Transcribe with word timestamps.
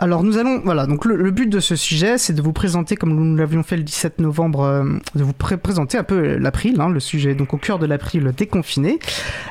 Alors 0.00 0.22
nous 0.22 0.38
allons, 0.38 0.60
voilà, 0.64 0.86
donc 0.86 1.04
le, 1.04 1.30
but 1.32 1.48
de 1.48 1.58
ce 1.58 1.74
sujet, 1.74 2.18
c'est 2.18 2.32
de 2.32 2.40
vous 2.40 2.52
présenter, 2.52 2.94
comme 2.94 3.14
nous 3.14 3.36
l'avions 3.36 3.64
fait 3.64 3.76
le 3.76 3.82
17 3.82 4.20
novembre, 4.20 4.60
euh, 4.60 4.84
de 5.16 5.24
vous 5.24 5.32
présenter 5.32 5.98
un 5.98 6.04
peu 6.04 6.36
l'April, 6.36 6.80
hein, 6.80 6.88
le 6.88 7.00
sujet, 7.00 7.34
donc 7.34 7.52
au 7.52 7.56
cœur 7.56 7.80
de 7.80 7.86
l'April 7.86 8.32
déconfiné. 8.36 9.00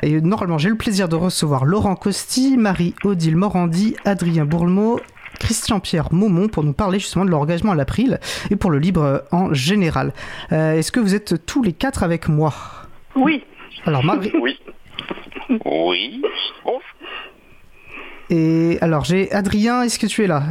Et 0.04 0.22
normalement, 0.22 0.58
j'ai 0.58 0.70
le 0.70 0.78
plaisir 0.78 1.10
de 1.10 1.18
recevoir 1.18 1.66
Laurent 1.66 1.98
Costi, 1.98 2.56
Marie-Odile 2.56 3.36
Morandi, 3.36 3.98
Adrien 4.06 4.46
Bourlemot, 4.46 5.02
Christian-Pierre 5.42 6.14
Maumont 6.14 6.48
pour 6.48 6.64
nous 6.64 6.74
parler 6.74 7.00
justement 7.00 7.26
de 7.26 7.30
leur 7.30 7.42
engagement 7.42 7.74
à 7.74 7.76
l'April 7.76 8.18
et 8.50 8.56
pour 8.56 8.72
le 8.72 8.80
libre 8.80 9.26
en 9.32 9.54
général. 9.54 10.14
Euh, 10.54 10.78
est-ce 10.78 10.94
que 10.94 11.02
vous 11.02 11.14
êtes 11.14 11.46
tous 11.46 11.62
les 11.62 11.74
quatre 11.74 12.04
avec 12.04 12.30
moi? 12.30 12.54
Oui. 13.18 13.44
Alors 13.86 14.04
Marie... 14.04 14.32
Oui. 14.42 14.58
Oui. 15.66 16.22
Et 18.30 18.78
alors 18.82 19.06
j'ai 19.06 19.32
Adrien, 19.32 19.84
est-ce 19.84 20.00
que 20.00 20.08
tu 20.08 20.24
es 20.24 20.28
là? 20.28 20.44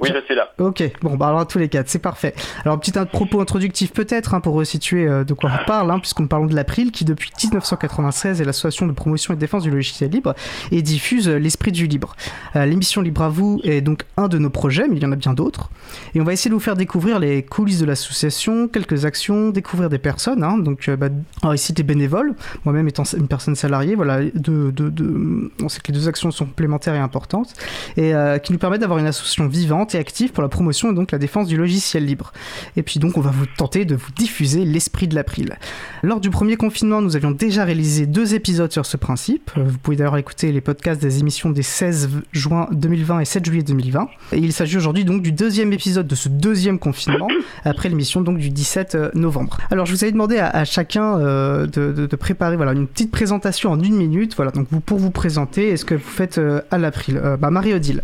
Oui, 0.00 0.10
je 0.14 0.24
suis 0.24 0.34
là. 0.34 0.50
Ok, 0.58 0.82
bon, 1.02 1.16
bah 1.16 1.28
alors 1.28 1.46
tous 1.46 1.58
les 1.58 1.68
quatre, 1.68 1.88
c'est 1.88 1.98
parfait. 1.98 2.34
Alors, 2.64 2.78
petit 2.80 2.92
propos 3.12 3.40
introductif 3.40 3.92
peut-être, 3.92 4.34
hein, 4.34 4.40
pour 4.40 4.54
resituer 4.54 5.06
euh, 5.06 5.24
de 5.24 5.34
quoi 5.34 5.50
on 5.52 5.66
parle, 5.66 5.90
hein, 5.90 5.98
puisqu'on 5.98 6.26
parle 6.26 6.48
de 6.48 6.54
l'April, 6.54 6.90
qui 6.90 7.04
depuis 7.04 7.30
1996 7.42 8.40
est 8.40 8.44
l'association 8.44 8.86
de 8.86 8.92
promotion 8.92 9.34
et 9.34 9.36
de 9.36 9.40
défense 9.40 9.62
du 9.62 9.70
logiciel 9.70 10.10
libre 10.10 10.34
et 10.72 10.82
diffuse 10.82 11.28
euh, 11.28 11.38
l'esprit 11.38 11.72
du 11.72 11.86
libre. 11.86 12.16
Euh, 12.56 12.64
l'émission 12.66 13.02
Libre 13.02 13.22
à 13.22 13.28
vous 13.28 13.60
est 13.64 13.80
donc 13.80 14.04
un 14.16 14.28
de 14.28 14.38
nos 14.38 14.50
projets, 14.50 14.88
mais 14.88 14.96
il 14.96 15.02
y 15.02 15.06
en 15.06 15.12
a 15.12 15.16
bien 15.16 15.34
d'autres. 15.34 15.70
Et 16.14 16.20
on 16.20 16.24
va 16.24 16.32
essayer 16.32 16.50
de 16.50 16.54
vous 16.54 16.60
faire 16.60 16.76
découvrir 16.76 17.18
les 17.18 17.42
coulisses 17.42 17.80
de 17.80 17.86
l'association, 17.86 18.68
quelques 18.68 19.04
actions, 19.04 19.50
découvrir 19.50 19.88
des 19.88 19.98
personnes. 19.98 20.42
Hein, 20.42 20.58
donc, 20.58 20.88
bah, 20.90 21.08
alors 21.42 21.54
ici 21.54 21.72
des 21.72 21.82
bénévoles, 21.82 22.34
moi-même 22.64 22.88
étant 22.88 23.04
une 23.04 23.28
personne 23.28 23.54
salariée, 23.54 23.94
voilà, 23.94 24.20
de, 24.22 24.70
de, 24.70 24.88
de, 24.88 25.50
on 25.62 25.68
sait 25.68 25.80
que 25.80 25.92
les 25.92 25.98
deux 25.98 26.08
actions 26.08 26.30
sont 26.30 26.46
complémentaires 26.46 26.94
et 26.94 26.98
importantes, 26.98 27.54
et 27.96 28.12
qui 28.42 28.52
nous 28.52 28.58
permettent 28.58 28.80
d'avoir 28.80 28.98
une 28.98 29.06
association 29.06 29.46
vivante 29.46 29.89
et 29.94 29.98
active 29.98 30.32
pour 30.32 30.42
la 30.42 30.48
promotion 30.48 30.90
et 30.90 30.94
donc 30.94 31.12
la 31.12 31.18
défense 31.18 31.48
du 31.48 31.56
logiciel 31.56 32.04
libre. 32.04 32.32
Et 32.76 32.82
puis 32.82 33.00
donc 33.00 33.16
on 33.16 33.20
va 33.20 33.30
vous 33.30 33.46
tenter 33.46 33.84
de 33.84 33.94
vous 33.94 34.10
diffuser 34.12 34.64
l'esprit 34.64 35.08
de 35.08 35.14
l'April. 35.14 35.56
Lors 36.02 36.20
du 36.20 36.30
premier 36.30 36.56
confinement, 36.56 37.02
nous 37.02 37.16
avions 37.16 37.30
déjà 37.30 37.64
réalisé 37.64 38.06
deux 38.06 38.34
épisodes 38.34 38.72
sur 38.72 38.86
ce 38.86 38.96
principe. 38.96 39.50
Vous 39.56 39.78
pouvez 39.78 39.96
d'ailleurs 39.96 40.16
écouter 40.16 40.52
les 40.52 40.60
podcasts 40.60 41.00
des 41.00 41.20
émissions 41.20 41.50
des 41.50 41.62
16 41.62 42.10
juin 42.32 42.68
2020 42.72 43.20
et 43.20 43.24
7 43.24 43.44
juillet 43.44 43.62
2020. 43.62 44.08
Et 44.32 44.38
il 44.38 44.52
s'agit 44.52 44.76
aujourd'hui 44.76 45.04
donc 45.04 45.22
du 45.22 45.32
deuxième 45.32 45.72
épisode 45.72 46.06
de 46.06 46.14
ce 46.14 46.28
deuxième 46.28 46.78
confinement, 46.78 47.28
après 47.64 47.88
l'émission 47.88 48.20
donc 48.20 48.38
du 48.38 48.50
17 48.50 48.94
euh, 48.94 49.10
novembre. 49.14 49.58
Alors 49.70 49.86
je 49.86 49.92
vous 49.92 50.04
avais 50.04 50.12
demandé 50.12 50.38
à, 50.38 50.64
chacun 50.64 51.18
euh, 51.18 51.66
de, 51.66 52.16
préparer 52.16 52.56
voilà, 52.56 52.72
une 52.72 52.86
petite 52.86 53.10
présentation 53.10 53.70
en 53.70 53.80
une 53.80 53.96
minute. 53.96 54.34
Voilà, 54.36 54.50
donc 54.50 54.66
vous, 54.70 54.80
pour 54.80 54.98
vous 54.98 55.10
présenter, 55.10 55.70
est-ce 55.70 55.84
que 55.84 55.94
vous 55.94 56.00
faites 56.00 56.38
euh, 56.38 56.60
à 56.70 56.78
l'April? 56.78 57.20
Bah, 57.38 57.50
Marie-Odile. 57.50 58.02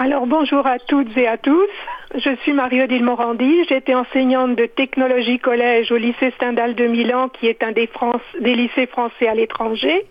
Alors 0.00 0.28
bonjour 0.28 0.64
à 0.64 0.78
toutes 0.78 1.16
et 1.16 1.26
à 1.26 1.38
tous. 1.38 1.68
Je 2.14 2.36
suis 2.42 2.52
Marie-Odile 2.52 3.02
Morandi. 3.02 3.64
J'étais 3.68 3.96
enseignante 3.96 4.54
de 4.54 4.66
technologie 4.66 5.40
collège 5.40 5.90
au 5.90 5.96
lycée 5.96 6.30
Stendhal 6.36 6.76
de 6.76 6.86
Milan, 6.86 7.28
qui 7.28 7.48
est 7.48 7.64
un 7.64 7.72
des, 7.72 7.90
lycées 8.40 8.86
français 8.86 9.26
à 9.26 9.34
l'étranger. 9.34 10.06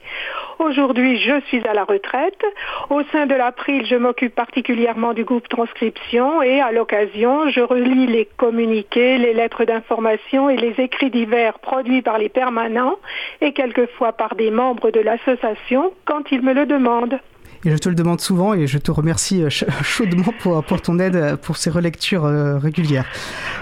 Aujourd'hui, 0.59 1.17
je 1.19 1.39
suis 1.47 1.65
à 1.65 1.73
la 1.73 1.85
retraite. 1.85 2.43
Au 2.89 3.01
sein 3.13 3.27
de 3.27 3.33
l'April, 3.33 3.85
je 3.85 3.95
m'occupe 3.95 4.35
particulièrement 4.35 5.13
du 5.13 5.23
groupe 5.23 5.47
transcription 5.47 6.41
et 6.41 6.59
à 6.59 6.73
l'occasion, 6.73 7.49
je 7.49 7.61
relis 7.61 8.07
les 8.07 8.25
communiqués, 8.25 9.17
les 9.17 9.33
lettres 9.33 9.63
d'information 9.63 10.49
et 10.49 10.57
les 10.57 10.75
écrits 10.83 11.11
divers 11.11 11.59
produits 11.59 12.01
par 12.01 12.17
les 12.17 12.27
permanents 12.27 12.97
et 13.39 13.53
quelquefois 13.53 14.11
par 14.11 14.35
des 14.35 14.51
membres 14.51 14.91
de 14.91 14.99
l'association 14.99 15.93
quand 16.03 16.29
ils 16.29 16.41
me 16.41 16.51
le 16.51 16.65
demandent. 16.65 17.21
Et 17.67 17.71
je 17.71 17.75
te 17.75 17.89
le 17.89 17.95
demande 17.95 18.21
souvent 18.21 18.53
et 18.53 18.65
je 18.65 18.77
te 18.77 18.91
remercie 18.91 19.43
euh, 19.43 19.49
chaudement 19.83 20.31
pour, 20.39 20.63
pour 20.63 20.81
ton 20.81 20.99
aide 20.99 21.17
euh, 21.17 21.35
pour 21.35 21.57
ces 21.57 21.69
relectures 21.69 22.23
euh, 22.23 22.57
régulières. 22.57 23.05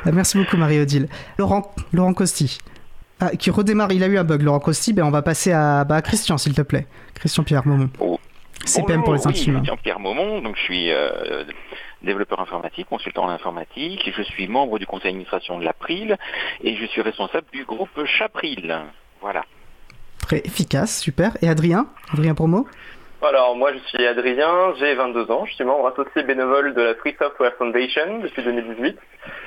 Merci 0.05 0.37
beaucoup 0.37 0.57
Marie-Odile. 0.57 1.07
Laurent, 1.39 1.73
Laurent 1.91 2.13
Costi. 2.13 2.59
Ah, 3.19 3.31
qui 3.31 3.49
redémarre, 3.49 3.91
il 3.93 4.03
a 4.03 4.07
eu 4.07 4.19
un 4.19 4.23
bug, 4.23 4.43
Laurent 4.43 4.59
Costi, 4.59 4.93
ben 4.93 5.05
on 5.05 5.09
va 5.09 5.23
passer 5.23 5.51
à, 5.51 5.85
bah, 5.85 6.03
Christian, 6.03 6.37
s'il 6.37 6.53
te 6.53 6.61
plaît. 6.61 6.85
Christian 7.15 7.43
Pierre 7.43 7.65
Momon. 7.65 7.89
Oh. 7.99 8.19
CPM 8.63 9.03
pour 9.03 9.15
les 9.15 9.25
intimes. 9.25 9.55
Christian 9.55 9.77
Pierre 9.77 9.99
Momon, 9.99 10.39
donc 10.41 10.55
je 10.55 10.61
suis 10.61 10.91
développeur 12.03 12.39
informatique, 12.39 12.87
consultant 12.87 13.23
en 13.23 13.29
informatique, 13.29 14.11
je 14.15 14.21
suis 14.21 14.47
membre 14.47 14.77
du 14.77 14.85
conseil 14.85 15.13
d'administration 15.13 15.57
de 15.57 15.65
l'April 15.65 16.17
et 16.63 16.75
je 16.75 16.85
suis 16.85 17.01
responsable 17.01 17.47
du 17.51 17.65
groupe 17.65 18.05
Chapril. 18.05 18.81
Voilà. 19.21 19.45
Très 20.19 20.39
efficace, 20.45 20.99
super. 20.99 21.37
Et 21.41 21.49
Adrien 21.49 21.87
Adrien 22.11 22.35
Promo? 22.35 22.67
Alors 23.25 23.55
moi 23.55 23.71
je 23.73 23.79
suis 23.89 24.05
Adrien, 24.05 24.73
j'ai 24.77 24.93
22 24.93 25.31
ans, 25.31 25.45
je 25.45 25.53
suis 25.53 25.63
membre 25.63 25.87
associé 25.87 26.23
bénévole 26.23 26.73
de 26.73 26.81
la 26.81 26.95
Free 26.95 27.15
Software 27.17 27.53
Foundation 27.57 28.19
depuis 28.19 28.43
2018, 28.43 28.97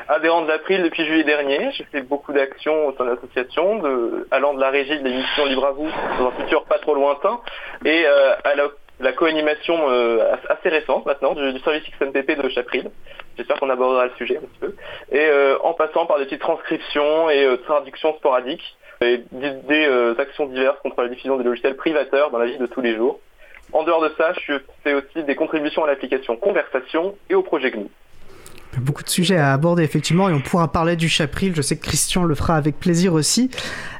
adhérent 0.09 0.43
de 0.43 0.49
l'April 0.49 0.83
depuis 0.83 1.05
juillet 1.05 1.25
dernier, 1.25 1.71
j'ai 1.73 1.85
fait 1.85 2.03
beaucoup 2.03 2.33
d'actions 2.33 2.89
au 2.89 2.97
sein 2.97 3.05
de 3.05 3.11
l'association, 3.11 3.83
allant 4.31 4.55
de 4.55 4.61
la 4.61 4.71
régie 4.71 4.99
de 4.99 5.05
l'émission 5.05 5.45
Libre 5.47 5.67
à 5.67 5.71
vous 5.73 5.89
dans 6.19 6.29
un 6.29 6.31
futur 6.33 6.65
pas 6.65 6.79
trop 6.79 6.95
lointain, 6.95 7.41
et 7.85 8.05
euh, 8.07 8.35
à 8.45 8.55
la, 9.01 9.13
co-animation 9.13 9.91
euh, 9.91 10.35
assez 10.49 10.69
récente 10.71 11.07
maintenant 11.07 11.35
du, 11.35 11.59
service 11.61 11.85
XMPP 11.99 12.43
de 12.43 12.49
Chapril. 12.49 12.91
J'espère 13.37 13.61
qu'on 13.61 13.71
abordera 13.71 14.07
le 14.07 14.13
sujet 14.19 14.39
un 14.39 14.41
petit 14.41 14.59
peu. 14.59 14.75
Et 15.13 15.25
euh, 15.29 15.57
en 15.63 15.73
passant 15.75 16.07
par 16.07 16.19
des 16.19 16.25
petites 16.25 16.41
transcriptions 16.41 17.31
et 17.31 17.47
traductions 17.65 18.17
sporadiques 18.17 18.77
et 19.01 19.23
des 19.31 20.17
actions 20.19 20.47
diverses 20.47 20.79
contre 20.81 21.03
la 21.03 21.09
diffusion 21.09 21.37
des 21.37 21.45
logiciels 21.45 21.77
privateurs 21.77 22.33
dans 22.33 22.39
la 22.39 22.47
vie 22.47 22.59
de 22.59 22.67
tous 22.67 22.81
les 22.81 22.97
jours. 22.97 23.21
En 23.73 23.83
dehors 23.83 24.03
de 24.03 24.13
ça, 24.17 24.33
je 24.47 24.55
fais 24.83 24.95
aussi 24.95 25.23
des 25.25 25.37
contributions 25.37 25.85
à 25.85 25.87
l'application 25.87 26.37
Conversation 26.37 27.17
et 27.29 27.35
au 27.35 27.43
projet 27.43 27.71
GNU. 27.71 27.89
Beaucoup 28.77 29.03
de 29.03 29.09
sujets 29.09 29.39
à 29.39 29.53
aborder 29.55 29.83
effectivement 29.83 30.29
et 30.29 30.33
on 30.33 30.41
pourra 30.41 30.71
parler 30.71 30.95
du 30.95 31.09
chapril. 31.09 31.55
Je 31.57 31.63
sais 31.63 31.77
que 31.77 31.85
Christian 31.85 32.25
le 32.25 32.35
fera 32.35 32.55
avec 32.55 32.79
plaisir 32.79 33.15
aussi. 33.15 33.51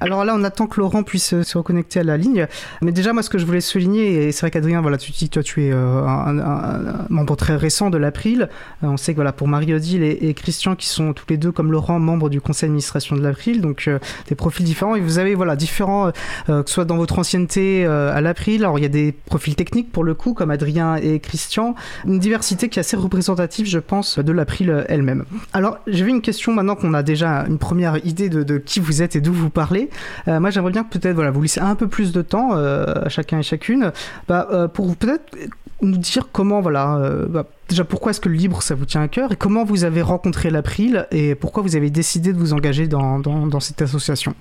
Alors 0.01 0.25
là, 0.25 0.35
on 0.37 0.45
attend 0.45 0.67
que 0.67 0.79
Laurent 0.79 1.03
puisse 1.03 1.33
euh, 1.33 1.43
se 1.43 1.57
reconnecter 1.57 2.01
à 2.01 2.05
la 2.05 2.17
ligne. 2.17 2.47
Mais 2.83 2.93
déjà, 2.93 3.13
moi, 3.13 3.23
ce 3.23 3.31
que 3.31 3.39
je 3.39 3.47
voulais 3.47 3.61
souligner, 3.61 4.27
et 4.27 4.33
c'est 4.33 4.43
vrai 4.43 4.51
qu'Adrien, 4.51 4.81
voilà, 4.81 4.99
tu 4.99 5.11
dis, 5.11 5.29
toi, 5.31 5.43
tu 5.43 5.65
es 5.65 5.73
euh, 5.73 6.07
un, 6.07 7.07
membre 7.09 7.35
très 7.35 7.57
récent 7.57 7.91
de 7.91 7.99
l'April. 7.99 8.49
Euh, 8.85 8.89
on 8.89 8.97
sait 8.97 9.13
que 9.13 9.17
voilà, 9.17 9.33
pour 9.33 9.49
Marie-Odile 9.49 10.03
et, 10.03 10.35
Christian, 10.35 10.77
qui 10.77 10.87
sont 10.87 11.15
tous 11.15 11.25
les 11.31 11.39
deux 11.39 11.51
comme 11.51 11.73
Laurent, 11.73 11.99
membres 11.99 12.29
du 12.29 12.41
conseil 12.41 12.69
d'administration 12.69 13.17
de 13.17 13.23
l'April, 13.23 13.61
donc 13.61 13.89
des 14.29 14.35
profils 14.35 14.65
différents. 14.65 14.95
Et 14.95 15.01
vous 15.01 15.19
avez 15.19 15.35
voilà 15.35 15.57
différents, 15.57 16.13
que 16.47 16.63
ce 16.67 16.73
soit 16.73 16.85
dans 16.85 16.97
votre 16.97 17.19
ancienneté 17.19 17.87
à 17.87 18.21
l'April. 18.21 18.65
Alors 18.65 18.79
il 18.79 18.83
y 18.83 18.87
a 18.87 18.91
des 18.91 19.13
profils 19.13 19.55
techniques 19.55 19.91
pour 19.91 20.05
le 20.05 20.15
coup, 20.15 20.35
comme 20.35 20.51
Adrien 20.51 20.97
et 20.97 21.19
Christian, 21.19 21.75
une 22.07 22.19
diversité 22.19 22.69
qui 22.69 22.79
est 22.79 22.81
assez 22.81 22.97
représentative, 22.97 23.67
je 23.67 23.79
pense, 23.79 24.19
de 24.19 24.33
l'April 24.33 24.58
elle-même. 24.89 25.25
Alors, 25.53 25.79
j'avais 25.87 26.11
une 26.11 26.23
question 26.23 26.53
maintenant 26.53 26.75
qu'on 26.75 26.95
a 26.95 27.03
déjà 27.03 27.45
une 27.47 27.59
première 27.59 28.05
idée 28.05 28.29
de, 28.29 28.59
qui 28.59 28.81
vous 28.81 29.03
êtes 29.03 29.17
et 29.17 29.21
d'où 29.21 29.33
vous 29.33 29.51
parlez. 29.51 29.91
Euh, 30.27 30.41
moi, 30.41 30.51
j'aimerais 30.51 30.73
bien 30.73 30.85
que 30.85 30.99
peut-être 30.99 31.15
voilà, 31.15 31.31
vous 31.31 31.43
laissez 31.43 31.61
un 31.61 31.75
peu 31.75 31.89
plus 31.89 32.13
de 32.13 32.23
temps 32.23 32.51
euh, 32.53 32.87
à 33.05 33.09
chacun 33.09 33.39
et 33.39 33.43
chacune 33.43 33.93
bah, 34.27 34.49
euh, 34.51 34.69
pour 34.69 34.95
peut-être 34.97 35.37
nous 35.81 35.97
dire 35.97 36.29
comment, 36.33 36.61
voilà, 36.61 37.01
bah, 37.29 37.45
déjà 37.69 37.85
pourquoi 37.85 38.11
est-ce 38.11 38.21
que 38.21 38.29
le 38.29 38.35
libre 38.35 38.63
ça 38.63 38.75
vous 38.75 38.87
tient 38.87 39.03
à 39.03 39.09
cœur 39.09 39.33
et 39.33 39.37
comment 39.37 39.65
vous 39.65 39.85
avez 39.85 40.03
rencontré 40.03 40.51
l'April 40.51 41.07
et 41.11 41.35
pourquoi 41.35 41.63
vous 41.63 41.77
avez 41.77 41.91
décidé 41.91 42.33
de 42.33 42.39
vous 42.39 42.53
engager 42.53 42.89
dans, 42.89 43.19
dans 43.19 43.61
cette 43.61 43.83
association? 43.83 44.35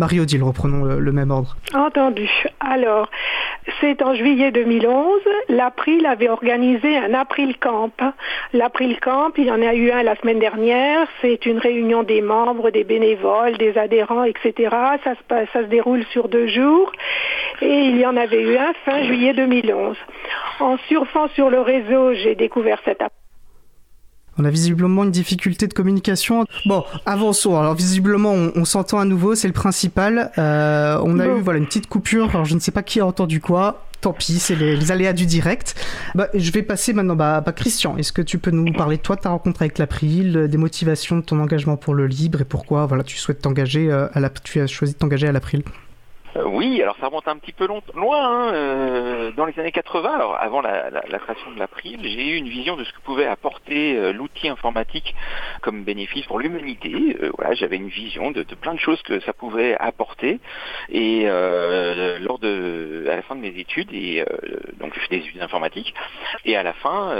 Marie-Odile, 0.00 0.42
reprenons 0.42 0.84
le, 0.84 1.12
même 1.12 1.30
ordre. 1.30 1.56
Entendu. 1.74 2.28
Alors, 2.60 3.10
c'est 3.80 4.02
en 4.02 4.14
juillet 4.14 4.50
2011, 4.50 5.20
l'April 5.50 6.06
avait 6.06 6.30
organisé 6.30 6.96
un 6.96 7.12
April 7.12 7.56
Camp. 7.58 7.92
L'April 8.54 8.98
Camp, 9.00 9.32
il 9.36 9.44
y 9.44 9.50
en 9.50 9.60
a 9.60 9.74
eu 9.74 9.90
un 9.90 10.02
la 10.02 10.16
semaine 10.16 10.38
dernière. 10.38 11.06
C'est 11.20 11.44
une 11.44 11.58
réunion 11.58 12.02
des 12.02 12.22
membres, 12.22 12.70
des 12.70 12.84
bénévoles, 12.84 13.58
des 13.58 13.76
adhérents, 13.76 14.24
etc. 14.24 14.74
Ça 15.04 15.14
se, 15.14 15.46
ça 15.52 15.60
se 15.60 15.68
déroule 15.68 16.04
sur 16.12 16.28
deux 16.28 16.46
jours. 16.46 16.90
Et 17.60 17.80
il 17.80 17.98
y 17.98 18.06
en 18.06 18.16
avait 18.16 18.42
eu 18.42 18.56
un 18.56 18.72
fin 18.86 19.02
juillet 19.02 19.34
2011. 19.34 19.96
En 20.60 20.78
surfant 20.88 21.28
sur 21.34 21.50
le 21.50 21.60
réseau, 21.60 22.14
j'ai 22.14 22.34
découvert 22.34 22.59
on 24.40 24.44
a 24.44 24.50
visiblement 24.50 25.04
une 25.04 25.10
difficulté 25.10 25.66
de 25.66 25.74
communication. 25.74 26.46
Bon, 26.64 26.84
avançons. 27.04 27.58
Alors 27.58 27.74
visiblement, 27.74 28.32
on, 28.32 28.64
s'entend 28.64 28.98
à 28.98 29.04
nouveau, 29.04 29.34
c'est 29.34 29.48
le 29.48 29.52
principal. 29.52 30.30
Euh, 30.38 30.98
on 31.04 31.18
a 31.18 31.26
eu 31.26 31.40
voilà 31.40 31.58
une 31.58 31.66
petite 31.66 31.88
coupure. 31.88 32.30
Alors 32.30 32.46
je 32.46 32.54
ne 32.54 32.60
sais 32.60 32.70
pas 32.70 32.82
qui 32.82 33.00
a 33.00 33.06
entendu 33.06 33.40
quoi. 33.40 33.84
Tant 34.00 34.14
pis, 34.14 34.38
c'est 34.38 34.54
les, 34.54 34.90
aléas 34.90 35.12
du 35.12 35.26
direct. 35.26 35.74
Bah, 36.14 36.28
je 36.32 36.50
vais 36.52 36.62
passer 36.62 36.94
maintenant. 36.94 37.16
Bah, 37.16 37.42
bah, 37.44 37.52
Christian, 37.52 37.98
est-ce 37.98 38.14
que 38.14 38.22
tu 38.22 38.38
peux 38.38 38.50
nous 38.50 38.72
parler 38.72 38.96
de 38.96 39.02
toi, 39.02 39.16
de 39.16 39.20
ta 39.20 39.28
rencontre 39.28 39.60
avec 39.60 39.76
l'April, 39.76 40.48
des 40.48 40.56
motivations 40.56 41.16
de 41.16 41.22
ton 41.22 41.38
engagement 41.38 41.76
pour 41.76 41.92
le 41.92 42.06
libre 42.06 42.40
et 42.40 42.46
pourquoi 42.46 42.86
voilà 42.86 43.04
tu 43.04 43.18
souhaites 43.18 43.42
t'engager 43.42 43.90
euh, 43.90 44.08
à 44.14 44.20
la, 44.20 44.30
tu 44.30 44.60
as 44.60 44.66
choisi 44.66 44.94
de 44.94 44.98
t'engager 44.98 45.28
à 45.28 45.32
l'April? 45.32 45.62
Euh, 46.36 46.44
oui, 46.44 46.80
alors 46.82 46.96
ça 47.00 47.06
remonte 47.06 47.26
un 47.26 47.38
petit 47.38 47.52
peu 47.52 47.66
loin, 47.66 47.82
hein, 47.96 48.54
euh, 48.54 49.32
dans 49.32 49.46
les 49.46 49.58
années 49.58 49.72
80, 49.72 50.14
alors 50.14 50.36
avant 50.36 50.60
la, 50.60 50.90
création 51.18 51.50
de 51.50 51.58
l'April, 51.58 51.98
j'ai 52.02 52.28
eu 52.28 52.36
une 52.36 52.48
vision 52.48 52.76
de 52.76 52.84
ce 52.84 52.92
que 52.92 53.00
pouvait 53.00 53.26
apporter 53.26 53.96
euh, 53.96 54.12
l'outil 54.12 54.48
informatique 54.48 55.14
comme 55.60 55.82
bénéfice 55.82 56.24
pour 56.26 56.38
l'humanité. 56.38 57.16
voilà, 57.36 57.54
j'avais 57.54 57.76
une 57.76 57.88
vision 57.88 58.30
de, 58.30 58.42
plein 58.42 58.74
de 58.74 58.78
choses 58.78 59.00
que 59.02 59.20
ça 59.20 59.32
pouvait 59.32 59.76
apporter. 59.78 60.40
Et 60.90 61.24
lors 61.24 62.38
de, 62.38 63.06
à 63.10 63.16
la 63.16 63.22
fin 63.22 63.34
de 63.34 63.40
mes 63.40 63.58
études, 63.58 63.92
et 63.92 64.24
donc 64.78 64.94
je 64.94 65.00
fais 65.00 65.18
des 65.18 65.24
études 65.24 65.42
informatiques, 65.42 65.94
et 66.44 66.56
à 66.56 66.62
la 66.62 66.72
fin, 66.74 67.14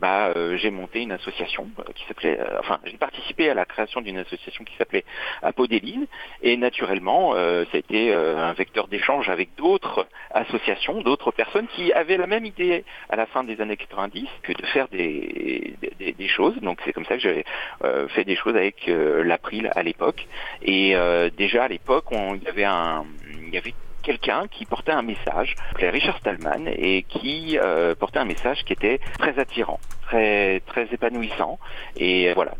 bah, 0.00 0.32
j'ai 0.56 0.70
monté 0.70 1.00
une 1.02 1.12
association 1.12 1.68
qui 1.94 2.04
s'appelait, 2.06 2.38
enfin, 2.58 2.80
j'ai 2.84 2.96
participé 2.96 3.50
à 3.50 3.54
la 3.54 3.64
création 3.64 4.00
d'une 4.00 4.18
association 4.18 4.64
qui 4.64 4.74
s'appelait 4.76 5.04
Apodéline, 5.42 6.06
et 6.42 6.56
naturellement, 6.56 7.34
ça 7.34 7.74
a 7.74 7.78
été 7.78 8.12
euh, 8.29 8.29
un 8.36 8.52
vecteur 8.52 8.88
d'échange 8.88 9.28
avec 9.28 9.54
d'autres 9.56 10.06
associations, 10.30 11.02
d'autres 11.02 11.30
personnes 11.30 11.66
qui 11.68 11.92
avaient 11.92 12.16
la 12.16 12.26
même 12.26 12.44
idée 12.44 12.84
à 13.08 13.16
la 13.16 13.26
fin 13.26 13.44
des 13.44 13.60
années 13.60 13.76
90 13.76 14.26
que 14.42 14.52
de 14.52 14.66
faire 14.66 14.88
des, 14.88 15.74
des, 15.98 16.28
choses. 16.28 16.56
Donc 16.60 16.78
c'est 16.84 16.92
comme 16.92 17.04
ça 17.06 17.16
que 17.16 17.20
j'avais 17.20 17.44
euh, 17.84 18.08
fait 18.08 18.24
des 18.24 18.36
choses 18.36 18.56
avec 18.56 18.88
euh, 18.88 19.22
l'April 19.24 19.70
à 19.74 19.82
l'époque. 19.82 20.26
Et 20.62 20.94
déjà 21.36 21.64
à 21.64 21.68
l'époque, 21.68 22.06
il 22.10 22.42
y 22.42 22.48
avait 22.48 22.64
un, 22.64 23.04
y 23.50 23.58
avait 23.58 23.74
quelqu'un 24.02 24.46
qui 24.50 24.64
portait 24.64 24.92
un 24.92 25.02
message, 25.02 25.54
Richard 25.76 26.18
Stallman, 26.18 26.66
et 26.66 27.02
qui 27.02 27.58
portait 27.98 28.18
un 28.18 28.24
message 28.24 28.64
qui 28.64 28.72
était 28.72 29.00
très 29.18 29.38
attirant 29.38 29.80
très 30.10 30.60
très 30.66 30.88
épanouissant. 30.92 31.58
Et 31.96 32.32
voilà, 32.34 32.52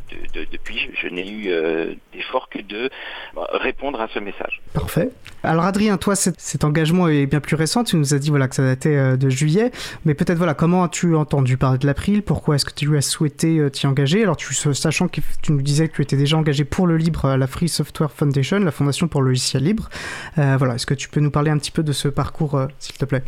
depuis, 0.53 0.91
je 1.01 1.09
n'ai 1.09 1.29
eu 1.29 1.51
euh, 1.51 1.95
d'effort 2.13 2.49
que 2.49 2.61
de 2.61 2.91
répondre 3.35 4.01
à 4.01 4.09
ce 4.09 4.19
message. 4.19 4.61
Parfait. 4.73 5.11
Alors 5.43 5.65
Adrien, 5.65 5.97
toi, 5.97 6.15
cet, 6.15 6.65
engagement 6.65 7.09
est 7.09 7.27
bien 7.27 7.41
plus 7.41 7.57
récent. 7.57 7.85
Tu 7.85 7.97
nous 7.97 8.15
as 8.15 8.19
dit 8.19 8.31
voilà 8.31 8.49
que 8.49 8.55
ça 8.55 8.63
datait 8.63 8.97
euh, 8.97 9.17
de 9.17 9.29
juillet, 9.29 9.71
mais 10.05 10.15
peut-être 10.15 10.39
voilà 10.39 10.55
comment 10.55 10.85
as-tu 10.85 11.15
entendu 11.17 11.57
parler 11.57 11.79
de 11.79 11.87
l'April? 11.87 12.23
Pourquoi 12.23 12.57
est-ce 12.57 12.65
que 12.65 12.75
tu 12.75 12.97
as 12.97 13.03
souhaité 13.03 13.59
euh, 13.59 13.71
t'y 13.71 13.87
engager? 13.87 14.23
Alors 14.23 14.37
tu 14.37 14.55
sachant 14.55 15.09
que 15.09 15.21
tu 15.43 15.53
nous 15.53 15.63
disais 15.63 15.89
que 15.89 15.95
tu 15.95 16.03
étais 16.03 16.17
déjà 16.17 16.37
engagé 16.37 16.65
pour 16.65 16.87
le 16.87 16.97
libre 16.97 17.25
à 17.25 17.37
la 17.37 17.47
Free 17.47 17.69
Software 17.69 18.13
Foundation, 18.13 18.59
la 18.59 18.71
fondation 18.71 19.09
pour 19.09 19.23
le 19.23 19.29
logiciel 19.29 19.65
libre. 19.65 19.89
voilà, 20.37 20.75
est-ce 20.75 20.87
que 20.87 20.95
tu 20.95 21.09
peux 21.09 21.21
nous 21.21 21.31
parler 21.31 21.51
un 21.51 21.59
petit 21.59 21.71
peu 21.71 21.83
de 21.83 21.93
ce 21.93 22.09
parcours, 22.09 22.61
s'il 22.79 22.97
te 22.97 23.05
plaît? 23.05 23.23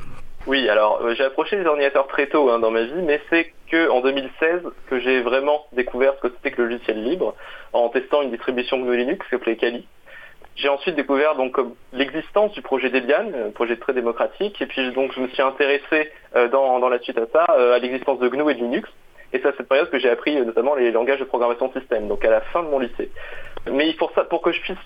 Oui, 0.46 0.68
alors 0.68 1.00
j'ai 1.16 1.24
approché 1.24 1.56
les 1.56 1.66
ordinateurs 1.66 2.06
très 2.08 2.26
tôt 2.26 2.50
hein, 2.50 2.58
dans 2.58 2.70
ma 2.70 2.82
vie, 2.82 3.02
mais 3.04 3.20
c'est 3.30 3.52
en 3.74 4.00
2016 4.00 4.62
que 4.88 4.98
j'ai 5.00 5.22
vraiment 5.22 5.66
découvert 5.72 6.14
ce 6.16 6.28
que 6.28 6.34
c'était 6.36 6.50
que 6.50 6.62
le 6.62 6.68
logiciel 6.68 7.02
libre 7.02 7.34
en 7.72 7.88
testant 7.88 8.22
une 8.22 8.30
distribution 8.30 8.78
GNU 8.78 8.96
Linux 8.96 9.24
qui 9.24 9.30
s'appelait 9.30 9.56
Kali. 9.56 9.86
J'ai 10.56 10.68
ensuite 10.68 10.96
découvert 10.96 11.34
donc 11.34 11.56
l'existence 11.92 12.52
du 12.52 12.60
projet 12.60 12.90
Debian, 12.90 13.30
un 13.46 13.50
projet 13.50 13.76
très 13.76 13.94
démocratique, 13.94 14.60
et 14.60 14.66
puis 14.66 14.92
donc 14.92 15.12
je 15.14 15.20
me 15.20 15.28
suis 15.28 15.42
intéressé 15.42 16.10
euh, 16.36 16.48
dans, 16.48 16.88
la 16.88 16.98
suite 16.98 17.18
à 17.18 17.26
ça 17.32 17.46
euh, 17.56 17.74
à 17.74 17.78
l'existence 17.78 18.18
de 18.18 18.28
GNU 18.28 18.50
et 18.50 18.54
de 18.54 18.60
Linux. 18.60 18.88
Et 19.32 19.38
c'est 19.38 19.48
à 19.48 19.52
cette 19.56 19.68
période 19.68 19.88
que 19.88 19.98
j'ai 19.98 20.10
appris 20.10 20.36
euh, 20.36 20.44
notamment 20.44 20.74
les 20.74 20.90
langages 20.90 21.20
de 21.20 21.24
programmation 21.24 21.72
système, 21.72 22.06
donc 22.06 22.22
à 22.24 22.30
la 22.30 22.42
fin 22.42 22.62
de 22.62 22.68
mon 22.68 22.80
lycée. 22.80 23.10
Mais 23.70 23.94
pour 23.94 24.12
ça, 24.12 24.24
pour 24.24 24.42
que 24.42 24.52
je 24.52 24.60
puisse, 24.60 24.76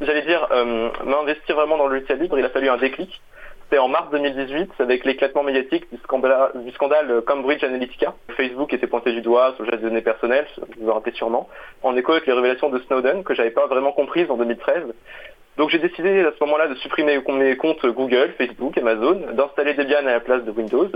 j'allais 0.00 0.22
dire, 0.22 0.48
m'investir 1.04 1.56
vraiment 1.56 1.76
dans 1.76 1.86
le 1.86 1.96
logiciel 1.96 2.18
libre, 2.18 2.38
il 2.38 2.44
a 2.44 2.48
fallu 2.48 2.70
un 2.70 2.78
déclic. 2.78 3.20
C'était 3.68 3.80
en 3.80 3.88
mars 3.88 4.08
2018 4.12 4.74
avec 4.78 5.04
l'éclatement 5.04 5.42
médiatique 5.42 5.90
du 5.90 5.98
scandale, 5.98 7.22
Cambridge 7.26 7.64
Analytica. 7.64 8.14
Facebook 8.36 8.72
était 8.72 8.86
pointé 8.86 9.10
du 9.10 9.22
doigt 9.22 9.54
sur 9.56 9.64
les 9.64 9.76
données 9.78 10.02
personnelles, 10.02 10.46
vous 10.78 10.86
vous 10.86 10.92
rappelez 10.92 11.16
sûrement, 11.16 11.48
en 11.82 11.96
écho 11.96 12.12
avec 12.12 12.26
les 12.26 12.32
révélations 12.32 12.68
de 12.70 12.78
Snowden 12.78 13.24
que 13.24 13.34
j'avais 13.34 13.50
pas 13.50 13.66
vraiment 13.66 13.90
comprises 13.90 14.30
en 14.30 14.36
2013. 14.36 14.84
Donc 15.56 15.70
j'ai 15.70 15.80
décidé 15.80 16.20
à 16.20 16.30
ce 16.30 16.44
moment-là 16.44 16.68
de 16.68 16.76
supprimer 16.76 17.20
mes 17.26 17.56
comptes 17.56 17.84
Google, 17.86 18.34
Facebook, 18.38 18.78
Amazon, 18.78 19.20
d'installer 19.32 19.74
Debian 19.74 20.06
à 20.06 20.12
la 20.12 20.20
place 20.20 20.44
de 20.44 20.52
Windows. 20.52 20.90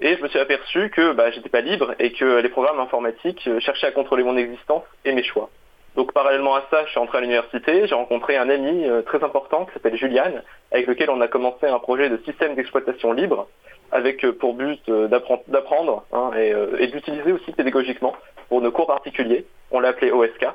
Et 0.00 0.14
je 0.14 0.22
me 0.22 0.28
suis 0.28 0.38
aperçu 0.38 0.90
que 0.90 1.14
bah, 1.14 1.30
j'étais 1.30 1.48
pas 1.48 1.62
libre 1.62 1.94
et 1.98 2.12
que 2.12 2.42
les 2.42 2.48
programmes 2.50 2.80
informatiques 2.80 3.48
cherchaient 3.60 3.86
à 3.86 3.92
contrôler 3.92 4.22
mon 4.22 4.36
existence 4.36 4.82
et 5.06 5.12
mes 5.12 5.22
choix. 5.22 5.48
Donc 5.96 6.12
parallèlement 6.12 6.54
à 6.54 6.62
ça, 6.70 6.84
je 6.86 6.90
suis 6.90 6.98
entré 6.98 7.18
à 7.18 7.20
l'université, 7.20 7.86
j'ai 7.86 7.94
rencontré 7.94 8.36
un 8.36 8.48
ami 8.48 8.88
euh, 8.88 9.02
très 9.02 9.22
important 9.22 9.66
qui 9.66 9.74
s'appelle 9.74 9.96
Julian, 9.96 10.32
avec 10.70 10.86
lequel 10.86 11.10
on 11.10 11.20
a 11.20 11.28
commencé 11.28 11.66
un 11.66 11.78
projet 11.78 12.08
de 12.08 12.16
système 12.24 12.54
d'exploitation 12.54 13.12
libre, 13.12 13.46
avec 13.90 14.24
euh, 14.24 14.32
pour 14.32 14.54
but 14.54 14.80
euh, 14.88 15.08
d'apprendre 15.08 16.04
hein, 16.12 16.30
et, 16.78 16.86
d'utiliser 16.86 17.32
aussi 17.32 17.52
pédagogiquement 17.52 18.16
pour 18.48 18.62
nos 18.62 18.72
cours 18.72 18.86
particuliers. 18.86 19.44
On 19.70 19.80
l'a 19.80 19.88
appelé 19.88 20.10
OSK. 20.10 20.46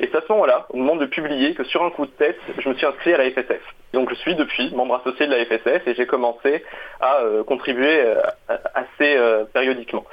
Et 0.00 0.08
c'est 0.10 0.16
à 0.16 0.22
ce 0.22 0.32
moment-là, 0.32 0.66
au 0.70 0.76
moment 0.76 0.96
de 0.96 1.06
publier, 1.06 1.54
que 1.54 1.64
sur 1.64 1.82
un 1.82 1.90
coup 1.90 2.06
de 2.06 2.10
tête, 2.12 2.38
je 2.58 2.68
me 2.68 2.74
suis 2.74 2.86
inscrit 2.86 3.14
à 3.14 3.18
la 3.18 3.30
FSF. 3.30 3.62
Donc 3.92 4.10
je 4.10 4.14
suis 4.16 4.34
depuis 4.34 4.74
membre 4.74 4.96
associé 4.96 5.26
de 5.26 5.32
la 5.32 5.44
FSF 5.44 5.86
et 5.86 5.94
j'ai 5.94 6.06
commencé 6.06 6.64
à 7.00 7.20
contribuer 7.46 8.04
assez 8.74 9.16
périodiquement. 9.52 10.04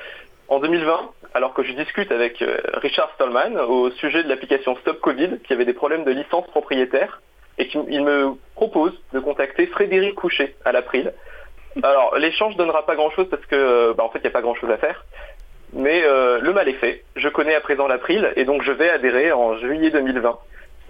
En 0.49 0.59
2020, 0.59 1.09
alors 1.33 1.53
que 1.53 1.63
je 1.63 1.73
discute 1.73 2.11
avec 2.11 2.41
euh, 2.41 2.57
Richard 2.75 3.11
Stallman 3.15 3.57
au 3.57 3.89
sujet 3.91 4.23
de 4.23 4.29
l'application 4.29 4.75
Stop 4.77 4.99
Covid, 4.99 5.39
qui 5.45 5.53
avait 5.53 5.65
des 5.65 5.73
problèmes 5.73 6.03
de 6.03 6.11
licence 6.11 6.45
propriétaire, 6.47 7.21
et 7.57 7.67
qu'il 7.67 8.03
me 8.03 8.33
propose 8.55 8.93
de 9.13 9.19
contacter 9.19 9.67
Frédéric 9.67 10.15
Couchet 10.15 10.55
à 10.65 10.71
l'April. 10.71 11.13
Alors 11.83 12.17
l'échange 12.17 12.53
ne 12.53 12.57
donnera 12.57 12.85
pas 12.85 12.95
grand-chose 12.95 13.27
parce 13.29 13.45
que 13.45 13.93
bah, 13.93 14.03
en 14.03 14.09
fait 14.09 14.19
il 14.19 14.23
n'y 14.23 14.27
a 14.27 14.31
pas 14.31 14.41
grand-chose 14.41 14.69
à 14.71 14.77
faire. 14.77 15.05
Mais 15.73 16.03
euh, 16.03 16.39
le 16.41 16.51
mal 16.53 16.67
est 16.67 16.73
fait. 16.73 17.03
Je 17.15 17.29
connais 17.29 17.55
à 17.55 17.61
présent 17.61 17.87
l'April 17.87 18.33
et 18.35 18.43
donc 18.43 18.61
je 18.63 18.71
vais 18.71 18.89
adhérer 18.89 19.31
en 19.31 19.57
juillet 19.57 19.89
2020. 19.89 20.37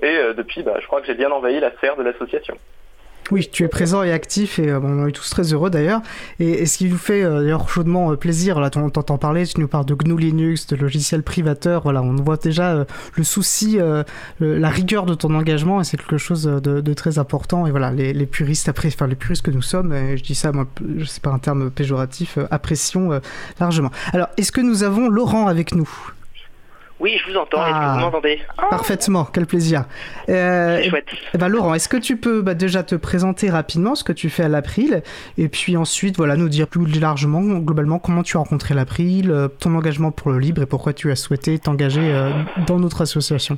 Et 0.01 0.07
euh, 0.07 0.33
depuis, 0.33 0.63
bah, 0.63 0.77
je 0.79 0.87
crois 0.87 1.01
que 1.01 1.07
j'ai 1.07 1.13
bien 1.13 1.29
envahi 1.29 1.59
la 1.59 1.71
sphère 1.71 1.95
de 1.95 2.03
l'association. 2.03 2.57
Oui, 3.31 3.47
tu 3.49 3.63
es 3.63 3.69
présent 3.69 4.03
et 4.03 4.11
actif 4.11 4.59
et 4.59 4.69
euh, 4.69 4.81
on 4.83 5.07
est 5.07 5.13
tous 5.13 5.29
très 5.29 5.53
heureux 5.53 5.69
d'ailleurs. 5.69 6.01
Et, 6.39 6.65
ce 6.65 6.77
qui 6.77 6.89
nous 6.89 6.97
fait 6.97 7.23
euh, 7.23 7.39
d'ailleurs 7.39 7.69
chaudement 7.69 8.11
euh, 8.11 8.17
plaisir, 8.17 8.59
là 8.59 8.69
on 8.75 8.89
t'entend 8.89 9.17
parler, 9.17 9.47
tu 9.47 9.61
nous 9.61 9.69
parles 9.69 9.85
de 9.85 9.93
GNU 9.93 10.17
Linux, 10.17 10.67
de 10.67 10.75
logiciels 10.75 11.23
privateurs, 11.23 11.83
voilà, 11.83 12.01
on 12.01 12.13
voit 12.15 12.35
déjà 12.35 12.85
le 13.15 13.23
souci, 13.23 13.79
la 14.39 14.69
rigueur 14.69 15.05
de 15.05 15.13
ton 15.13 15.33
engagement 15.33 15.81
et 15.81 15.83
c'est 15.83 15.97
quelque 15.97 16.17
chose 16.17 16.43
de, 16.43 16.93
très 16.93 17.19
important. 17.19 17.65
Et 17.67 17.71
voilà, 17.71 17.91
les, 17.91 18.25
puristes 18.25 18.67
après, 18.67 18.89
enfin 18.89 19.07
les 19.07 19.15
puristes 19.15 19.43
que 19.43 19.51
nous 19.51 19.61
sommes, 19.61 19.93
et 19.93 20.17
je 20.17 20.23
dis 20.23 20.35
ça, 20.35 20.51
moi, 20.51 20.67
sais 21.05 21.21
pas 21.21 21.31
un 21.31 21.39
terme 21.39 21.71
péjoratif, 21.71 22.37
apprécions 22.49 23.21
largement. 23.59 23.91
Alors, 24.13 24.27
est-ce 24.37 24.51
que 24.51 24.61
nous 24.61 24.83
avons 24.83 25.09
Laurent 25.09 25.47
avec 25.47 25.73
nous? 25.73 25.89
Oui, 27.01 27.17
je 27.17 27.31
vous 27.31 27.37
entends. 27.37 27.65
Est-ce 27.65 27.73
que 27.73 27.79
vous 27.79 27.97
ah. 27.97 27.99
m'entendez? 27.99 28.39
Parfaitement, 28.69 29.25
quel 29.25 29.47
plaisir. 29.47 29.85
Euh, 30.29 30.81
chouette. 30.83 31.07
Eh 31.33 31.37
ben, 31.37 31.47
Laurent, 31.47 31.73
est-ce 31.73 31.89
que 31.89 31.97
tu 31.97 32.15
peux 32.15 32.41
bah, 32.41 32.53
déjà 32.53 32.83
te 32.83 32.95
présenter 32.95 33.49
rapidement 33.49 33.95
ce 33.95 34.03
que 34.03 34.13
tu 34.13 34.29
fais 34.29 34.43
à 34.43 34.47
l'April 34.47 35.01
et 35.37 35.49
puis 35.49 35.77
ensuite 35.77 36.17
voilà, 36.17 36.35
nous 36.35 36.47
dire 36.47 36.67
plus 36.67 36.99
largement, 36.99 37.41
globalement, 37.41 37.97
comment 37.97 38.21
tu 38.21 38.37
as 38.37 38.39
rencontré 38.39 38.75
l'April, 38.75 39.31
euh, 39.31 39.47
ton 39.47 39.73
engagement 39.75 40.11
pour 40.11 40.31
le 40.31 40.39
libre 40.39 40.61
et 40.61 40.67
pourquoi 40.67 40.93
tu 40.93 41.11
as 41.11 41.15
souhaité 41.15 41.57
t'engager 41.57 42.01
euh, 42.03 42.31
dans 42.67 42.79
notre 42.79 43.01
association? 43.01 43.57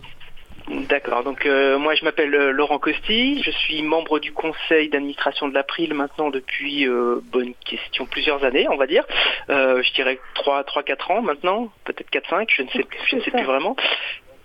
D'accord. 0.69 1.24
Donc 1.24 1.45
euh, 1.45 1.77
moi 1.77 1.94
je 1.95 2.06
m'appelle 2.06 2.33
euh, 2.33 2.51
Laurent 2.51 2.80
Costi, 2.80 3.42
je 3.44 3.51
suis 3.51 3.81
membre 3.81 4.19
du 4.19 4.31
conseil 4.31 4.89
d'administration 4.89 5.50
de 5.50 5.54
l'April 5.54 5.94
maintenant 5.94 6.30
depuis 6.30 6.88
euh, 6.88 7.19
bonne 7.31 7.54
question 7.65 8.06
plusieurs 8.06 8.45
années, 8.45 8.68
on 8.69 8.77
va 8.77 8.88
dire. 8.88 9.04
je 9.50 9.94
dirais 9.94 10.19
3 10.36 10.63
3 10.63 10.83
4 10.83 11.12
ans 11.12 11.21
maintenant, 11.21 11.69
peut-être 11.83 12.10
4 12.10 12.30
5, 12.30 12.50
je 12.56 12.63
ne 12.63 12.69
sais 12.69 12.86
je 13.10 13.15
ne 13.18 13.21
sais 13.21 13.31
plus 13.31 13.44
vraiment. 13.44 13.75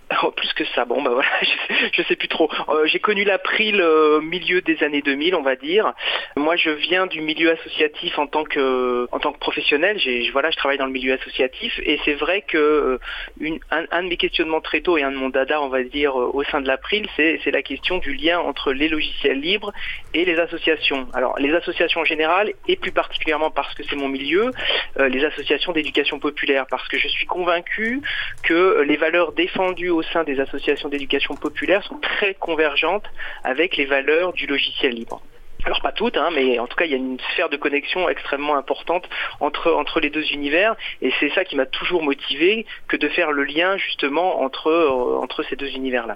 Oh, 0.23 0.31
plus 0.31 0.51
que 0.53 0.65
ça, 0.75 0.85
bon 0.85 1.01
bah 1.01 1.11
voilà, 1.11 1.29
je 1.41 2.01
sais, 2.01 2.07
sais 2.07 2.15
plus 2.15 2.27
trop. 2.27 2.49
Euh, 2.69 2.85
j'ai 2.87 2.99
connu 2.99 3.23
l'April 3.23 3.79
euh, 3.79 4.19
milieu 4.21 4.61
des 4.61 4.83
années 4.83 5.01
2000, 5.01 5.35
on 5.35 5.41
va 5.41 5.55
dire. 5.55 5.93
Moi, 6.35 6.55
je 6.55 6.71
viens 6.71 7.05
du 7.05 7.21
milieu 7.21 7.51
associatif 7.51 8.17
en 8.17 8.27
tant 8.27 8.43
que 8.43 9.07
en 9.11 9.19
tant 9.19 9.31
que 9.31 9.39
professionnel. 9.39 9.97
J'ai 9.99 10.29
voilà, 10.31 10.49
je 10.51 10.57
travaille 10.57 10.77
dans 10.77 10.87
le 10.87 10.91
milieu 10.91 11.13
associatif 11.13 11.79
et 11.83 11.99
c'est 12.05 12.15
vrai 12.15 12.41
que 12.41 12.57
euh, 12.57 13.59
un, 13.71 14.03
de 14.03 14.09
mes 14.09 14.17
questionnements 14.17 14.61
très 14.61 14.81
tôt 14.81 14.97
et 14.97 15.03
un 15.03 15.11
de 15.11 15.17
mon 15.17 15.29
dada, 15.29 15.61
on 15.61 15.69
va 15.69 15.83
dire, 15.83 16.15
au 16.15 16.43
sein 16.43 16.59
de 16.61 16.67
l'April, 16.67 17.07
c'est 17.15 17.51
la 17.51 17.61
question 17.61 17.99
du 17.99 18.13
lien 18.13 18.39
entre 18.39 18.73
les 18.73 18.89
logiciels 18.89 19.39
libres 19.39 19.71
et 20.13 20.25
les 20.25 20.39
associations. 20.39 21.07
Alors, 21.13 21.37
les 21.39 21.53
associations 21.53 22.01
en 22.01 22.05
général 22.05 22.51
et 22.67 22.75
plus 22.75 22.91
particulièrement 22.91 23.51
parce 23.51 23.73
que 23.75 23.83
c'est 23.83 23.95
mon 23.95 24.09
milieu, 24.09 24.51
les 24.97 25.23
associations 25.23 25.71
d'éducation 25.71 26.19
populaire, 26.19 26.65
parce 26.69 26.87
que 26.87 26.97
je 26.97 27.07
suis 27.07 27.25
convaincu 27.25 28.01
que 28.43 28.81
les 28.81 28.97
valeurs 28.97 29.33
défendues 29.33 29.89
au 29.99 30.03
sein 30.03 30.23
des 30.23 30.39
associations 30.39 30.89
d'éducation 30.89 31.35
populaire 31.35 31.83
sont 31.83 31.99
très 31.99 32.33
convergentes 32.33 33.05
avec 33.43 33.75
les 33.75 33.85
valeurs 33.85 34.31
du 34.33 34.47
logiciel 34.47 34.93
libre. 34.93 35.21
Alors 35.65 35.81
pas 35.81 35.91
toutes, 35.91 36.15
hein, 36.15 36.29
mais 36.33 36.57
en 36.57 36.67
tout 36.67 36.77
cas 36.77 36.85
il 36.85 36.91
y 36.91 36.93
a 36.93 36.97
une 36.97 37.19
sphère 37.33 37.49
de 37.49 37.57
connexion 37.57 38.07
extrêmement 38.07 38.55
importante 38.55 39.09
entre, 39.41 39.99
les 39.99 40.09
deux 40.09 40.31
univers, 40.31 40.75
et 41.01 41.11
c'est 41.19 41.29
ça 41.31 41.43
qui 41.43 41.57
m'a 41.57 41.65
toujours 41.65 42.01
motivé 42.01 42.65
que 42.87 42.95
de 42.95 43.09
faire 43.09 43.33
le 43.33 43.43
lien 43.43 43.75
justement 43.77 44.41
entre, 44.41 44.67
euh, 44.69 45.21
entre 45.21 45.43
ces 45.43 45.57
deux 45.57 45.69
univers-là. 45.75 46.15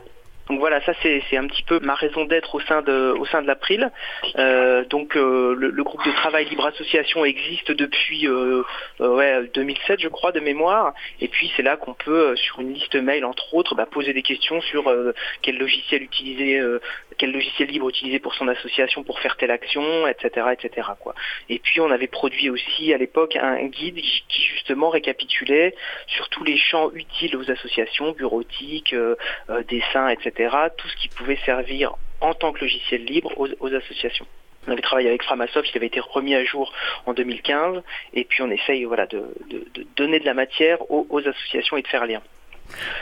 Donc 0.50 0.60
voilà, 0.60 0.82
ça 0.82 0.94
c'est 1.02 1.38
un 1.38 1.48
petit 1.48 1.64
peu 1.64 1.80
ma 1.80 1.96
raison 1.96 2.26
d'être 2.26 2.56
au 2.56 2.60
sein 2.60 2.82
de 2.82 3.16
au 3.18 3.26
sein 3.26 3.42
l'April. 3.48 3.90
Euh, 4.38 4.84
donc 4.84 5.16
euh, 5.16 5.56
le, 5.58 5.84
groupe 5.84 6.06
de 6.06 6.12
travail 6.12 6.46
Libre 6.50 6.66
Association 6.66 7.24
existe 7.24 7.72
depuis 7.72 8.28
euh, 8.28 8.64
ouais, 9.00 9.50
2007 9.54 10.02
je 10.02 10.10
crois 10.10 10.34
de 10.34 10.42
mémoire. 10.42 10.94
Et 11.22 11.30
puis 11.30 11.52
c'est 11.56 11.64
là 11.64 11.78
qu'on 11.78 11.94
peut 11.94 12.36
sur 12.36 12.60
une 12.60 12.74
liste 12.74 12.96
mail 12.96 13.24
entre 13.24 13.54
autres 13.54 13.74
bah, 13.76 13.86
poser 13.86 14.12
des 14.12 14.22
questions 14.22 14.60
sur 14.62 14.94
quel 15.42 15.58
logiciel 15.58 16.04
utiliser, 16.04 16.62
quel 17.18 17.32
logiciel 17.32 17.70
libre 17.70 17.88
utiliser 17.88 18.20
pour 18.20 18.36
son 18.36 18.50
association 18.50 19.04
pour 19.04 19.20
faire 19.20 19.38
telle 19.38 19.52
action, 19.52 20.08
etc. 20.08 20.48
etc. 20.52 20.88
Et 21.48 21.60
puis 21.60 21.80
on 21.80 21.90
avait 21.90 22.08
produit 22.08 22.50
aussi 22.50 22.94
à 22.94 22.98
l'époque 22.98 23.38
un 23.38 23.66
guide 23.68 23.96
qui 24.28 24.42
justement 24.42 24.90
récapitulait 24.90 25.74
sur 26.08 26.28
tous 26.30 26.44
les 26.44 26.58
champs 26.58 26.92
utiles 26.94 27.38
aux 27.38 27.50
associations, 27.50 28.12
bureautiques, 28.12 28.96
dessins, 29.70 30.10
etc 30.10 30.33
tout 30.78 30.88
ce 30.88 30.96
qui 30.98 31.10
pouvait 31.10 31.40
servir 31.46 31.96
en 32.22 32.34
tant 32.34 32.54
que 32.54 32.62
logiciel 32.62 33.04
libre 33.06 33.34
aux, 33.38 33.74
associations. 33.74 34.26
On 34.68 34.72
avait 34.72 34.82
travaillé 34.82 35.10
avec 35.10 35.24
Framasoft, 35.24 35.70
il 35.72 35.78
avait 35.78 35.88
été 35.88 36.00
remis 36.00 36.36
à 36.36 36.46
jour 36.46 36.72
en 37.06 37.14
2015, 37.14 37.84
et 38.14 38.24
puis 38.24 38.42
on 38.42 38.50
essaye 38.50 38.84
de, 38.86 39.36
donner 39.98 40.20
de 40.20 40.26
la 40.26 40.34
matière 40.34 40.78
aux 40.90 41.20
associations 41.20 41.76
et 41.76 41.82
de 41.82 41.88
faire 41.88 42.06
lien. 42.06 42.22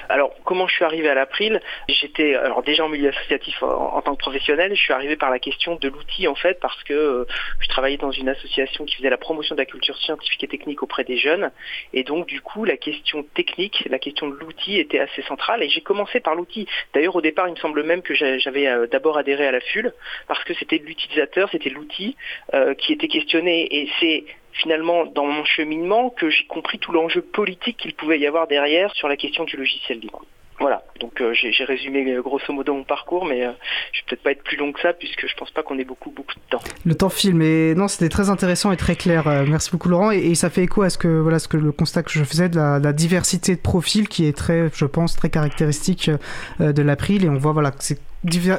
Alors, 0.10 0.34
comment 0.44 0.68
je 0.68 0.76
suis 0.76 0.84
arrivé 0.84 1.10
à 1.10 1.14
l'April? 1.14 1.62
J'étais 1.88 2.36
alors 2.36 2.64
déjà 2.64 2.86
en 2.86 2.90
milieu 2.90 3.10
associatif 3.10 3.62
en, 3.64 4.02
tant 4.02 4.16
que 4.16 4.20
professionnel. 4.20 4.76
Je 4.76 4.82
suis 4.82 4.94
arrivé 4.94 5.16
par 5.16 5.30
la 5.30 5.40
question 5.40 5.76
de 5.76 5.88
l'outil 5.88 6.28
en 6.28 6.36
fait, 6.36 6.60
parce 6.60 6.82
que 6.84 6.94
euh, 6.94 7.26
je 7.60 7.68
travaillais 7.70 7.98
dans 7.98 8.12
une 8.12 8.30
association 8.30 8.86
qui 8.86 8.96
faisait 8.96 9.10
la 9.10 9.18
promotion 9.18 9.56
de 9.56 9.62
la 9.62 9.66
culture 9.66 9.98
scientifique 9.98 10.44
et 10.44 10.48
technique 10.48 10.84
auprès 10.84 11.04
des 11.04 11.18
jeunes, 11.18 11.52
et 11.94 12.04
donc 12.04 12.28
du 12.28 12.42
coup 12.42 12.66
la 12.66 12.78
question 12.78 13.24
technique, 13.24 13.88
la 13.90 14.00
question 14.00 14.28
de 14.28 14.36
l'outil 14.36 14.80
était 14.80 15.00
assez 15.00 15.22
centrale. 15.24 15.64
Et 15.64 15.70
j'ai 15.70 15.82
commencé 15.82 16.20
par 16.20 16.36
l'outil. 16.36 16.68
D'ailleurs, 16.94 17.16
au 17.16 17.22
départ, 17.22 17.48
il 17.48 17.52
me 17.52 17.60
semble 17.60 17.84
même 17.84 18.02
que 18.02 18.14
j'avais 18.14 18.68
euh, 18.68 18.88
d'abord 18.88 19.18
adhéré 19.18 19.48
à 19.48 19.52
la 19.52 19.62
FUL 19.62 19.94
parce 20.28 20.44
que 20.44 20.54
c'était 20.54 20.78
l'utilisateur, 20.78 21.50
c'était 21.52 21.70
l'outil 21.70 22.16
euh, 22.54 22.74
qui 22.74 22.94
était 22.94 23.08
questionné. 23.08 23.68
Et 23.76 23.90
c'est 24.00 24.26
finalement 24.54 25.06
dans 25.06 25.26
mon 25.26 25.44
cheminement 25.46 26.10
que 26.10 26.30
j'ai 26.30 26.46
compris 26.46 26.80
tout 26.80 26.92
l'enjeu 26.92 27.22
politique 27.22 27.78
qu'il 27.78 27.94
pouvait 27.94 28.20
y 28.20 28.28
avoir 28.28 28.48
derrière 28.48 28.94
sur 28.96 29.08
la 29.08 29.18
question 29.18 29.44
du 29.44 29.58
logiciel 29.58 30.00
libre. 30.00 30.24
Voilà, 30.62 30.84
donc 31.00 31.20
euh, 31.22 31.34
j'ai 31.34 31.64
résumé 31.64 32.08
euh, 32.14 32.22
grosso 32.22 32.54
modo 32.54 32.76
mon 32.76 32.84
parcours, 32.84 33.26
mais 33.26 33.44
euh, 33.44 33.52
je 33.94 34.00
vais 34.00 34.06
peut-être 34.10 34.22
pas 34.22 34.32
être 34.32 34.44
plus 34.44 34.58
long 34.58 34.72
que 34.72 34.80
ça 34.80 34.94
puisque 34.94 35.28
je 35.28 35.36
pense 35.36 35.50
pas 35.50 35.64
qu'on 35.64 35.80
ait 35.80 35.84
beaucoup 35.84 36.12
beaucoup 36.12 36.36
de 36.36 36.50
temps. 36.52 36.60
Le 36.86 36.94
temps 36.94 37.10
file, 37.10 37.34
mais 37.34 37.74
non, 37.74 37.88
c'était 37.88 38.10
très 38.10 38.30
intéressant 38.30 38.72
et 38.72 38.78
très 38.78 38.96
clair. 38.96 39.24
merci 39.48 39.72
beaucoup 39.72 39.90
Laurent, 39.90 40.12
et, 40.12 40.36
ça 40.36 40.52
fait 40.52 40.62
écho 40.62 40.84
à 40.84 40.92
ce 40.92 41.00
que 41.00 41.08
voilà 41.08 41.40
ce 41.40 41.48
que 41.48 41.58
le 41.58 41.72
constat 41.72 42.04
que 42.04 42.12
je 42.12 42.24
faisais 42.24 42.48
de 42.48 42.58
la, 42.58 42.94
diversité 42.94 43.56
de 43.56 43.62
profils 43.62 44.08
qui 44.08 44.28
est 44.28 44.38
très, 44.38 44.70
je 44.72 44.86
pense, 44.86 45.16
très 45.16 45.32
caractéristique 45.32 46.12
de 46.60 46.82
l'April, 46.84 47.26
et 47.26 47.30
on 47.30 47.38
voit 47.38 47.54
voilà 47.54 47.72
que 47.72 47.84
c'est 47.84 48.00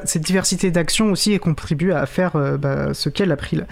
cette 0.04 0.24
diversité 0.24 0.70
d'actions 0.70 1.12
aussi 1.12 1.32
et 1.32 1.38
contribue 1.38 1.92
à 1.92 2.06
faire 2.06 2.34
euh, 2.34 2.56
bah, 2.56 2.94
ce 2.94 3.08
qu'est 3.08 3.26
l'April. 3.26 3.66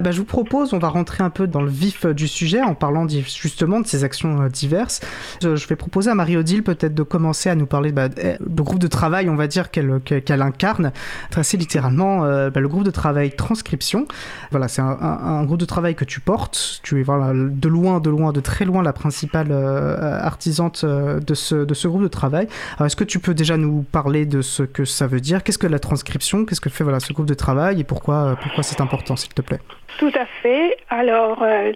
Bah, 0.00 0.12
je 0.12 0.18
vous 0.18 0.24
propose, 0.24 0.72
on 0.72 0.78
va 0.78 0.88
rentrer 0.88 1.24
un 1.24 1.30
peu 1.30 1.48
dans 1.48 1.62
le 1.62 1.70
vif 1.70 2.06
du 2.06 2.28
sujet 2.28 2.60
en 2.60 2.74
parlant 2.74 3.08
justement 3.08 3.80
de 3.80 3.86
ces 3.86 4.04
actions 4.04 4.42
euh, 4.42 4.48
diverses. 4.48 5.00
Je, 5.42 5.66
vais 5.66 5.76
proposer 5.76 6.10
à 6.10 6.14
Marie-Odile 6.14 6.62
peut-être 6.62 6.94
de 6.94 7.02
commencer 7.02 7.50
à 7.50 7.56
nous 7.56 7.66
parler 7.66 7.90
bah, 7.90 8.08
du 8.08 8.62
groupe 8.62 8.78
de 8.78 8.86
travail, 8.86 9.28
on 9.28 9.34
va 9.34 9.48
dire, 9.48 9.70
qu'elle 9.70 10.42
incarne, 10.42 10.92
assez 11.34 11.56
littéralement 11.56 12.24
euh, 12.24 12.50
bah, 12.50 12.60
le 12.60 12.68
groupe 12.68 12.84
de 12.84 12.90
travail 12.90 13.34
transcription. 13.34 14.06
Voilà, 14.52 14.68
c'est 14.68 14.82
un, 14.82 15.44
groupe 15.44 15.58
de 15.58 15.64
travail 15.64 15.96
que 15.96 16.04
tu 16.04 16.20
portes. 16.20 16.80
Tu 16.84 17.00
es 17.00 17.04
de 17.04 17.68
loin, 17.68 17.98
de 17.98 18.10
loin, 18.10 18.32
de 18.32 18.40
très 18.40 18.64
loin 18.64 18.82
la 18.82 18.92
principale 18.92 19.50
artisante 19.52 20.84
de 20.84 21.34
ce, 21.34 21.64
de 21.64 21.74
ce 21.74 21.88
groupe 21.88 22.02
de 22.02 22.08
travail. 22.08 22.46
Est-ce 22.80 22.96
que 22.96 23.04
tu 23.04 23.18
peux 23.18 23.34
déjà 23.34 23.56
nous 23.56 23.84
parler 23.90 24.24
de 24.24 24.40
ce 24.40 24.62
que 24.62 24.84
ça 24.84 25.06
veut 25.06 25.20
dire 25.20 25.31
Qu'est-ce 25.40 25.58
que 25.58 25.66
la 25.66 25.78
transcription 25.78 26.44
Qu'est-ce 26.44 26.60
que 26.60 26.70
fait 26.70 26.84
voilà, 26.84 27.00
ce 27.00 27.12
groupe 27.12 27.26
de 27.26 27.34
travail 27.34 27.80
et 27.80 27.84
pourquoi, 27.84 28.36
pourquoi 28.40 28.62
c'est 28.62 28.80
important, 28.80 29.16
s'il 29.16 29.32
te 29.32 29.42
plaît? 29.42 29.60
Tout 29.98 30.12
à 30.14 30.26
fait. 30.42 30.76
Alors, 30.88 31.42
euh, 31.42 31.72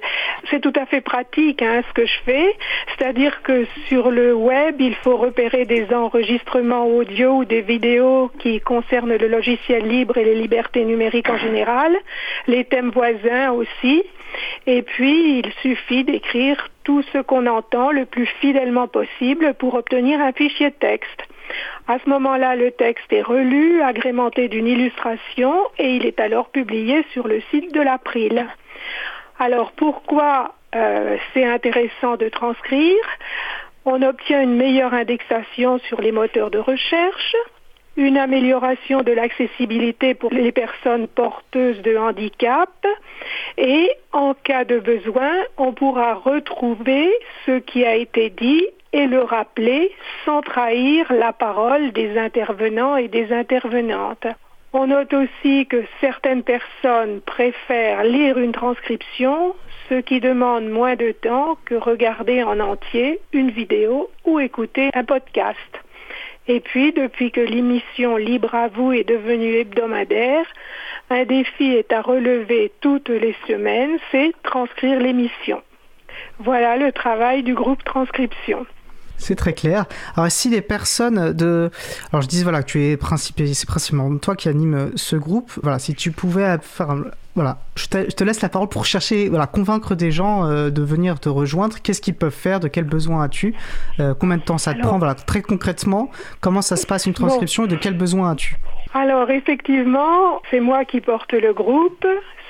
c'est 0.50 0.60
tout 0.60 0.72
à 0.74 0.86
fait 0.86 1.00
pratique 1.00 1.62
hein, 1.62 1.82
ce 1.88 1.92
que 1.92 2.06
je 2.06 2.18
fais. 2.24 2.56
C'est-à-dire 2.96 3.42
que 3.42 3.66
sur 3.88 4.10
le 4.10 4.34
web, 4.34 4.80
il 4.80 4.94
faut 4.96 5.16
repérer 5.16 5.64
des 5.64 5.92
enregistrements 5.92 6.86
audio 6.86 7.38
ou 7.38 7.44
des 7.44 7.62
vidéos 7.62 8.30
qui 8.38 8.60
concernent 8.60 9.16
le 9.16 9.28
logiciel 9.28 9.86
libre 9.86 10.16
et 10.16 10.24
les 10.24 10.34
libertés 10.34 10.84
numériques 10.84 11.30
en 11.30 11.38
général, 11.38 11.94
les 12.46 12.64
thèmes 12.64 12.90
voisins 12.90 13.52
aussi. 13.52 14.02
Et 14.66 14.82
puis, 14.82 15.38
il 15.38 15.52
suffit 15.62 16.04
d'écrire 16.04 16.68
tout 16.84 17.02
ce 17.12 17.18
qu'on 17.18 17.46
entend 17.46 17.90
le 17.90 18.06
plus 18.06 18.26
fidèlement 18.40 18.88
possible 18.88 19.54
pour 19.54 19.74
obtenir 19.74 20.20
un 20.20 20.32
fichier 20.32 20.70
texte. 20.72 21.22
À 21.88 21.98
ce 21.98 22.08
moment-là, 22.10 22.56
le 22.56 22.70
texte 22.72 23.12
est 23.12 23.22
relu, 23.22 23.82
agrémenté 23.82 24.48
d'une 24.48 24.66
illustration 24.66 25.54
et 25.78 25.96
il 25.96 26.06
est 26.06 26.20
alors 26.20 26.48
publié 26.48 27.04
sur 27.12 27.28
le 27.28 27.40
site 27.50 27.72
de 27.72 27.80
l'April. 27.80 28.46
Alors 29.38 29.72
pourquoi 29.72 30.54
euh, 30.74 31.16
c'est 31.32 31.44
intéressant 31.44 32.16
de 32.16 32.28
transcrire? 32.28 33.04
On 33.84 34.02
obtient 34.02 34.42
une 34.42 34.56
meilleure 34.56 34.94
indexation 34.94 35.78
sur 35.78 36.00
les 36.00 36.10
moteurs 36.10 36.50
de 36.50 36.58
recherche, 36.58 37.36
une 37.96 38.18
amélioration 38.18 39.02
de 39.02 39.12
l'accessibilité 39.12 40.14
pour 40.14 40.32
les 40.32 40.52
personnes 40.52 41.06
porteuses 41.06 41.80
de 41.82 41.96
handicap 41.96 42.70
et 43.56 43.90
en 44.12 44.34
cas 44.34 44.64
de 44.64 44.78
besoin, 44.78 45.32
on 45.56 45.72
pourra 45.72 46.14
retrouver 46.14 47.10
ce 47.46 47.58
qui 47.58 47.84
a 47.84 47.94
été 47.94 48.30
dit 48.30 48.66
et 48.96 49.06
le 49.06 49.22
rappeler 49.22 49.92
sans 50.24 50.40
trahir 50.40 51.12
la 51.12 51.34
parole 51.34 51.92
des 51.92 52.16
intervenants 52.16 52.96
et 52.96 53.08
des 53.08 53.30
intervenantes. 53.30 54.26
On 54.72 54.86
note 54.86 55.12
aussi 55.12 55.66
que 55.66 55.84
certaines 56.00 56.42
personnes 56.42 57.20
préfèrent 57.20 58.04
lire 58.04 58.38
une 58.38 58.52
transcription, 58.52 59.54
ce 59.90 59.96
qui 59.96 60.20
demande 60.20 60.70
moins 60.70 60.96
de 60.96 61.12
temps 61.12 61.58
que 61.66 61.74
regarder 61.74 62.42
en 62.42 62.58
entier 62.58 63.20
une 63.34 63.50
vidéo 63.50 64.08
ou 64.24 64.40
écouter 64.40 64.88
un 64.94 65.04
podcast. 65.04 65.58
Et 66.48 66.60
puis, 66.60 66.92
depuis 66.92 67.30
que 67.30 67.40
l'émission 67.40 68.16
Libre 68.16 68.54
à 68.54 68.68
vous 68.68 68.92
est 68.92 69.06
devenue 69.06 69.56
hebdomadaire, 69.56 70.46
un 71.10 71.24
défi 71.24 71.72
est 71.72 71.92
à 71.92 72.00
relever 72.00 72.72
toutes 72.80 73.10
les 73.10 73.36
semaines, 73.46 73.98
c'est 74.10 74.32
transcrire 74.42 75.00
l'émission. 75.00 75.60
Voilà 76.38 76.78
le 76.78 76.92
travail 76.92 77.42
du 77.42 77.52
groupe 77.52 77.84
transcription. 77.84 78.64
C'est 79.18 79.36
très 79.36 79.52
clair. 79.52 79.86
Alors, 80.16 80.30
si 80.30 80.50
les 80.50 80.60
personnes 80.60 81.32
de. 81.32 81.70
Alors, 82.12 82.22
je 82.22 82.28
dis 82.28 82.42
voilà, 82.42 82.62
que 82.62 82.66
tu 82.66 82.82
es 82.82 82.98
c'est 83.54 83.66
principalement 83.66 84.16
toi 84.18 84.36
qui 84.36 84.48
anime 84.48 84.92
ce 84.94 85.16
groupe. 85.16 85.52
Voilà, 85.62 85.78
si 85.78 85.94
tu 85.94 86.10
pouvais 86.10 86.58
faire. 86.62 86.96
Voilà, 87.34 87.58
je 87.74 87.86
te, 87.86 88.24
laisse 88.24 88.40
la 88.40 88.48
parole 88.48 88.68
pour 88.68 88.86
chercher, 88.86 89.28
voilà, 89.28 89.46
convaincre 89.46 89.94
des 89.94 90.10
gens 90.10 90.46
euh, 90.46 90.70
de 90.70 90.82
venir 90.82 91.20
te 91.20 91.28
rejoindre. 91.28 91.76
Qu'est-ce 91.82 92.00
qu'ils 92.00 92.14
peuvent 92.14 92.30
faire? 92.30 92.60
De 92.60 92.68
quels 92.68 92.86
besoins 92.86 93.24
as-tu? 93.24 93.54
Euh, 94.00 94.14
Combien 94.18 94.38
de 94.38 94.42
temps 94.42 94.56
ça 94.56 94.72
te 94.72 94.80
prend? 94.80 94.96
Voilà, 94.96 95.14
très 95.14 95.42
concrètement, 95.42 96.10
comment 96.40 96.62
ça 96.62 96.76
se 96.76 96.86
passe 96.86 97.04
une 97.04 97.12
transcription 97.12 97.66
et 97.66 97.68
de 97.68 97.76
quels 97.76 97.96
besoins 97.96 98.30
as-tu? 98.30 98.56
Alors 98.94 99.30
effectivement, 99.30 100.40
c'est 100.50 100.60
moi 100.60 100.86
qui 100.86 101.02
porte 101.02 101.34
le 101.34 101.52
groupe, 101.52 102.06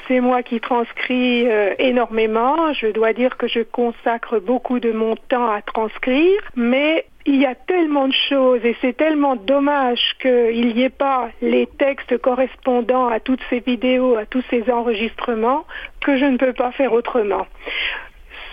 c'est 0.09 0.21
moi 0.21 0.43
qui 0.43 0.61
transcris 0.61 1.49
euh, 1.49 1.75
énormément. 1.79 2.73
Je 2.73 2.89
dois 2.89 3.13
dire 3.13 3.37
que 3.37 3.49
je 3.49 3.61
consacre 3.61 4.39
beaucoup 4.39 4.81
de 4.81 4.93
mon 4.93 5.17
temps 5.17 5.51
à 5.51 5.63
transcrire, 5.63 6.41
mais 6.55 7.07
il 7.25 7.37
y 7.37 7.47
a 7.47 7.55
tellement 7.55 8.07
de 8.07 8.15
choses 8.29 8.65
et 8.65 8.77
c'est 8.81 8.97
tellement 8.97 9.35
dommage 9.35 10.01
qu'il 10.21 10.75
n'y 10.75 10.83
ait 10.83 10.91
pas 10.91 11.31
les 11.43 11.67
textes 11.67 12.19
correspondant 12.19 13.09
à 13.09 13.19
toutes 13.19 13.43
ces 13.51 13.61
vidéos, 13.61 14.17
à 14.17 14.27
tous 14.27 14.45
ces 14.49 14.71
enregistrements, 14.71 15.65
que 16.01 16.17
je 16.17 16.25
ne 16.25 16.37
peux 16.37 16.53
pas 16.53 16.71
faire 16.73 16.93
autrement. 16.93 17.47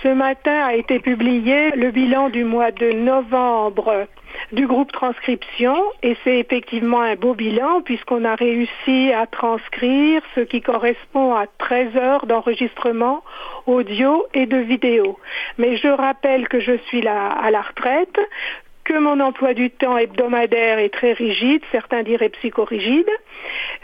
Ce 0.01 0.07
matin 0.07 0.65
a 0.65 0.74
été 0.74 1.00
publié 1.00 1.72
le 1.75 1.91
bilan 1.91 2.29
du 2.29 2.43
mois 2.43 2.72
de 2.72 2.91
novembre 2.91 4.07
du 4.51 4.67
groupe 4.67 4.91
transcription 4.91 5.75
et 6.01 6.15
c'est 6.23 6.39
effectivement 6.39 7.01
un 7.01 7.15
beau 7.15 7.33
bilan 7.33 7.81
puisqu'on 7.81 8.25
a 8.25 8.35
réussi 8.35 9.11
à 9.13 9.27
transcrire 9.27 10.21
ce 10.35 10.41
qui 10.41 10.61
correspond 10.61 11.33
à 11.33 11.45
13 11.57 11.95
heures 11.95 12.25
d'enregistrement 12.25 13.23
audio 13.65 14.25
et 14.33 14.45
de 14.45 14.57
vidéo. 14.57 15.17
Mais 15.57 15.77
je 15.77 15.87
rappelle 15.87 16.47
que 16.47 16.59
je 16.59 16.77
suis 16.87 17.01
là 17.01 17.29
à 17.29 17.51
la 17.51 17.61
retraite, 17.61 18.19
que 18.83 18.97
mon 18.99 19.19
emploi 19.19 19.53
du 19.53 19.69
temps 19.69 19.97
hebdomadaire 19.97 20.79
est 20.79 20.93
très 20.93 21.13
rigide, 21.13 21.61
certains 21.71 22.03
diraient 22.03 22.29
psychorigide. 22.29 23.09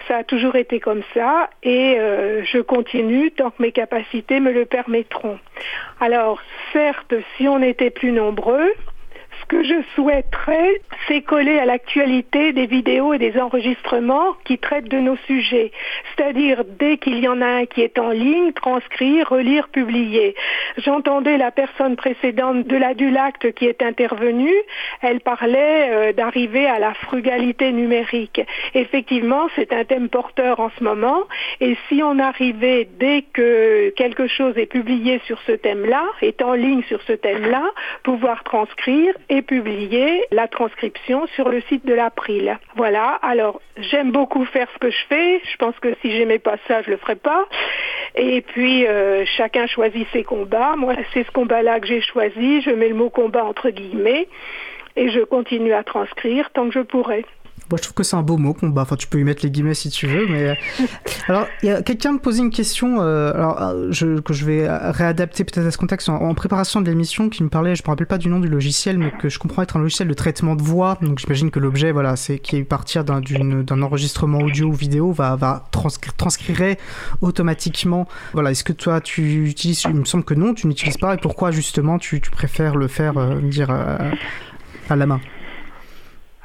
Ça 0.08 0.18
a 0.18 0.24
toujours 0.24 0.56
été 0.56 0.80
comme 0.80 1.04
ça 1.14 1.50
et 1.64 1.96
euh, 1.98 2.44
je 2.44 2.60
continue 2.60 3.32
tant 3.32 3.52
que 3.52 3.62
mes 3.62 3.72
capacités 3.72 4.40
me 4.40 4.52
le 4.52 4.66
permettront. 4.66 5.40
Alors 6.00 6.42
certes, 6.74 7.14
si 7.38 7.48
on 7.48 7.62
était 7.62 7.92
plus 7.92 8.12
nombreux, 8.12 8.74
ce 9.42 9.46
que 9.46 9.64
je 9.64 9.82
souhaiterais, 9.96 10.82
c'est 11.08 11.22
coller 11.22 11.60
à 11.60 11.66
l'actualité 11.66 12.54
des 12.54 12.66
vidéos 12.66 13.14
et 13.14 13.18
des 13.18 13.40
enregistrements 13.40 14.36
qui 14.46 14.58
traitent 14.58 14.90
de 14.90 15.00
nos 15.00 15.18
sujets. 15.28 15.72
C'est-à-dire, 16.16 16.64
dès 16.66 16.98
qu'il 16.98 17.20
y 17.20 17.28
en 17.28 17.42
a 17.42 17.48
un 17.48 17.66
qui 17.66 17.82
est 17.82 18.00
en 18.00 18.12
ligne, 18.12 18.52
transcrire, 18.54 19.30
relire, 19.30 19.70
publier. 19.70 20.36
J'entendais 20.78 21.38
la 21.38 21.52
personne 21.52 21.96
précédente 21.96 22.68
de 22.68 22.78
la 22.78 22.94
Dulacte 22.94 23.54
qui 23.54 23.66
est 23.66 23.82
intervenue. 23.82 24.56
Elle 25.02 25.22
parlait 25.22 25.90
euh, 25.90 26.14
d'arriver 26.14 26.68
à 26.68 26.80
la 26.80 26.94
frugalité 26.94 27.72
numérique. 27.72 28.42
Effectivement, 28.74 29.48
c'est 29.56 29.74
un 29.74 29.84
thème 29.86 30.10
porteur 30.10 30.60
en 30.60 30.70
ce 30.78 30.84
moment. 30.84 31.24
Et 31.62 31.78
si 31.88 32.02
on 32.04 32.20
arrivait, 32.20 32.88
dès 33.00 33.24
que 33.34 33.90
quelque 33.96 34.28
chose 34.28 34.58
est 34.58 34.66
publié 34.66 35.22
sur 35.26 35.40
ce 35.46 35.54
thème-là, 35.54 36.04
est 36.22 36.42
en 36.42 36.54
ligne 36.54 36.84
sur 36.84 37.02
ce 37.04 37.14
thème-là, 37.14 37.64
pouvoir 38.04 38.44
transcrire 38.44 39.14
et 39.30 39.42
publier 39.42 40.26
la 40.32 40.48
transcription 40.48 41.28
sur 41.36 41.50
le 41.50 41.62
site 41.62 41.86
de 41.86 41.94
l'April. 41.94 42.58
Voilà, 42.76 43.20
alors 43.22 43.62
j'aime 43.78 44.12
beaucoup 44.12 44.44
faire 44.46 44.68
ce 44.74 44.80
que 44.80 44.90
je 44.90 45.06
fais, 45.08 45.42
je 45.52 45.58
pense 45.58 45.78
que 45.80 45.96
si 46.02 46.12
j'aimais 46.12 46.40
pas 46.40 46.56
ça, 46.68 46.82
je 46.82 46.90
le 46.90 46.98
ferais 46.98 47.16
pas. 47.16 47.48
Et 48.16 48.42
puis 48.42 48.88
euh, 48.88 49.24
chacun 49.38 49.68
choisit 49.68 50.08
ses 50.12 50.24
combats. 50.24 50.76
Moi, 50.76 50.96
c'est 51.14 51.24
ce 51.24 51.32
combat-là 51.32 51.80
que 51.80 51.88
j'ai 51.88 52.02
choisi, 52.02 52.62
je 52.62 52.72
mets 52.72 52.90
le 52.90 52.96
mot 52.96 53.10
combat 53.10 53.46
entre 53.46 53.70
guillemets 53.70 54.28
et 54.96 55.10
je 55.10 55.22
continue 55.22 55.74
à 55.74 55.84
transcrire 55.84 56.50
tant 56.52 56.68
que 56.68 56.74
je 56.74 56.82
pourrai. 56.82 57.24
Moi, 57.70 57.78
je 57.78 57.84
trouve 57.84 57.94
que 57.94 58.04
c'est 58.04 58.16
un 58.16 58.24
beau 58.24 58.38
mot, 58.38 58.54
combat. 58.54 58.82
Enfin, 58.82 58.96
tu 58.96 59.06
peux 59.06 59.20
y 59.20 59.24
mettre 59.24 59.44
les 59.44 59.52
guillemets 59.52 59.76
si 59.76 59.90
tu 59.90 60.08
veux, 60.08 60.28
mais. 60.28 60.50
Euh, 60.50 60.56
alors, 61.28 61.46
il 61.62 61.70
y 61.70 61.72
a 61.72 61.84
quelqu'un 61.84 62.14
me 62.14 62.20
posait 62.20 62.42
une 62.42 62.50
question, 62.50 63.00
euh, 63.00 63.32
alors, 63.32 63.62
euh, 63.62 64.22
que 64.22 64.34
je 64.34 64.46
vais 64.46 64.68
réadapter 64.68 65.44
peut-être 65.44 65.68
à 65.68 65.72
ce 65.72 65.78
contexte 65.78 66.10
en, 66.10 66.34
préparation 66.34 66.82
de 66.82 66.90
l'émission, 66.90 67.30
qui 67.30 67.44
me 67.44 67.50
parlait, 67.50 67.76
je 67.76 67.84
me 67.84 67.88
rappelle 67.88 68.08
pas 68.08 68.18
du 68.18 68.28
nom 68.28 68.40
du 68.40 68.48
logiciel, 68.48 68.98
mais 68.98 69.12
que 69.12 69.30
je 69.30 69.38
comprends 69.38 69.62
être 69.62 69.78
un 69.78 69.82
logiciel 69.82 70.08
de 70.08 70.14
traitement 70.16 70.56
de 70.56 70.64
voix. 70.64 70.98
Donc, 71.02 71.20
j'imagine 71.20 71.52
que 71.52 71.60
l'objet, 71.60 71.92
voilà, 71.92 72.16
c'est 72.16 72.40
qui 72.40 72.56
est 72.56 72.64
partir 72.64 73.04
d'un, 73.04 73.22
d'un 73.22 73.82
enregistrement 73.84 74.40
audio 74.40 74.68
ou 74.68 74.74
vidéo, 74.74 75.12
va, 75.12 75.36
va 75.36 75.66
transcrire 75.72 76.76
automatiquement. 77.22 78.08
Voilà, 78.34 78.50
est-ce 78.50 78.64
que 78.64 78.74
toi, 78.74 79.00
tu 79.00 79.46
utilises, 79.46 79.84
il 79.84 79.94
me 79.94 80.06
semble 80.06 80.24
que 80.24 80.34
non, 80.34 80.56
tu 80.56 80.66
n'utilises 80.66 80.98
pas, 80.98 81.14
et 81.14 81.18
pourquoi 81.18 81.52
justement 81.52 82.00
tu, 82.00 82.20
préfères 82.20 82.76
le 82.76 82.88
faire, 82.88 83.14
dire, 83.42 83.70
à 83.70 84.96
la 84.96 85.06
main? 85.06 85.20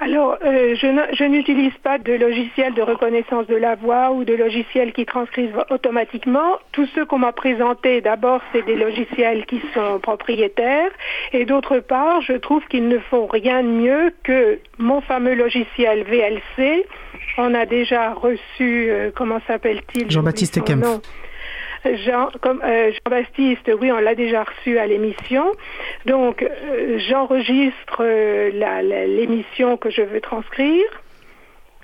Alors, 0.04 0.37
euh, 0.44 0.75
je 0.76 1.25
n'utilise 1.25 1.73
pas 1.82 1.96
de 1.96 2.12
logiciel 2.12 2.75
de 2.75 2.82
reconnaissance 2.82 3.46
de 3.46 3.56
la 3.56 3.75
voix 3.75 4.12
ou 4.12 4.25
de 4.25 4.34
logiciel 4.34 4.92
qui 4.92 5.06
transcrivent 5.06 5.64
automatiquement. 5.70 6.58
Tous 6.73 6.87
ceux 6.94 7.06
qu'on 7.06 7.18
m'a 7.18 7.32
présentés, 7.32 8.02
d'abord, 8.02 8.42
c'est 8.52 8.66
des 8.66 8.76
logiciels 8.76 9.46
qui 9.46 9.62
sont 9.73 9.99
propriétaires. 10.00 10.90
Et 11.32 11.46
d'autre 11.46 11.78
part, 11.78 12.20
je 12.20 12.34
trouve 12.34 12.62
qu'ils 12.66 12.87
ne 12.87 12.99
font 12.99 13.26
rien 13.26 13.62
de 13.62 13.68
mieux 13.68 14.12
que 14.23 14.58
mon 14.76 15.00
fameux 15.00 15.34
logiciel 15.34 16.04
VLC. 16.04 16.84
On 17.38 17.54
a 17.54 17.64
déjà 17.64 18.12
reçu, 18.12 18.90
euh, 18.90 19.11
comment 19.14 19.40
s'appelle-t-il? 19.46 20.11
Jean-Baptiste 20.11 20.62
Kempf. 20.62 21.00
Jean, 21.85 22.29
comme, 22.41 22.62
euh, 22.64 22.93
Jean 22.93 23.11
Baptiste, 23.11 23.71
oui, 23.81 23.93
on 23.93 23.99
l'a 23.99 24.14
déjà 24.14 24.45
reçu 24.45 24.79
à 24.79 24.87
l'émission. 24.87 25.53
Donc, 26.07 26.43
euh, 26.43 26.99
j'enregistre 26.99 27.99
euh, 28.00 28.50
l'émission 29.07 29.76
que 29.76 29.91
je 29.91 30.03
veux 30.03 30.21
transcrire. 30.21 30.85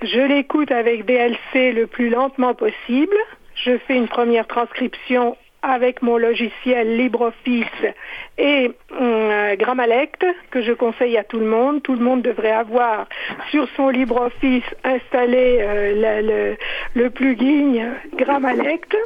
Je 0.02 0.20
l'écoute 0.20 0.70
avec 0.70 1.04
DLC 1.04 1.72
le 1.72 1.86
plus 1.86 2.08
lentement 2.08 2.54
possible. 2.54 3.16
Je 3.54 3.76
fais 3.78 3.96
une 3.96 4.08
première 4.08 4.46
transcription 4.46 5.36
avec 5.62 6.02
mon 6.02 6.16
logiciel 6.16 6.96
LibreOffice 6.96 7.66
et 8.38 8.70
euh, 8.98 9.56
Grammalect 9.56 10.24
que 10.50 10.62
je 10.62 10.72
conseille 10.72 11.16
à 11.16 11.24
tout 11.24 11.38
le 11.38 11.46
monde. 11.46 11.82
Tout 11.82 11.94
le 11.94 12.04
monde 12.04 12.22
devrait 12.22 12.52
avoir 12.52 13.06
sur 13.50 13.68
son 13.76 13.88
LibreOffice 13.88 14.64
installé 14.84 15.58
euh, 15.60 16.56
le, 16.94 17.00
le, 17.00 17.10
plugin 17.10 17.94
Grammalect. 18.16 18.96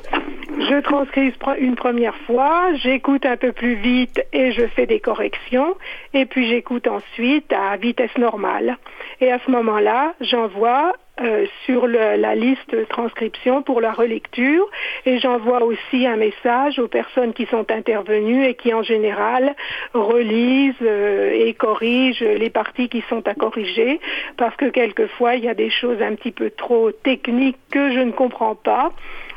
Je 0.58 0.80
transcris 0.80 1.32
une 1.58 1.74
première 1.74 2.16
fois, 2.26 2.72
j'écoute 2.74 3.26
un 3.26 3.36
peu 3.36 3.52
plus 3.52 3.74
vite 3.74 4.24
et 4.32 4.52
je 4.52 4.66
fais 4.68 4.86
des 4.86 5.00
corrections 5.00 5.76
et 6.12 6.26
puis 6.26 6.48
j'écoute 6.48 6.86
ensuite 6.86 7.52
à 7.52 7.76
vitesse 7.76 8.16
normale. 8.18 8.78
Et 9.20 9.32
à 9.32 9.38
ce 9.44 9.50
moment-là, 9.50 10.14
j'envoie 10.20 10.92
euh, 11.20 11.46
sur 11.64 11.86
la 11.86 12.34
liste 12.34 12.88
transcription 12.88 13.62
pour 13.62 13.80
la 13.80 13.92
relecture. 13.92 14.68
Et 15.06 15.20
j'envoie 15.20 15.62
aussi 15.62 16.08
un 16.08 16.16
message 16.16 16.80
aux 16.80 16.88
personnes 16.88 17.32
qui 17.32 17.46
sont 17.46 17.70
intervenues 17.70 18.44
et 18.44 18.54
qui 18.54 18.74
en 18.74 18.82
général 18.82 19.54
relisent 19.92 20.74
euh, 20.82 21.30
et 21.30 21.54
corrigent 21.54 22.24
les 22.24 22.50
parties 22.50 22.88
qui 22.88 23.04
sont 23.08 23.28
à 23.28 23.34
corriger. 23.34 24.00
Parce 24.36 24.56
que 24.56 24.64
quelquefois 24.64 25.36
il 25.36 25.44
y 25.44 25.48
a 25.48 25.54
des 25.54 25.70
choses 25.70 26.02
un 26.02 26.16
petit 26.16 26.32
peu 26.32 26.50
trop 26.50 26.90
techniques 26.90 27.58
que 27.70 27.92
je 27.92 28.00
ne 28.00 28.10
comprends 28.10 28.56
pas. 28.56 28.90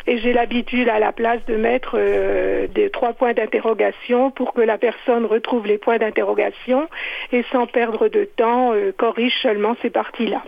Et 0.07 0.17
j'ai 0.17 0.33
l'habitude 0.33 0.89
à 0.89 0.97
la 0.97 1.11
place 1.11 1.45
de 1.45 1.57
mettre 1.57 1.91
euh, 1.93 2.65
des 2.73 2.89
trois 2.89 3.13
points 3.13 3.33
d'interrogation 3.33 4.31
pour 4.31 4.53
que 4.53 4.61
la 4.61 4.79
personne 4.79 5.27
retrouve 5.27 5.67
les 5.67 5.77
points 5.77 5.99
d'interrogation 5.99 6.87
et 7.31 7.45
sans 7.51 7.67
perdre 7.67 8.07
de 8.07 8.23
temps 8.23 8.73
corrige 8.97 9.35
seulement 9.43 9.75
ces 9.83 9.91
parties-là. 9.91 10.41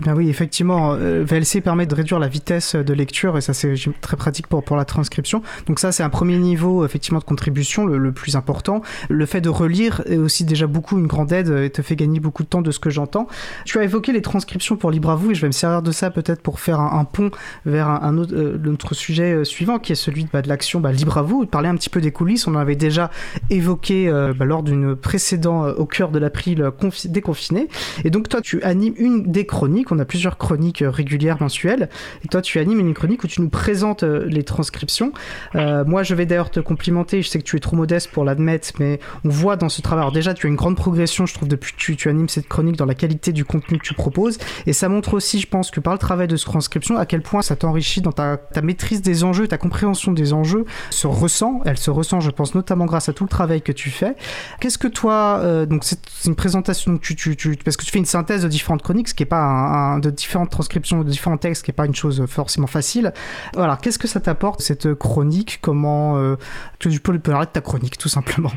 Bien, 0.00 0.14
oui, 0.14 0.28
effectivement, 0.28 0.94
euh, 0.94 1.22
VLC 1.24 1.60
permet 1.60 1.86
de 1.86 1.94
réduire 1.94 2.18
la 2.18 2.26
vitesse 2.26 2.74
de 2.74 2.92
lecture 2.92 3.38
et 3.38 3.40
ça 3.40 3.54
c'est 3.54 3.74
très 4.00 4.16
pratique 4.16 4.48
pour, 4.48 4.64
pour 4.64 4.76
la 4.76 4.84
transcription. 4.84 5.40
Donc 5.66 5.78
ça 5.78 5.92
c'est 5.92 6.02
un 6.02 6.08
premier 6.08 6.36
niveau 6.38 6.84
effectivement 6.84 7.20
de 7.20 7.24
contribution, 7.24 7.86
le, 7.86 8.12
plus 8.12 8.34
important. 8.34 8.82
Le 9.08 9.24
fait 9.24 9.40
de 9.40 9.48
relire 9.48 10.02
est 10.06 10.16
aussi 10.16 10.44
déjà 10.44 10.66
beaucoup 10.66 10.98
une 10.98 11.06
grande 11.06 11.32
aide 11.32 11.48
et 11.48 11.70
te 11.70 11.80
fait 11.80 11.94
gagner 11.94 12.18
beaucoup 12.18 12.42
de 12.42 12.48
temps 12.48 12.60
de 12.60 12.72
ce 12.72 12.80
que 12.80 12.90
j'entends. 12.90 13.28
Tu 13.64 13.78
as 13.78 13.84
évoqué 13.84 14.12
les 14.12 14.20
transcriptions 14.20 14.76
pour 14.76 14.90
Libre 14.90 15.10
à 15.10 15.14
vous 15.14 15.30
et 15.30 15.34
je 15.36 15.40
vais 15.40 15.46
me 15.46 15.52
servir 15.52 15.80
de 15.80 15.92
ça 15.92 16.10
peut-être 16.10 16.42
pour 16.42 16.58
faire 16.58 16.80
un, 16.80 17.04
pont 17.04 17.30
vers 17.64 17.88
un, 17.88 18.18
autre, 18.18 18.34
euh, 18.34 18.76
sujet 18.92 19.32
euh, 19.32 19.44
suivant 19.44 19.78
qui 19.78 19.92
est 19.92 19.96
celui 19.96 20.26
bah, 20.32 20.42
de 20.42 20.48
l'action 20.48 20.80
bah, 20.80 20.90
Libre 20.90 21.18
à 21.18 21.22
vous, 21.22 21.46
parler 21.46 21.68
un 21.68 21.76
petit 21.76 21.90
peu 21.90 22.00
des 22.00 22.10
coulisses. 22.10 22.48
On 22.48 22.56
en 22.56 22.58
avait 22.58 22.74
déjà 22.74 23.10
évoqué 23.48 24.10
bah, 24.36 24.44
lors 24.44 24.64
d'une 24.64 24.96
précédente 24.96 25.74
au 25.78 25.86
cœur 25.86 26.10
de 26.10 26.18
l'April 26.18 26.64
déconfiné. 27.04 27.68
Et 28.02 28.10
donc 28.10 28.28
toi 28.28 28.40
tu 28.40 28.60
animes 28.62 28.94
une 28.96 29.30
des 29.30 29.46
on 29.92 29.98
a 29.98 30.04
plusieurs 30.04 30.38
chroniques 30.38 30.82
euh, 30.82 30.90
régulières 30.90 31.40
mensuelles. 31.40 31.88
Et 32.24 32.28
toi, 32.28 32.42
tu 32.42 32.58
animes 32.58 32.80
une 32.80 32.94
chronique 32.94 33.24
où 33.24 33.26
tu 33.26 33.40
nous 33.40 33.48
présentes 33.48 34.02
euh, 34.02 34.26
les 34.26 34.42
transcriptions. 34.42 35.12
Euh, 35.54 35.84
moi, 35.84 36.02
je 36.02 36.14
vais 36.14 36.26
d'ailleurs 36.26 36.50
te 36.50 36.60
complimenter. 36.60 37.22
Je 37.22 37.28
sais 37.28 37.38
que 37.38 37.44
tu 37.44 37.56
es 37.56 37.60
trop 37.60 37.76
modeste 37.76 38.10
pour 38.10 38.24
l'admettre, 38.24 38.70
mais 38.78 39.00
on 39.24 39.28
voit 39.28 39.56
dans 39.56 39.68
ce 39.68 39.82
travail. 39.82 40.02
Alors 40.02 40.12
déjà, 40.12 40.34
tu 40.34 40.46
as 40.46 40.50
une 40.50 40.56
grande 40.56 40.76
progression, 40.76 41.26
je 41.26 41.34
trouve, 41.34 41.48
depuis 41.48 41.72
que 41.72 41.92
tu, 41.92 42.08
animes 42.08 42.28
cette 42.28 42.48
chronique 42.48 42.76
dans 42.76 42.86
la 42.86 42.94
qualité 42.94 43.32
du 43.32 43.44
contenu 43.44 43.78
que 43.78 43.84
tu 43.84 43.94
proposes. 43.94 44.38
Et 44.66 44.72
ça 44.72 44.88
montre 44.88 45.14
aussi, 45.14 45.40
je 45.40 45.46
pense, 45.46 45.70
que 45.70 45.80
par 45.80 45.92
le 45.92 45.98
travail 45.98 46.28
de 46.28 46.36
transcription, 46.36 46.96
à 46.96 47.06
quel 47.06 47.22
point 47.22 47.42
ça 47.42 47.56
t'enrichit 47.56 48.00
dans 48.00 48.12
ta, 48.12 48.38
maîtrise 48.62 49.02
des 49.02 49.24
enjeux, 49.24 49.48
ta 49.48 49.58
compréhension 49.58 50.12
des 50.12 50.32
enjeux 50.32 50.64
se 50.90 51.06
ressent. 51.06 51.60
Elle 51.64 51.78
se 51.78 51.90
ressent, 51.90 52.20
je 52.20 52.30
pense, 52.30 52.54
notamment 52.54 52.86
grâce 52.86 53.08
à 53.08 53.12
tout 53.12 53.24
le 53.24 53.30
travail 53.30 53.62
que 53.62 53.72
tu 53.72 53.90
fais. 53.90 54.14
Qu'est-ce 54.60 54.78
que 54.78 54.88
toi, 54.88 55.66
donc 55.66 55.84
c'est 55.84 55.98
une 56.26 56.34
présentation, 56.34 56.98
tu, 56.98 57.16
tu, 57.16 57.36
tu, 57.36 57.56
parce 57.56 57.76
que 57.76 57.84
tu 57.84 57.90
fais 57.90 57.98
une 57.98 58.04
synthèse 58.04 58.42
de 58.42 58.48
différentes 58.48 58.82
chroniques, 58.82 59.08
ce 59.08 59.14
qui 59.14 59.22
n'est 59.22 59.28
pas 59.28 59.42
un, 59.42 59.73
de 60.00 60.10
différentes 60.10 60.50
transcriptions 60.50 61.02
de 61.02 61.10
différents 61.10 61.36
textes, 61.36 61.64
qui 61.64 61.70
n'est 61.70 61.76
pas 61.76 61.86
une 61.86 61.94
chose 61.94 62.24
forcément 62.26 62.66
facile. 62.66 63.12
Voilà, 63.54 63.78
qu'est-ce 63.80 63.98
que 63.98 64.08
ça 64.08 64.20
t'apporte 64.20 64.60
cette 64.60 64.94
chronique? 64.94 65.58
Comment 65.60 66.16
euh, 66.16 66.36
tu 66.78 66.88
peux 67.00 67.18
parler 67.18 67.46
de 67.46 67.52
ta 67.52 67.60
chronique 67.60 67.98
tout 67.98 68.08
simplement? 68.08 68.52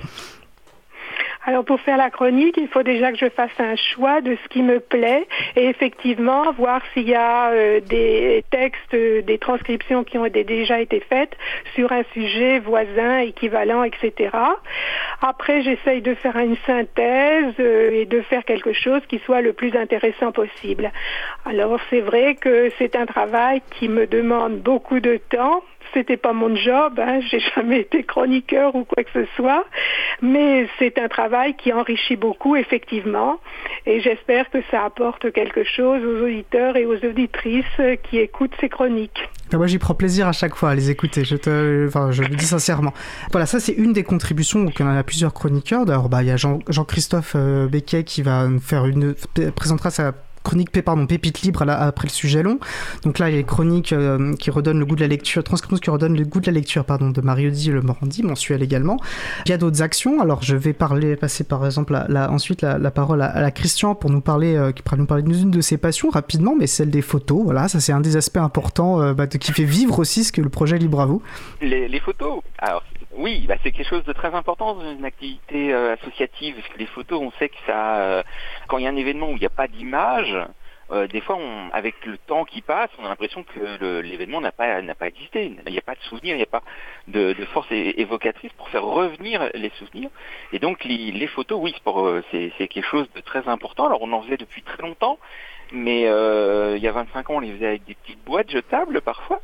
Alors 1.48 1.64
pour 1.64 1.80
faire 1.80 1.96
la 1.96 2.10
chronique, 2.10 2.58
il 2.58 2.68
faut 2.68 2.84
déjà 2.84 3.14
que 3.14 3.18
je 3.18 3.30
fasse 3.30 3.58
un 3.58 3.78
choix 3.78 4.20
de 4.20 4.36
ce 4.44 4.50
qui 4.50 4.62
me 4.62 4.82
plaît 4.82 5.26
et 5.56 5.68
effectivement 5.70 6.52
voir 6.52 6.82
s'il 6.94 7.08
y 7.08 7.16
a 7.16 7.52
euh, 7.52 7.80
des 7.80 8.44
textes, 8.52 8.94
des 8.94 9.38
transcriptions 9.38 10.04
qui 10.04 10.18
ont 10.18 10.28
déjà 10.28 10.82
été 10.82 11.00
faites 11.00 11.38
sur 11.74 11.94
un 11.94 12.04
sujet 12.12 12.60
voisin, 12.60 13.20
équivalent, 13.20 13.84
etc. 13.84 14.32
Après, 15.22 15.62
j'essaye 15.62 16.02
de 16.02 16.16
faire 16.16 16.36
une 16.36 16.58
synthèse 16.66 17.54
euh, 17.62 17.92
et 17.94 18.06
de 18.06 18.20
faire 18.24 18.44
quelque 18.44 18.74
chose 18.74 19.02
qui 19.08 19.20
soit 19.20 19.40
le 19.40 19.54
plus 19.54 19.74
intéressant 19.78 20.34
possible. 20.34 20.92
Alors 21.46 21.80
c'est 21.90 22.02
vrai 22.02 22.36
que 22.36 22.74
c'est 22.78 22.94
un 22.98 23.06
travail 23.06 23.62
qui 23.80 23.88
me 23.88 24.06
demande 24.06 24.58
beaucoup 24.58 25.00
de 25.00 25.16
temps 25.30 25.64
c'était 25.93 26.17
pas 26.17 26.34
mon 26.34 26.56
job, 26.56 27.00
hein, 27.00 27.19
j'ai 27.30 27.39
jamais 27.56 27.82
été 27.82 28.04
chroniqueur 28.04 28.76
ou 28.76 28.84
quoi 28.84 29.04
que 29.04 29.12
ce 29.13 29.26
soit, 29.36 29.65
mais 30.21 30.67
c'est 30.80 30.97
un 31.00 31.08
travail 31.08 31.56
qui 31.56 31.73
enrichit 31.73 32.15
beaucoup 32.15 32.56
effectivement, 32.56 33.39
et 33.86 34.02
j'espère 34.02 34.50
que 34.50 34.60
ça 34.71 34.86
apporte 34.86 35.32
quelque 35.32 35.63
chose 35.63 36.04
aux 36.04 36.26
auditeurs 36.26 36.76
et 36.78 36.86
aux 36.86 36.97
auditrices 36.97 37.65
qui 38.04 38.19
écoutent 38.19 38.56
ces 38.60 38.69
chroniques. 38.69 39.30
Ah, 39.54 39.58
moi, 39.58 39.67
j'y 39.67 39.78
prends 39.78 39.95
plaisir 39.95 40.28
à 40.28 40.34
chaque 40.34 40.56
fois 40.56 40.71
à 40.71 40.76
les 40.76 40.89
écouter. 40.89 41.23
Je 41.23 41.38
te, 41.38 41.50
le 41.50 42.36
dis 42.36 42.45
sincèrement. 42.45 42.93
Voilà, 43.32 43.45
ça 43.45 43.60
c'est 43.62 43.71
une 43.71 43.93
des 43.93 44.04
contributions. 44.04 44.63
Donc, 44.63 44.78
il 44.80 44.82
y 44.82 44.86
en 44.86 44.95
a 44.95 45.04
plusieurs 45.04 45.34
chroniqueurs. 45.34 45.86
D'ailleurs, 45.86 46.10
bah, 46.10 46.21
il 46.21 46.28
y 46.28 46.32
a 46.32 46.38
Jean, 46.38 46.60
Jean-Christophe 46.67 47.34
euh, 47.36 47.67
Becquet 47.67 48.04
qui 48.04 48.21
va 48.21 48.47
faire 48.62 48.86
une, 48.86 49.15
présentera 49.56 49.89
sa 49.89 50.13
chronique 50.48 50.72
pardon, 50.82 51.06
pépite 51.06 51.42
libre 51.42 51.64
après 51.68 52.08
le 52.08 52.12
sujet 52.12 52.42
long. 52.42 52.60
Donc 53.04 53.20
là, 53.20 53.30
il 53.30 53.34
y 53.34 53.36
a 53.36 53.38
les 53.38 53.44
chroniques 53.44 53.94
qui 54.40 54.52
redonnent 54.52 54.80
le 54.80 54.86
goût 54.86 54.96
de 54.96 55.02
la 55.02 55.08
lecture, 55.08 55.44
transcriptions 55.44 55.78
qui 55.78 55.90
redonnent 55.90 56.18
le 56.18 56.24
goût 56.24 56.40
de 56.40 56.46
la 56.46 56.54
lecture 56.54 56.86
pardon, 56.86 57.10
de 57.10 57.22
Mario-Di 57.22 57.72
Le 57.72 57.82
Morandi, 57.82 58.24
mensuel 58.24 58.64
également. 58.64 58.98
Il 59.46 59.50
y 59.50 59.54
a 59.54 59.58
d'autres 59.58 59.82
actions. 59.82 60.22
Alors 60.22 60.44
je 60.44 60.56
vais 60.56 60.74
passer 60.74 61.44
par 61.44 61.66
exemple 61.66 61.96
ensuite 62.16 62.62
la, 62.62 62.92
parole 62.92 63.22
à, 63.22 63.42
la 63.42 63.52
Christian 63.52 63.94
pour 63.96 64.10
nous 64.10 64.22
parler, 64.22 64.72
pourra 64.84 64.98
nous 64.98 65.06
parler 65.06 65.24
d'une 65.24 65.52
de 65.52 65.62
ses 65.62 65.78
passions 65.78 66.10
rapidement, 66.10 66.56
mais 66.58 66.68
celle 66.68 66.90
des 66.90 67.02
photos. 67.02 67.44
Voilà, 67.44 67.68
ça 67.68 67.80
c'est 67.80 67.92
un 67.92 68.02
des 68.02 68.16
aspects 68.16 68.38
importants 68.38 69.14
bah, 69.14 69.28
qui 69.28 69.52
fait 69.52 69.66
vivre 69.66 70.00
aussi 70.00 70.24
ce 70.24 70.32
que 70.32 70.42
le 70.42 70.50
projet 70.50 70.78
Libre 70.78 71.02
à 71.02 71.06
vous. 71.06 71.22
Les, 71.62 72.00
photos. 72.00 72.42
Oui, 73.15 73.46
bah 73.48 73.56
c'est 73.63 73.72
quelque 73.72 73.88
chose 73.88 74.04
de 74.04 74.13
très 74.13 74.34
important 74.36 74.76
dans 74.76 74.91
une 74.91 75.06
activité 75.06 75.74
euh, 75.74 75.93
associative, 75.93 76.56
parce 76.56 76.67
que 76.67 76.78
les 76.78 76.88
photos, 76.88 77.22
on 77.22 77.32
sait 77.39 77.50
que 77.50 77.56
ça, 77.65 77.98
euh, 78.00 78.24
quand 78.67 78.78
il 78.78 78.84
y 78.84 78.88
a 78.88 78.89
un 78.89 78.98
événement 78.98 79.30
où 79.30 79.36
il 79.36 79.39
n'y 79.39 79.46
a 79.46 79.50
pas 79.50 79.67
d'image, 79.67 80.38
euh, 80.91 81.08
des 81.08 81.22
fois, 81.22 81.38
on, 81.38 81.70
avec 81.72 82.06
le 82.06 82.17
temps 82.17 82.43
qui 82.43 82.62
passe, 82.62 82.89
on 83.00 83.06
a 83.06 83.10
l'impression 83.10 83.43
que 83.43 84.00
l'événement 84.02 84.41
n'a 84.41 84.52
pas 84.52 84.82
n'a 84.82 84.96
pas 84.96 85.08
existé. 85.08 85.54
Il 85.65 85.72
n'y 85.72 85.78
a 85.78 85.82
pas 85.82 85.96
de 85.96 86.02
souvenir, 86.02 86.36
il 86.36 86.38
n'y 86.38 86.43
a 86.43 86.48
pas 86.48 86.63
de, 87.08 87.34
force 87.54 87.67
évocatrice 87.72 88.52
pour 88.54 88.70
faire 88.70 88.84
revenir 88.84 89.50
les 89.54 89.72
souvenirs. 89.80 90.10
Et 90.54 90.60
donc, 90.60 90.84
les, 90.86 91.12
les 91.12 91.28
photos, 91.28 91.60
oui, 91.62 91.76
c'est 92.32 92.67
quelque 92.67 92.88
chose 92.88 93.10
de 93.15 93.22
très 93.22 93.48
important. 93.50 93.88
Alors, 93.88 94.02
on 94.02 94.12
en 94.13 94.22
faisait 94.22 94.38
depuis 94.38 94.62
très 94.62 94.82
longtemps, 94.82 95.17
mais 95.74 96.04
il 96.04 96.82
y 96.82 96.88
a 96.88 96.91
25 96.91 97.30
ans, 97.30 97.36
on 97.36 97.39
les 97.41 97.52
faisait 97.54 97.67
avec 97.67 97.86
des 97.86 97.96
petites 97.96 98.24
boîtes 98.24 98.50
jetables 98.50 99.02
parfois, 99.02 99.41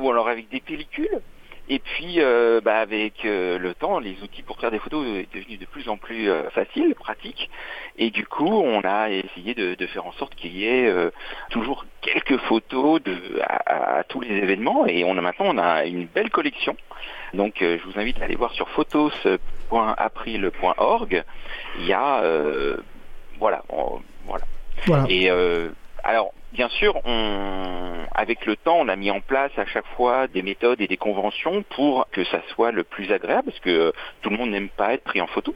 ou 0.00 0.10
alors 0.10 0.28
avec 0.28 0.48
des 0.48 0.60
pellicules. 0.60 1.20
Et 1.68 1.80
puis, 1.80 2.18
euh, 2.18 2.60
bah, 2.60 2.78
avec 2.78 3.24
euh, 3.24 3.58
le 3.58 3.74
temps, 3.74 3.98
les 3.98 4.22
outils 4.22 4.42
pour 4.42 4.60
faire 4.60 4.70
des 4.70 4.78
photos 4.78 5.04
est 5.06 5.34
devenus 5.34 5.58
de 5.58 5.66
plus 5.66 5.88
en 5.88 5.96
plus 5.96 6.30
euh, 6.30 6.48
faciles, 6.50 6.94
pratiques. 6.94 7.50
Et 7.98 8.10
du 8.10 8.24
coup, 8.24 8.46
on 8.46 8.82
a 8.82 9.10
essayé 9.10 9.54
de, 9.54 9.74
faire 9.86 10.06
en 10.06 10.12
sorte 10.12 10.36
qu'il 10.36 10.56
y 10.56 10.64
ait 10.66 10.92
toujours 11.50 11.84
quelques 12.00 12.38
photos 12.38 13.02
de, 13.02 13.40
à, 13.40 14.04
tous 14.04 14.20
les 14.20 14.36
événements. 14.36 14.86
Et 14.86 15.02
on 15.04 15.16
a 15.16 15.20
maintenant, 15.20 15.46
on 15.48 15.58
a 15.58 15.86
une 15.86 16.06
belle 16.06 16.30
collection. 16.30 16.76
Donc, 17.34 17.56
je 17.60 17.82
vous 17.84 17.98
invite 17.98 18.20
à 18.20 18.24
aller 18.24 18.36
voir 18.36 18.52
sur 18.52 18.68
photos.april.org. 18.70 21.24
Il 21.78 21.86
y 21.86 21.92
a, 21.92 22.22
voilà, 23.38 23.62
voilà. 24.26 24.44
voilà. 24.86 25.04
Et 25.08 25.30
alors, 26.04 26.32
bien 26.56 26.68
sûr, 26.70 26.94
avec 28.14 28.46
le 28.46 28.56
temps, 28.56 28.78
on 28.78 28.88
a 28.88 28.96
mis 28.96 29.10
en 29.10 29.20
place 29.20 29.52
à 29.58 29.66
chaque 29.66 29.86
fois 29.96 30.26
des 30.26 30.42
méthodes 30.42 30.80
et 30.80 30.86
des 30.86 30.96
conventions 30.96 31.62
pour 31.70 32.08
que 32.10 32.24
ça 32.24 32.40
soit 32.54 32.72
le 32.72 32.82
plus 32.82 33.12
agréable, 33.12 33.50
parce 33.50 33.60
que 33.60 33.92
tout 34.22 34.30
le 34.30 34.36
monde 34.36 34.50
n'aime 34.50 34.70
pas 34.70 34.94
être 34.94 35.04
pris 35.04 35.20
en 35.20 35.26
photo. 35.26 35.54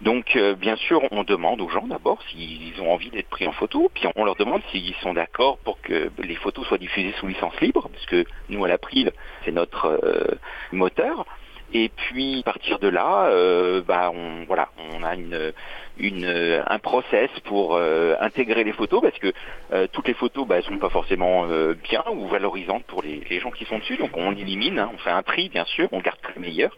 Donc, 0.00 0.36
euh, 0.36 0.54
bien 0.54 0.76
sûr, 0.76 1.00
on 1.10 1.22
demande 1.22 1.60
aux 1.60 1.68
gens 1.68 1.86
d'abord 1.86 2.22
s'ils 2.30 2.80
ont 2.80 2.92
envie 2.92 3.10
d'être 3.10 3.28
pris 3.28 3.46
en 3.46 3.52
photo, 3.52 3.90
puis 3.94 4.04
on 4.16 4.24
leur 4.24 4.36
demande 4.36 4.62
s'ils 4.70 4.94
sont 4.96 5.14
d'accord 5.14 5.58
pour 5.58 5.80
que 5.80 6.10
les 6.18 6.34
photos 6.36 6.66
soient 6.66 6.78
diffusées 6.78 7.14
sous 7.18 7.26
licence 7.26 7.58
libre, 7.60 7.88
parce 7.88 8.24
nous, 8.48 8.64
à 8.64 8.68
l'April, 8.68 9.12
c'est 9.44 9.52
notre 9.52 9.86
euh, 9.86 10.38
moteur. 10.72 11.26
Et 11.72 11.88
puis, 11.88 12.40
à 12.40 12.42
partir 12.42 12.78
de 12.78 12.88
là, 12.88 13.26
euh, 13.26 13.82
bah, 13.86 14.10
on, 14.14 14.44
voilà, 14.44 14.68
on 14.94 15.02
a 15.02 15.14
une, 15.14 15.52
une, 15.98 16.24
euh, 16.24 16.62
un 16.66 16.78
process 16.78 17.30
pour 17.44 17.76
euh, 17.76 18.14
intégrer 18.20 18.64
les 18.64 18.72
photos 18.72 19.00
parce 19.02 19.18
que 19.18 19.32
euh, 19.72 19.86
toutes 19.92 20.08
les 20.08 20.14
photos 20.14 20.46
bah, 20.46 20.60
sont 20.62 20.78
pas 20.78 20.88
forcément 20.88 21.46
bien 21.82 22.04
ou 22.12 22.28
valorisantes 22.28 22.84
pour 22.84 23.02
les, 23.02 23.40
gens 23.40 23.50
qui 23.50 23.64
sont 23.64 23.78
dessus. 23.78 23.96
Donc 23.96 24.16
on 24.16 24.32
élimine, 24.32 24.78
hein, 24.78 24.90
on 24.94 24.98
fait 24.98 25.10
un 25.10 25.22
tri 25.22 25.48
bien 25.48 25.64
sûr, 25.64 25.88
on 25.92 26.00
garde 26.00 26.20
que 26.20 26.32
le 26.34 26.40
meilleur. 26.40 26.76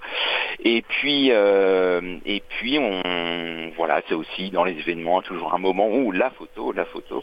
Et 0.65 0.83
puis 0.83 1.31
et 1.31 2.43
puis 2.49 2.79
on 2.79 3.73
voilà, 3.77 4.03
c'est 4.09 4.15
aussi 4.15 4.51
dans 4.51 4.65
les 4.65 4.73
événements 4.73 5.23
toujours 5.23 5.55
un 5.55 5.59
moment 5.59 5.89
où 5.89 6.13
la 6.13 6.31
photo, 6.31 6.73
la 6.73 6.85
photo 6.85 7.23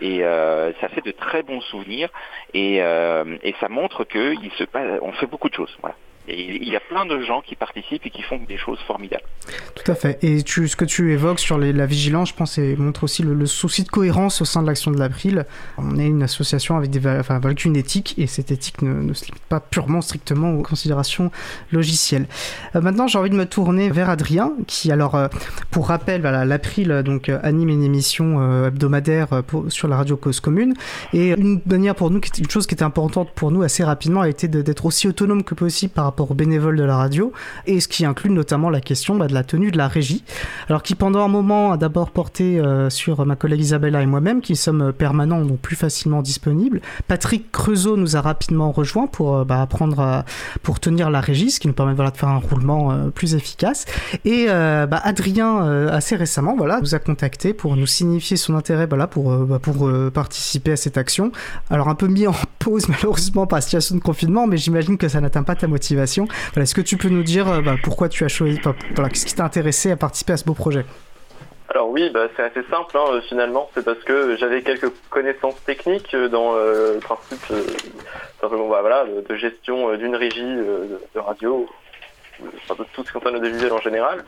et 0.00 0.20
ça 0.20 0.88
fait 0.88 1.04
de 1.04 1.10
très 1.10 1.42
bons 1.42 1.60
souvenirs 1.62 2.10
et, 2.54 2.76
et 2.76 3.54
ça 3.60 3.68
montre 3.68 4.04
que 4.04 4.34
il 4.42 4.50
se 4.52 4.64
passe, 4.64 5.00
on 5.02 5.12
fait 5.12 5.26
beaucoup 5.26 5.48
de 5.48 5.54
choses. 5.54 5.76
Voilà. 5.80 5.96
Il 6.28 6.68
y 6.68 6.76
a 6.76 6.80
plein 6.80 7.06
de 7.06 7.20
gens 7.22 7.40
qui 7.40 7.54
participent 7.54 8.04
et 8.04 8.10
qui 8.10 8.22
font 8.22 8.40
des 8.48 8.58
choses 8.58 8.80
formidables. 8.86 9.22
Tout 9.74 9.90
à 9.90 9.94
fait. 9.94 10.18
Et 10.22 10.42
tu, 10.42 10.66
ce 10.66 10.74
que 10.74 10.84
tu 10.84 11.12
évoques 11.12 11.38
sur 11.38 11.58
la 11.58 11.86
vigilance, 11.86 12.30
je 12.30 12.34
pense, 12.34 12.58
montre 12.58 13.04
aussi 13.04 13.22
le, 13.22 13.46
souci 13.46 13.84
de 13.84 13.88
cohérence 13.88 14.40
au 14.40 14.44
sein 14.44 14.62
de 14.62 14.66
l'action 14.66 14.90
de 14.90 14.98
l'April. 14.98 15.46
On 15.78 15.98
est 15.98 16.06
une 16.06 16.22
association 16.22 16.76
avec, 16.76 17.64
une 17.64 17.76
éthique 17.76 18.14
et 18.18 18.26
cette 18.26 18.50
éthique 18.50 18.82
ne, 18.82 19.12
se 19.12 19.26
limite 19.26 19.44
pas 19.48 19.60
purement, 19.60 20.00
strictement 20.00 20.52
aux 20.52 20.62
considérations 20.62 21.30
logicielles. 21.70 22.26
Euh, 22.74 22.80
maintenant, 22.80 23.06
j'ai 23.06 23.18
envie 23.18 23.30
de 23.30 23.36
me 23.36 23.46
tourner 23.46 23.90
vers 23.90 24.10
Adrien, 24.10 24.52
qui, 24.66 24.90
alors, 24.90 25.14
euh, 25.14 25.28
pour 25.70 25.88
rappel, 25.88 26.22
l'April 26.22 26.90
euh, 26.90 27.38
anime 27.42 27.68
une 27.68 27.82
émission 27.82 28.66
hebdomadaire 28.66 29.28
sur 29.68 29.86
la 29.86 29.96
radio 29.96 30.16
Cause 30.16 30.40
Commune. 30.40 30.74
Et 31.12 31.30
une 31.30 31.60
manière 31.66 31.94
pour 31.94 32.10
nous, 32.10 32.20
une 32.38 32.50
chose 32.50 32.66
qui 32.66 32.74
était 32.74 32.82
importante 32.82 33.30
pour 33.34 33.50
nous 33.52 33.62
assez 33.62 33.84
rapidement, 33.84 34.22
a 34.22 34.28
été 34.28 34.48
d'être 34.48 34.86
aussi 34.86 35.06
autonome 35.06 35.44
que 35.44 35.54
possible 35.54 35.92
par 35.92 36.04
rapport 36.04 36.15
rapport 36.16 36.30
aux 36.30 36.34
bénévoles 36.34 36.76
de 36.76 36.82
la 36.82 36.96
radio, 36.96 37.30
et 37.66 37.78
ce 37.78 37.88
qui 37.88 38.06
inclut 38.06 38.30
notamment 38.30 38.70
la 38.70 38.80
question 38.80 39.16
bah, 39.16 39.26
de 39.26 39.34
la 39.34 39.44
tenue 39.44 39.70
de 39.70 39.76
la 39.76 39.86
régie. 39.86 40.24
Alors 40.70 40.82
qui 40.82 40.94
pendant 40.94 41.22
un 41.22 41.28
moment 41.28 41.72
a 41.72 41.76
d'abord 41.76 42.10
porté 42.10 42.58
euh, 42.58 42.88
sur 42.88 43.26
ma 43.26 43.36
collègue 43.36 43.60
Isabella 43.60 44.00
et 44.00 44.06
moi-même, 44.06 44.40
qui 44.40 44.56
sommes 44.56 44.94
permanents, 44.94 45.42
donc 45.42 45.58
plus 45.58 45.76
facilement 45.76 46.22
disponibles. 46.22 46.80
Patrick 47.06 47.52
Creusot 47.52 47.98
nous 47.98 48.16
a 48.16 48.22
rapidement 48.22 48.72
rejoint 48.72 49.08
pour 49.08 49.36
euh, 49.36 49.44
bah, 49.44 49.60
apprendre 49.60 50.00
à, 50.00 50.24
pour 50.62 50.80
tenir 50.80 51.10
la 51.10 51.20
régie, 51.20 51.50
ce 51.50 51.60
qui 51.60 51.68
nous 51.68 51.74
permet 51.74 51.92
voilà, 51.92 52.10
de 52.10 52.16
faire 52.16 52.30
un 52.30 52.38
roulement 52.38 52.92
euh, 52.92 53.10
plus 53.10 53.34
efficace. 53.34 53.84
Et 54.24 54.46
bah, 54.46 55.00
Adrien, 55.04 55.88
assez 55.90 56.16
récemment, 56.16 56.54
voilà, 56.56 56.80
nous 56.80 56.94
a 56.94 56.98
contacté 56.98 57.52
pour 57.52 57.76
nous 57.76 57.86
signifier 57.86 58.38
son 58.38 58.54
intérêt 58.54 58.86
voilà, 58.86 59.06
pour, 59.06 59.36
pour 59.60 59.90
participer 60.14 60.72
à 60.72 60.76
cette 60.76 60.96
action. 60.96 61.30
Alors 61.68 61.88
un 61.88 61.94
peu 61.94 62.06
mis 62.06 62.26
en 62.26 62.34
pause 62.58 62.88
malheureusement 62.88 63.46
par 63.46 63.58
la 63.58 63.60
situation 63.60 63.96
de 63.96 64.00
confinement, 64.00 64.46
mais 64.46 64.56
j'imagine 64.56 64.96
que 64.96 65.08
ça 65.08 65.20
n'atteint 65.20 65.42
pas 65.42 65.56
ta 65.56 65.66
motivation 65.66 66.05
est-ce 66.06 66.74
que 66.74 66.80
tu 66.80 66.96
peux 66.96 67.08
nous 67.08 67.22
dire 67.22 67.48
euh, 67.48 67.60
bah, 67.60 67.76
pourquoi 67.82 68.08
tu 68.08 68.24
as 68.24 68.28
choisi, 68.28 68.60
voilà, 68.94 69.10
qu'est-ce 69.10 69.26
qui 69.26 69.34
t'a 69.34 69.44
intéressé 69.44 69.90
à 69.90 69.96
participer 69.96 70.32
à 70.32 70.36
ce 70.36 70.44
beau 70.44 70.54
projet? 70.54 70.84
Alors 71.68 71.90
oui, 71.90 72.10
bah, 72.10 72.28
c'est 72.36 72.44
assez 72.44 72.62
simple 72.70 72.96
hein, 72.96 73.20
finalement, 73.28 73.68
c'est 73.74 73.84
parce 73.84 73.98
que 73.98 74.36
j'avais 74.36 74.62
quelques 74.62 74.90
connaissances 75.10 75.62
techniques 75.64 76.14
euh, 76.14 76.28
dans 76.28 76.54
euh, 76.54 76.94
le 76.94 77.00
principe 77.00 77.52
bah, 78.40 78.48
voilà, 78.48 79.04
de, 79.04 79.34
gestion 79.34 79.94
d'une 79.96 80.14
régie 80.14 80.42
de, 80.42 81.18
radio, 81.18 81.68
de 82.40 82.84
tout 82.94 83.02
ce 83.02 83.02
qui 83.02 83.12
concerne 83.12 83.40
le 83.40 83.48
visuel 83.48 83.72
en 83.72 83.80
général. 83.80 84.24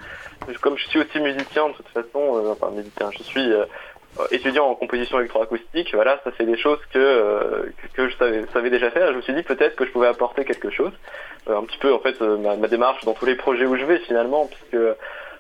Comme 0.61 0.77
je 0.77 0.87
suis 0.89 0.99
aussi 0.99 1.21
musicien 1.21 1.69
de 1.69 1.75
toute 1.75 1.89
façon, 1.89 2.43
enfin 2.51 2.71
musicien, 2.71 3.11
je 3.17 3.23
suis 3.23 3.53
étudiant 4.31 4.67
en 4.67 4.75
composition 4.75 5.19
électroacoustique, 5.19 5.95
voilà, 5.95 6.21
ça 6.25 6.31
c'est 6.37 6.45
des 6.45 6.57
choses 6.57 6.79
que, 6.93 6.99
euh, 6.99 7.73
que 7.95 8.09
je 8.09 8.17
savais, 8.53 8.71
déjà 8.71 8.91
faire. 8.91 9.13
Je 9.13 9.17
me 9.17 9.23
suis 9.23 9.35
dit 9.35 9.43
peut-être 9.43 9.77
que 9.77 9.85
je 9.85 9.91
pouvais 9.91 10.09
apporter 10.09 10.45
quelque 10.45 10.71
chose. 10.71 10.93
Euh, 11.49 11.57
un 11.57 11.65
petit 11.65 11.79
peu 11.79 11.93
en 11.93 11.99
fait 11.99 12.21
ma, 12.21 12.57
démarche 12.69 13.05
dans 13.05 13.15
tous 13.15 13.27
les 13.27 13.37
projets 13.37 13.67
où 13.67 13.77
je 13.77 13.85
vais 13.85 13.99
finalement, 14.01 14.47
puisque 14.47 14.83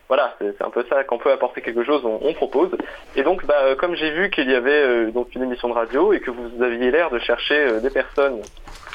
voilà, 0.08 0.34
c'est 0.38 0.62
un 0.62 0.70
peu 0.70 0.84
ça, 0.88 1.04
qu'on 1.04 1.18
peut 1.18 1.32
apporter 1.32 1.60
quelque 1.60 1.84
chose, 1.84 2.02
on, 2.04 2.32
propose. 2.32 2.70
Et 3.14 3.22
donc, 3.22 3.44
bah, 3.44 3.74
comme 3.76 3.94
j'ai 3.94 4.10
vu 4.10 4.30
qu'il 4.30 4.50
y 4.50 4.54
avait 4.54 5.10
donc 5.10 5.34
une 5.34 5.42
émission 5.42 5.68
de 5.68 5.74
radio 5.74 6.14
et 6.14 6.20
que 6.20 6.30
vous 6.30 6.62
aviez 6.62 6.90
l'air 6.90 7.10
de 7.10 7.18
chercher 7.18 7.78
des 7.82 7.90
personnes 7.90 8.40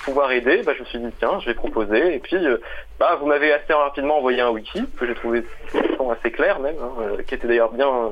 pouvoir 0.06 0.32
aider, 0.32 0.64
bah, 0.66 0.74
je 0.76 0.82
me 0.82 0.86
suis 0.86 0.98
dit 0.98 1.14
tiens, 1.20 1.40
je 1.40 1.46
vais 1.46 1.54
proposer. 1.54 2.16
Et 2.16 2.20
puis, 2.20 2.44
bah, 3.00 3.16
vous 3.20 3.28
m'avez 3.28 3.54
assez 3.54 3.74
rapidement 3.74 4.18
envoyé 4.18 4.42
un 4.42 4.50
wiki 4.50 4.84
que 4.98 5.06
j'ai 5.06 5.14
trouvé 5.14 5.44
assez 6.12 6.32
clair 6.32 6.60
même, 6.60 6.78
hein, 6.82 7.18
qui 7.28 7.36
était 7.36 7.48
d'ailleurs 7.48 7.72
bien 7.72 8.12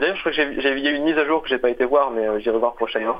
D'ailleurs, 0.00 0.16
je 0.16 0.20
crois 0.20 0.32
que 0.32 0.60
j'ai 0.60 0.78
y 0.78 0.88
a 0.88 0.90
une 0.90 1.04
mise 1.04 1.18
à 1.18 1.26
jour 1.26 1.42
que 1.42 1.48
j'ai 1.48 1.58
pas 1.58 1.70
été 1.70 1.84
voir, 1.84 2.10
mais 2.10 2.26
euh, 2.26 2.38
j'irai 2.38 2.58
voir 2.58 2.74
prochainement. 2.74 3.18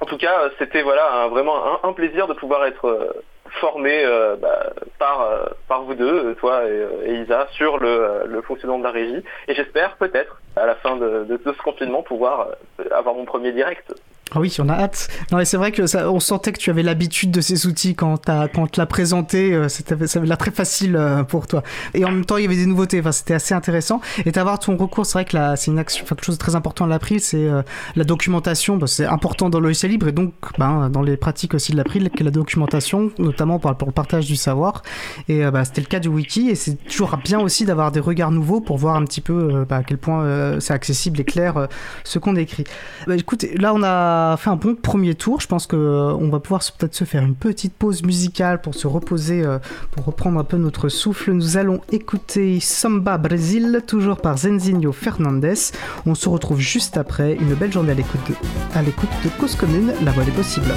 En 0.00 0.06
tout 0.06 0.18
cas, 0.18 0.42
euh, 0.42 0.50
c'était 0.58 0.82
voilà 0.82 1.28
vraiment 1.28 1.84
un, 1.84 1.92
plaisir 1.92 2.26
de 2.26 2.34
pouvoir 2.34 2.64
être 2.66 2.86
euh, 2.86 3.12
formé 3.60 4.04
bah, 4.40 4.70
par 4.98 5.28
par 5.68 5.82
vous 5.82 5.94
deux, 5.94 6.34
toi 6.36 6.62
et, 7.04 7.14
Isa, 7.22 7.48
sur 7.52 7.78
le, 7.78 8.40
fonctionnement 8.46 8.78
de 8.78 8.84
la 8.84 8.90
régie. 8.90 9.22
Et 9.48 9.54
j'espère 9.54 9.96
peut-être 9.96 10.40
à 10.56 10.66
la 10.66 10.76
fin 10.76 10.96
de, 10.96 11.24
de, 11.24 11.40
ce 11.44 11.62
confinement 11.62 12.02
pouvoir 12.02 12.48
avoir 12.92 13.14
mon 13.14 13.24
premier 13.24 13.52
direct. 13.52 13.92
Ah 14.32 14.38
oui, 14.38 14.54
on 14.60 14.68
a 14.68 14.74
hâte. 14.74 15.08
Non, 15.32 15.40
et 15.40 15.44
c'est 15.44 15.56
vrai 15.56 15.72
que 15.72 15.88
ça, 15.88 16.10
on 16.10 16.20
sentait 16.20 16.52
que 16.52 16.58
tu 16.58 16.70
avais 16.70 16.84
l'habitude 16.84 17.32
de 17.32 17.40
ces 17.40 17.66
outils 17.66 17.96
quand, 17.96 18.28
as, 18.28 18.46
quand 18.46 18.68
tu 18.68 18.78
l'as 18.78 18.86
présenté, 18.86 19.52
euh, 19.52 19.68
c'était, 19.68 20.06
ça 20.06 20.20
l'air 20.20 20.38
très 20.38 20.52
facile 20.52 20.94
euh, 20.94 21.24
pour 21.24 21.48
toi. 21.48 21.64
Et 21.94 22.04
en 22.04 22.12
même 22.12 22.24
temps, 22.24 22.36
il 22.36 22.42
y 22.42 22.46
avait 22.46 22.54
des 22.54 22.66
nouveautés, 22.66 23.00
enfin, 23.00 23.10
c'était 23.10 23.34
assez 23.34 23.54
intéressant. 23.54 24.00
Et 24.24 24.30
d'avoir 24.30 24.60
ton 24.60 24.76
recours, 24.76 25.04
c'est 25.04 25.14
vrai 25.14 25.24
que 25.24 25.36
là, 25.36 25.56
c'est 25.56 25.72
une 25.72 25.80
action, 25.80 26.04
quelque 26.06 26.24
chose 26.24 26.36
de 26.36 26.40
très 26.40 26.54
important 26.54 26.84
à 26.84 26.88
l'April, 26.88 27.18
c'est 27.18 27.44
euh, 27.44 27.62
la 27.96 28.04
documentation. 28.04 28.76
Bah, 28.76 28.86
c'est 28.86 29.04
important 29.04 29.50
dans 29.50 29.58
le 29.58 29.70
libre 29.70 30.08
et 30.08 30.12
donc 30.12 30.32
ben, 30.58 30.90
dans 30.90 31.02
les 31.02 31.16
pratiques 31.16 31.54
aussi 31.54 31.72
de 31.72 31.76
l'April, 31.76 32.10
que 32.10 32.22
la 32.22 32.30
documentation, 32.30 33.10
notamment 33.18 33.58
pour, 33.58 33.70
le 33.70 33.92
partage 33.92 34.26
du 34.26 34.36
savoir. 34.36 34.82
Et 35.28 35.42
bah, 35.50 35.64
c'était 35.64 35.80
le 35.80 35.86
cas 35.86 36.00
du 36.00 36.08
wiki 36.08 36.50
et 36.50 36.54
c'est 36.54 36.76
toujours 36.84 37.16
bien 37.16 37.40
aussi 37.40 37.64
d'avoir 37.64 37.90
des 37.92 38.00
regards 38.00 38.30
nouveaux 38.30 38.60
pour 38.60 38.76
voir 38.76 38.96
un 38.96 39.04
petit 39.04 39.20
peu 39.20 39.64
bah, 39.68 39.76
à 39.76 39.82
quel 39.82 39.96
point 39.96 40.60
c'est 40.60 40.74
accessible 40.74 41.20
et 41.20 41.24
clair 41.24 41.68
ce 42.04 42.18
qu'on 42.18 42.36
écrit. 42.36 42.64
Bah, 43.06 43.16
écoute, 43.16 43.46
là, 43.56 43.72
on 43.74 43.82
a 43.82 44.19
fait 44.38 44.50
un 44.50 44.56
bon 44.56 44.74
premier 44.74 45.14
tour. 45.14 45.40
Je 45.40 45.46
pense 45.46 45.66
que 45.66 45.76
on 45.76 46.28
va 46.28 46.40
pouvoir 46.40 46.62
peut-être 46.78 46.94
se 46.94 47.04
faire 47.04 47.22
une 47.22 47.34
petite 47.34 47.74
pause 47.74 48.02
musicale 48.02 48.60
pour 48.60 48.74
se 48.74 48.86
reposer, 48.86 49.44
pour 49.90 50.04
reprendre 50.04 50.38
un 50.38 50.44
peu 50.44 50.56
notre 50.56 50.88
souffle. 50.88 51.32
Nous 51.32 51.56
allons 51.56 51.80
écouter 51.92 52.60
Samba 52.60 53.18
Brésil, 53.18 53.82
toujours 53.86 54.18
par 54.18 54.38
Zenzinho 54.38 54.92
Fernandez. 54.92 55.72
On 56.06 56.14
se 56.14 56.28
retrouve 56.28 56.60
juste 56.60 56.96
après. 56.96 57.34
Une 57.34 57.54
belle 57.54 57.72
journée 57.72 57.92
à 57.92 57.94
l'écoute 57.94 58.20
de, 58.28 59.28
de 59.28 59.38
Cause 59.38 59.56
Commune, 59.56 59.92
la 60.02 60.12
voix 60.12 60.24
des 60.24 60.32
possibles. 60.32 60.72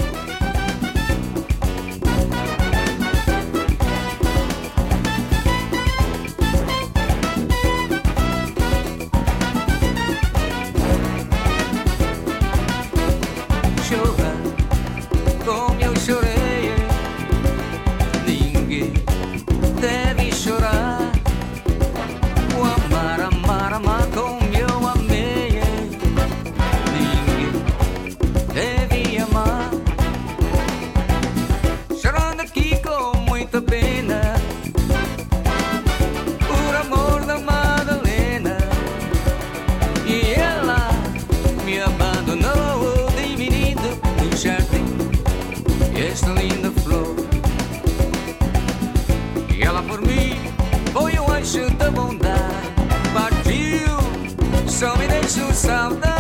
to 55.28 55.54
you. 55.54 56.13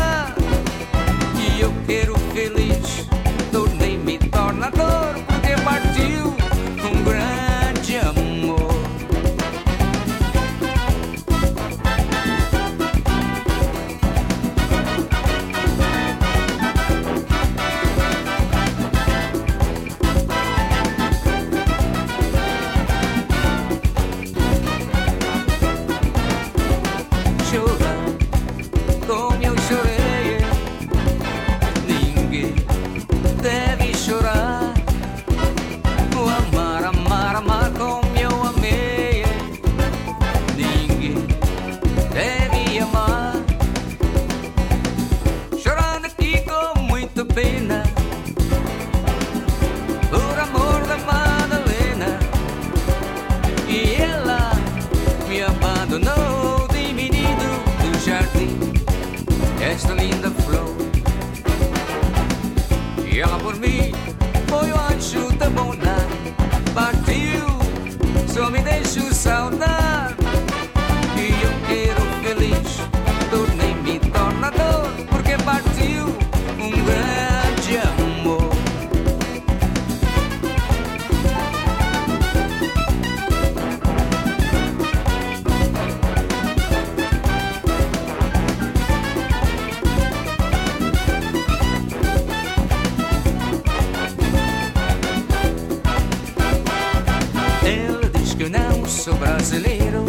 brasileiro, 99.43 100.05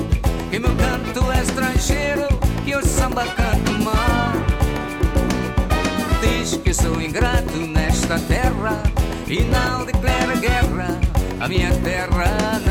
que 0.48 0.60
meu 0.60 0.70
canto 0.76 1.32
é 1.32 1.42
estrangeiro, 1.42 2.28
que 2.64 2.76
o 2.76 2.86
samba 2.86 3.24
canto 3.26 3.72
mal. 3.82 4.32
Diz 6.20 6.56
que 6.58 6.72
sou 6.72 7.02
ingrato 7.02 7.56
nesta 7.56 8.16
terra 8.20 8.80
e 9.26 9.40
não 9.42 9.84
declara 9.84 10.36
guerra 10.36 11.00
à 11.40 11.48
minha 11.48 11.74
terra 11.80 12.63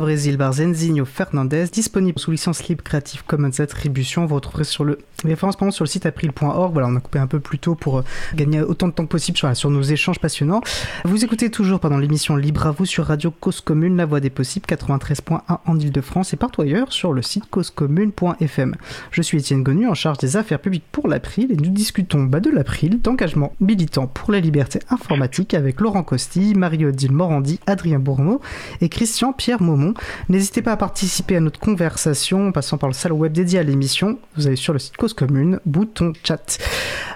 Brésil 0.00 0.38
par 0.38 0.54
Zenzinho 0.54 1.04
Fernandez, 1.04 1.66
disponible 1.70 2.18
sous 2.18 2.30
licence 2.30 2.66
libre 2.68 2.82
Creative 2.82 3.22
Commons 3.26 3.60
Attribution. 3.60 4.24
Vous 4.24 4.36
retrouverez 4.36 4.64
sur 4.64 4.82
le 4.82 4.98
référencement 5.24 5.70
sur 5.70 5.84
le 5.84 5.88
site 5.88 6.06
april.org. 6.06 6.72
Voilà, 6.72 6.88
on 6.88 6.96
a 6.96 7.00
coupé 7.00 7.18
un 7.18 7.26
peu 7.26 7.38
plus 7.38 7.58
tôt 7.58 7.74
pour 7.74 7.98
euh, 7.98 8.04
gagner 8.34 8.62
autant 8.62 8.88
de 8.88 8.92
temps 8.92 9.04
que 9.04 9.10
possible 9.10 9.36
sur, 9.36 9.70
nos 9.70 9.82
échanges 9.82 10.18
passionnants. 10.18 10.62
Vous 11.04 11.22
écoutez 11.22 11.50
toujours 11.50 11.80
pendant 11.80 11.98
l'émission 11.98 12.36
Libre 12.36 12.66
à 12.66 12.70
vous 12.70 12.86
sur 12.86 13.04
Radio 13.04 13.30
Cause 13.30 13.60
Commune, 13.60 13.96
la 13.96 14.06
voix 14.06 14.20
des 14.20 14.30
possibles, 14.30 14.64
93.1 14.66 15.40
en 15.66 15.78
Ile-de-France 15.78 16.32
et 16.32 16.36
partout 16.36 16.62
ailleurs 16.62 16.92
sur 16.92 17.12
le 17.12 17.20
site 17.20 17.50
causecommune.fm. 17.50 18.74
Je 19.10 19.22
suis 19.22 19.38
Étienne 19.38 19.62
Gonu 19.62 19.86
en 19.86 19.94
charge 19.94 20.18
des 20.18 20.36
affaires 20.36 20.60
publiques 20.60 20.86
pour 20.92 21.08
l'April 21.08 21.52
et 21.52 21.56
nous 21.56 21.70
discutons 21.70 22.22
bas 22.22 22.40
de 22.40 22.50
l'April 22.50 23.00
d'engagement 23.02 23.52
militant 23.60 24.06
pour 24.06 24.32
la 24.32 24.40
liberté 24.40 24.78
informatique 24.88 25.52
avec 25.52 25.80
Laurent 25.80 26.04
Costi, 26.04 26.54
Marie-Odile 26.54 27.12
Morandi, 27.12 27.60
Adrien 27.66 27.98
Bourneau 27.98 28.40
et 28.80 28.88
Christian 28.88 29.32
pierre 29.32 29.62
Maumont. 29.62 29.94
N'hésitez 30.28 30.62
pas 30.62 30.72
à 30.72 30.76
participer 30.76 31.36
à 31.36 31.40
notre 31.40 31.60
conversation 31.60 32.48
en 32.48 32.52
passant 32.52 32.78
par 32.78 32.88
le 32.88 32.94
salon 32.94 33.16
web 33.16 33.32
dédié 33.32 33.58
à 33.58 33.62
l'émission. 33.62 34.18
Vous 34.36 34.46
allez 34.46 34.56
sur 34.56 34.72
le 34.72 34.78
site 34.78 34.96
Cause 34.96 35.14
Commune, 35.14 35.60
bouton 35.66 36.12
chat. 36.24 36.58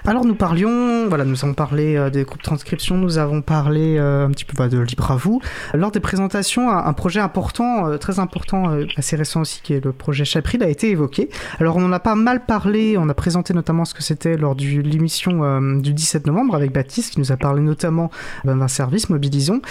Alors 0.05 0.25
nous 0.25 0.35
parlions, 0.35 1.07
voilà, 1.07 1.23
nous 1.23 1.45
avons 1.45 1.53
parlé 1.53 1.95
euh, 1.95 2.09
des 2.09 2.23
groupes 2.23 2.39
de 2.39 2.43
transcription, 2.43 2.97
nous 2.97 3.17
avons 3.17 3.41
parlé 3.41 3.97
euh, 3.97 4.25
un 4.25 4.31
petit 4.31 4.43
peu 4.43 4.53
bah, 4.57 4.67
de 4.67 4.79
Libre 4.79 5.11
à 5.11 5.15
vous. 5.15 5.41
Lors 5.73 5.91
des 5.91 6.01
présentations, 6.01 6.69
un, 6.69 6.93
projet 6.93 7.21
important, 7.21 7.87
euh, 7.87 7.97
très 7.97 8.19
important, 8.19 8.77
assez 8.97 9.15
récent 9.15 9.41
aussi, 9.41 9.61
qui 9.63 9.73
est 9.73 9.83
le 9.83 9.93
projet 9.93 10.25
Chapril, 10.25 10.61
a 10.61 10.67
été 10.67 10.89
évoqué. 10.89 11.29
Alors 11.59 11.77
on 11.77 11.85
en 11.85 11.91
a 11.93 11.99
pas 11.99 12.15
mal 12.15 12.45
parlé, 12.45 12.97
on 12.97 13.07
a 13.07 13.13
présenté 13.13 13.53
notamment 13.53 13.85
ce 13.85 13.93
que 13.93 14.03
c'était 14.03 14.35
lors 14.35 14.55
de 14.55 14.63
l'émission 14.63 15.61
du 15.79 15.93
17 15.93 16.27
novembre 16.27 16.55
avec 16.55 16.73
Baptiste, 16.73 17.13
qui 17.13 17.19
nous 17.19 17.31
a 17.31 17.37
parlé 17.37 17.61
notamment 17.61 18.11
d'un 18.43 18.67
service, 18.67 19.09
Mobilisons. 19.09 19.61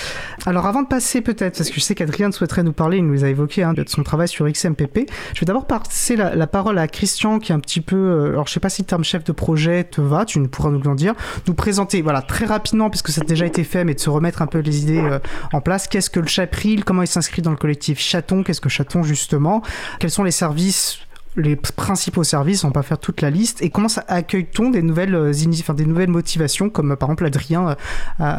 Alors 0.46 0.66
avant 0.66 0.82
de 0.82 0.88
passer 0.88 1.20
peut-être, 1.20 1.56
que 1.72 1.80
je 1.80 1.84
sais 1.84 1.94
qu'Adrien 1.94 2.30
souhaiterait 2.30 2.62
nous 2.62 2.72
parler, 2.72 2.98
il 2.98 3.06
nous 3.06 3.24
a 3.24 3.28
évoqué 3.28 3.62
hein, 3.62 3.72
de 3.72 3.84
son 3.86 4.02
travail 4.02 4.28
sur 4.28 4.48
XMPP. 4.48 5.10
Je 5.34 5.40
vais 5.40 5.46
d'abord 5.46 5.66
passer 5.66 6.16
la, 6.16 6.46
parole 6.46 6.78
à 6.78 6.86
Christian 6.88 7.38
qui 7.38 7.52
est 7.52 7.54
un 7.54 7.60
petit 7.60 7.80
peu, 7.80 7.96
euh, 7.96 8.30
alors 8.30 8.46
je 8.46 8.52
sais 8.52 8.60
pas 8.60 8.68
si 8.68 8.82
le 8.82 8.86
terme 8.86 9.04
chef 9.04 9.24
de 9.24 9.32
projet 9.32 9.84
te 9.84 10.00
va, 10.00 10.24
tu 10.24 10.40
pourras 10.48 10.70
nous 10.70 10.82
en 10.86 10.94
dire, 10.94 11.14
nous 11.46 11.54
présenter 11.54 12.02
voilà 12.02 12.20
très 12.20 12.44
rapidement 12.44 12.90
puisque 12.90 13.08
ça 13.08 13.22
a 13.22 13.24
déjà 13.24 13.46
été 13.46 13.64
fait, 13.64 13.84
mais 13.84 13.94
de 13.94 14.00
se 14.00 14.10
remettre 14.10 14.42
un 14.42 14.46
peu 14.46 14.58
les 14.58 14.82
idées 14.82 15.00
euh, 15.00 15.18
en 15.52 15.60
place. 15.60 15.88
Qu'est-ce 15.88 16.10
que 16.10 16.20
le 16.20 16.26
Chapril 16.26 16.84
Comment 16.84 17.02
il 17.02 17.08
s'inscrit 17.08 17.42
dans 17.42 17.50
le 17.50 17.56
collectif 17.56 17.98
Chaton? 17.98 18.42
Qu'est-ce 18.42 18.60
que 18.60 18.68
Chaton 18.68 19.02
justement? 19.02 19.62
Quels 19.98 20.10
sont 20.10 20.24
les 20.24 20.30
services 20.30 20.98
les 21.36 21.56
principaux 21.56 22.24
services, 22.24 22.64
on 22.64 22.68
va 22.68 22.74
pas 22.74 22.82
faire 22.82 22.98
toute 22.98 23.20
la 23.20 23.30
liste, 23.30 23.62
et 23.62 23.70
comment 23.70 23.88
accueille-t-on 24.08 24.70
des 24.70 24.82
nouvelles, 24.82 25.14
euh, 25.14 25.32
enfin, 25.60 25.74
des 25.74 25.86
nouvelles 25.86 26.10
motivations, 26.10 26.70
comme 26.70 26.96
par 26.96 27.08
exemple 27.08 27.26
Adrien, 27.26 27.76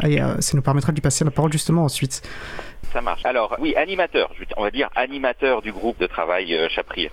et 0.04 0.18
ça 0.40 0.56
nous 0.56 0.62
permettra 0.62 0.92
de 0.92 0.96
lui 0.96 1.02
passer 1.02 1.24
la 1.24 1.30
parole 1.30 1.52
justement 1.52 1.84
ensuite 1.84 2.22
ça 2.94 3.00
marche. 3.02 3.26
Alors 3.26 3.56
oui, 3.58 3.74
animateur, 3.76 4.30
on 4.56 4.62
va 4.62 4.70
dire 4.70 4.88
animateur 4.94 5.60
du 5.60 5.72
groupe 5.72 5.98
de 5.98 6.06
travail 6.06 6.54
euh, 6.54 6.68
Chapril. 6.68 7.10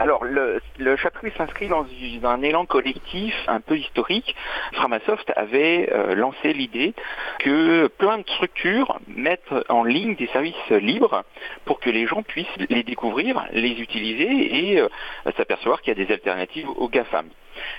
Alors, 0.00 0.24
le, 0.24 0.60
Chapril 0.96 1.32
s'inscrit 1.36 1.66
dans, 1.66 1.84
un 2.22 2.42
élan 2.42 2.66
collectif 2.66 3.34
un 3.48 3.60
peu 3.60 3.76
historique. 3.76 4.36
Framasoft 4.74 5.32
avait 5.34 5.90
euh, 5.92 6.14
lancé 6.14 6.52
l'idée 6.52 6.94
que 7.40 7.88
plein 7.98 8.18
de 8.18 8.22
structures 8.22 9.00
mettent 9.08 9.52
en 9.68 9.82
ligne 9.82 10.14
des 10.14 10.28
services 10.28 10.70
libres 10.70 11.24
pour 11.64 11.80
que 11.80 11.90
les 11.90 12.06
gens 12.06 12.22
puissent 12.22 12.46
les 12.70 12.84
découvrir, 12.84 13.44
les 13.50 13.80
utiliser 13.80 14.70
et 14.70 14.80
euh, 14.80 14.88
s'apercevoir 15.36 15.82
qu'il 15.82 15.98
y 15.98 16.00
a 16.00 16.06
des 16.06 16.12
alternatives 16.12 16.68
aux 16.68 16.88
GAFAM. 16.88 17.26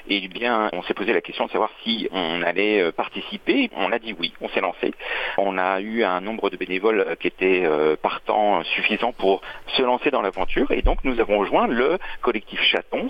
Et 0.09 0.27
bien, 0.27 0.69
on 0.73 0.81
s'est 0.83 0.93
posé 0.93 1.13
la 1.13 1.21
question 1.21 1.45
de 1.45 1.51
savoir 1.51 1.69
si 1.83 2.07
on 2.11 2.41
allait 2.41 2.81
euh, 2.81 2.91
participer. 2.91 3.69
On 3.75 3.91
a 3.91 3.99
dit 3.99 4.15
oui, 4.17 4.33
on 4.41 4.49
s'est 4.49 4.61
lancé. 4.61 4.93
On 5.37 5.57
a 5.57 5.79
eu 5.81 6.03
un 6.03 6.21
nombre 6.21 6.49
de 6.49 6.57
bénévoles 6.57 7.01
euh, 7.01 7.15
qui 7.15 7.27
était 7.27 7.63
euh, 7.65 7.95
partant 7.95 8.63
suffisant 8.63 9.13
pour 9.13 9.41
se 9.67 9.81
lancer 9.81 10.11
dans 10.11 10.21
l'aventure. 10.21 10.71
Et 10.71 10.81
donc, 10.81 11.03
nous 11.03 11.19
avons 11.19 11.39
rejoint 11.39 11.67
le 11.67 11.97
collectif 12.21 12.61
Chatons, 12.61 13.09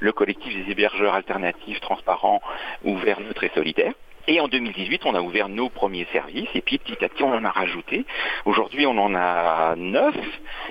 le 0.00 0.12
collectif 0.12 0.54
des 0.54 0.70
hébergeurs 0.70 1.14
alternatifs, 1.14 1.80
transparents, 1.80 2.40
ouverts, 2.84 3.20
neutres 3.20 3.44
et 3.44 3.50
solidaires. 3.54 3.94
Et 4.28 4.40
en 4.40 4.48
2018, 4.48 5.06
on 5.06 5.14
a 5.14 5.20
ouvert 5.20 5.48
nos 5.48 5.68
premiers 5.68 6.06
services 6.12 6.48
et 6.54 6.60
puis 6.60 6.78
petit 6.78 7.04
à 7.04 7.08
petit, 7.08 7.22
on 7.22 7.32
en 7.32 7.44
a 7.44 7.50
rajouté. 7.50 8.04
Aujourd'hui, 8.44 8.86
on 8.86 8.98
en 8.98 9.14
a 9.14 9.74
neuf 9.76 10.14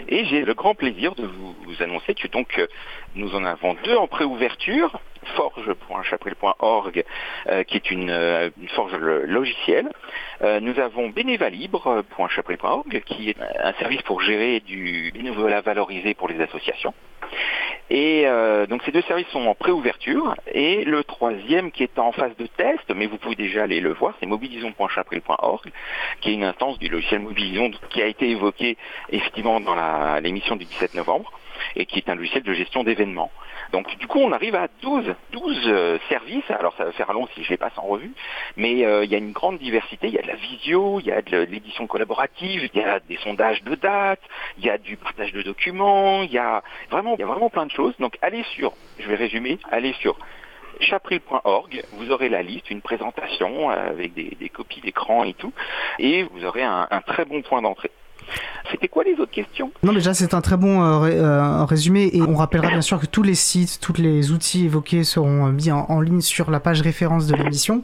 et 0.07 0.25
j'ai 0.25 0.41
le 0.41 0.53
grand 0.53 0.75
plaisir 0.75 1.15
de 1.15 1.25
vous, 1.25 1.55
annoncer 1.81 2.13
que 2.13 2.27
donc 2.27 2.61
nous 3.15 3.35
en 3.35 3.45
avons 3.45 3.75
deux 3.85 3.95
en 3.95 4.07
préouverture 4.07 4.99
forge.chapril.org 5.35 7.03
euh, 7.47 7.63
qui 7.63 7.77
est 7.77 7.91
une, 7.91 8.09
euh, 8.09 8.49
forge 8.75 8.95
logicielle. 8.95 9.89
Euh, 10.41 10.59
nous 10.59 10.79
avons 10.79 11.09
bénévalibre.chapril.org 11.09 13.01
qui 13.05 13.29
est 13.29 13.37
un 13.61 13.73
service 13.73 14.01
pour 14.03 14.21
gérer 14.21 14.59
du 14.61 15.11
bénévolat 15.13 15.61
valorisé 15.61 16.13
pour 16.13 16.27
les 16.27 16.41
associations. 16.41 16.93
Et 17.89 18.25
donc 18.69 18.83
ces 18.83 18.91
deux 18.91 19.01
services 19.03 19.27
sont 19.29 19.45
en 19.47 19.55
préouverture. 19.55 20.35
Et 20.51 20.83
le 20.85 21.03
troisième 21.03 21.71
qui 21.71 21.83
est 21.83 21.97
en 21.97 22.11
phase 22.11 22.35
de 22.37 22.45
test, 22.45 22.93
mais 22.95 23.07
vous 23.07 23.17
pouvez 23.17 23.35
déjà 23.35 23.63
aller 23.63 23.79
le 23.79 23.93
voir, 23.93 24.13
c'est 24.19 24.25
mobilisons.chapril.org, 24.25 25.71
qui 26.21 26.29
est 26.29 26.33
une 26.33 26.43
instance 26.43 26.77
du 26.79 26.89
logiciel 26.89 27.21
Mobilisons 27.21 27.71
qui 27.89 28.01
a 28.01 28.05
été 28.05 28.29
évoqué 28.29 28.77
effectivement 29.09 29.59
dans 29.59 29.75
l'émission 30.19 30.55
du 30.55 30.65
17 30.65 30.93
novembre 30.95 31.31
et 31.75 31.85
qui 31.85 31.99
est 31.99 32.09
un 32.09 32.15
logiciel 32.15 32.43
de 32.43 32.53
gestion 32.53 32.83
d'événements. 32.83 33.31
Donc 33.71 33.95
du 33.97 34.07
coup, 34.07 34.19
on 34.19 34.31
arrive 34.31 34.55
à 34.55 34.67
12, 34.81 35.13
12 35.31 35.61
euh, 35.67 35.97
services. 36.09 36.49
Alors 36.49 36.73
ça 36.77 36.85
va 36.85 36.91
faire 36.91 37.11
long 37.13 37.27
si 37.35 37.43
je 37.43 37.49
les 37.49 37.57
passe 37.57 37.77
en 37.77 37.83
revue, 37.83 38.13
mais 38.55 38.85
euh, 38.85 39.03
il 39.05 39.11
y 39.11 39.15
a 39.15 39.17
une 39.17 39.31
grande 39.31 39.59
diversité. 39.59 40.07
Il 40.07 40.13
y 40.13 40.19
a 40.19 40.21
de 40.21 40.27
la 40.27 40.35
visio, 40.35 40.99
il 40.99 41.07
y 41.07 41.11
a 41.11 41.21
de 41.21 41.37
l'édition 41.37 41.87
collaborative, 41.87 42.69
il 42.73 42.79
y 42.79 42.83
a 42.83 42.99
des 42.99 43.17
sondages 43.17 43.63
de 43.63 43.75
dates, 43.75 44.21
il 44.57 44.65
y 44.65 44.69
a 44.69 44.77
du 44.77 44.97
partage 44.97 45.33
de 45.33 45.41
documents, 45.41 46.23
il 46.23 46.31
y 46.31 46.37
a 46.37 46.63
vraiment, 46.89 47.15
il 47.15 47.19
y 47.19 47.23
a 47.23 47.27
vraiment 47.27 47.49
plein 47.49 47.65
de 47.65 47.71
choses. 47.71 47.93
Donc 47.99 48.17
allez 48.21 48.43
sur, 48.55 48.73
je 48.99 49.07
vais 49.07 49.15
résumer, 49.15 49.59
allez 49.71 49.93
sur 49.93 50.17
chapril.org, 50.81 51.83
vous 51.93 52.11
aurez 52.11 52.29
la 52.29 52.41
liste, 52.41 52.71
une 52.71 52.81
présentation 52.81 53.69
euh, 53.69 53.89
avec 53.89 54.13
des, 54.13 54.49
copies 54.49 54.81
d'écran 54.81 55.23
et 55.23 55.33
tout, 55.33 55.53
et 55.99 56.23
vous 56.23 56.45
aurez 56.45 56.63
un 56.63 56.87
très 57.05 57.25
bon 57.25 57.41
point 57.41 57.61
d'entrée. 57.61 57.91
C'était 58.71 58.87
quoi 58.87 59.03
les 59.03 59.13
autres 59.13 59.31
questions? 59.31 59.71
Non, 59.83 59.93
déjà 59.93 60.13
c'est 60.13 60.33
un 60.33 60.41
très 60.41 60.57
bon 60.57 60.83
euh, 60.83 61.09
euh, 61.09 61.65
résumé 61.65 62.09
et 62.13 62.21
on 62.21 62.35
rappellera 62.35 62.69
bien 62.69 62.81
sûr 62.81 62.99
que 62.99 63.07
tous 63.07 63.23
les 63.23 63.33
sites, 63.33 63.79
tous 63.81 63.93
les 63.97 64.31
outils 64.31 64.65
évoqués 64.65 65.03
seront 65.03 65.47
mis 65.47 65.71
en, 65.71 66.01
ligne 66.01 66.21
sur 66.21 66.51
la 66.51 66.59
page 66.59 66.81
référence 66.81 67.27
de 67.27 67.35
l'émission. 67.35 67.81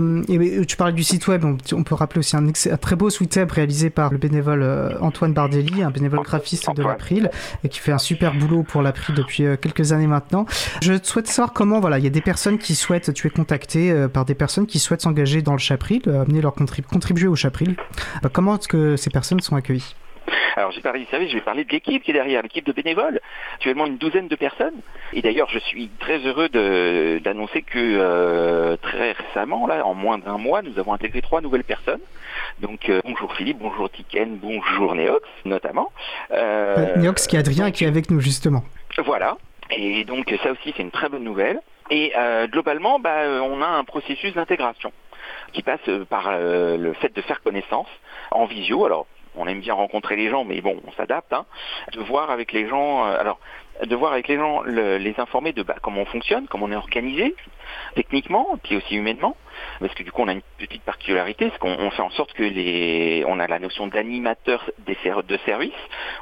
Euh, 0.00 0.22
et 0.28 0.66
tu 0.66 0.76
parlais 0.76 0.92
du 0.92 1.04
site 1.04 1.28
web, 1.28 1.44
on, 1.44 1.82
peut 1.84 1.94
rappeler 1.94 2.18
aussi 2.18 2.36
un, 2.36 2.50
très 2.76 2.96
beau 2.96 3.10
site 3.10 3.36
web 3.36 3.50
réalisé 3.50 3.90
par 3.90 4.10
le 4.10 4.18
bénévole 4.18 4.64
Antoine 5.00 5.32
Bardelli, 5.32 5.82
un 5.82 5.90
bénévole 5.90 6.22
graphiste 6.22 6.74
de 6.74 6.82
l'April 6.82 7.30
et 7.62 7.68
qui 7.68 7.78
fait 7.78 7.92
un 7.92 7.98
super 7.98 8.34
boulot 8.34 8.62
pour 8.62 8.82
l'April 8.82 9.14
depuis 9.14 9.44
quelques 9.60 9.92
années 9.92 10.06
maintenant. 10.06 10.46
Je 10.82 10.94
souhaite 11.02 11.28
savoir 11.28 11.52
comment, 11.52 11.80
voilà, 11.80 11.98
il 11.98 12.04
y 12.04 12.08
a 12.08 12.10
des 12.10 12.20
personnes 12.20 12.58
qui 12.58 12.74
souhaitent, 12.74 13.12
tu 13.14 13.26
es 13.26 13.30
contacté 13.30 13.94
par 14.12 14.24
des 14.24 14.34
personnes 14.34 14.66
qui 14.66 14.78
souhaitent 14.78 15.02
s'engager 15.02 15.42
dans 15.42 15.52
le 15.52 15.58
Chapril, 15.58 16.02
amener 16.06 16.40
leur 16.40 16.54
contribuer 16.54 17.28
au 17.28 17.36
Chapril. 17.36 17.76
comment 18.32 18.56
est-ce 18.56 18.68
que 18.68 18.96
ces 18.96 19.10
personnes 19.10 19.40
sont 19.40 19.56
accueillies? 19.56 19.73
Alors 20.56 20.70
j'ai 20.70 20.80
parlé 20.80 21.00
du 21.00 21.06
service, 21.06 21.30
je 21.30 21.34
vais 21.34 21.42
parler 21.42 21.64
de 21.64 21.70
l'équipe 21.70 22.02
qui 22.02 22.10
est 22.10 22.14
derrière, 22.14 22.42
l'équipe 22.42 22.64
de 22.64 22.72
bénévoles, 22.72 23.20
actuellement 23.54 23.86
une 23.86 23.96
douzaine 23.96 24.28
de 24.28 24.36
personnes. 24.36 24.80
Et 25.12 25.22
d'ailleurs 25.22 25.48
je 25.50 25.58
suis 25.58 25.90
très 25.98 26.18
heureux 26.18 26.48
d'annoncer 27.20 27.62
que 27.62 27.78
euh, 27.78 28.76
très 28.76 29.12
récemment, 29.12 29.66
là, 29.66 29.84
en 29.84 29.94
moins 29.94 30.18
d'un 30.18 30.38
mois, 30.38 30.62
nous 30.62 30.78
avons 30.78 30.92
intégré 30.92 31.22
trois 31.22 31.40
nouvelles 31.40 31.64
personnes. 31.64 32.00
Donc 32.60 32.88
euh, 32.88 33.00
bonjour 33.04 33.34
Philippe, 33.34 33.58
bonjour 33.58 33.90
Tiken, 33.90 34.36
bonjour 34.36 34.94
Neox 34.94 35.28
notamment. 35.44 35.90
Euh, 36.30 36.96
Neox 36.96 37.26
qui 37.26 37.36
est 37.36 37.40
Adrien 37.40 37.66
et 37.66 37.72
qui 37.72 37.84
est 37.84 37.88
avec 37.88 38.10
nous 38.10 38.20
justement. 38.20 38.62
Voilà. 39.04 39.36
Et 39.70 40.04
donc 40.04 40.32
ça 40.42 40.52
aussi 40.52 40.72
c'est 40.76 40.82
une 40.82 40.92
très 40.92 41.08
bonne 41.08 41.24
nouvelle. 41.24 41.60
Et 41.90 42.12
globalement, 42.50 42.98
bah, 42.98 43.42
on 43.42 43.60
a 43.60 43.66
un 43.66 43.84
processus 43.84 44.32
d'intégration 44.32 44.90
qui 45.52 45.62
passe 45.62 45.80
par 46.08 46.32
le 46.38 46.92
fait 46.94 47.14
de 47.14 47.20
faire 47.20 47.42
connaissance 47.42 47.88
en 48.30 48.46
visio. 48.46 48.86
Alors 48.86 49.06
on 49.36 49.46
aime 49.46 49.60
bien 49.60 49.74
rencontrer 49.74 50.16
les 50.16 50.28
gens, 50.30 50.44
mais 50.44 50.60
bon, 50.60 50.80
on 50.86 50.92
s'adapte, 50.92 51.32
hein, 51.32 51.46
de 51.92 52.00
voir 52.00 52.30
avec 52.30 52.52
les 52.52 52.68
gens, 52.68 53.06
euh, 53.06 53.18
alors, 53.18 53.38
de 53.84 53.96
avec 54.06 54.28
les 54.28 54.36
gens, 54.36 54.62
les 54.62 55.14
informer 55.18 55.52
de 55.52 55.62
bah, 55.62 55.76
comment 55.82 56.02
on 56.02 56.06
fonctionne, 56.06 56.46
comment 56.46 56.66
on 56.66 56.72
est 56.72 56.76
organisé, 56.76 57.34
techniquement, 57.96 58.58
puis 58.62 58.76
aussi 58.76 58.94
humainement, 58.96 59.36
parce 59.80 59.94
que 59.94 60.02
du 60.02 60.12
coup 60.12 60.22
on 60.22 60.28
a 60.28 60.32
une 60.32 60.42
petite 60.58 60.82
particularité, 60.82 61.50
c'est 61.52 61.58
qu'on 61.58 61.90
fait 61.90 62.02
en 62.02 62.10
sorte 62.10 62.32
que 62.32 62.42
les, 62.42 63.24
on 63.26 63.38
a 63.40 63.46
la 63.46 63.58
notion 63.58 63.86
d'animateur 63.86 64.70
de 64.86 65.36
service, 65.44 65.72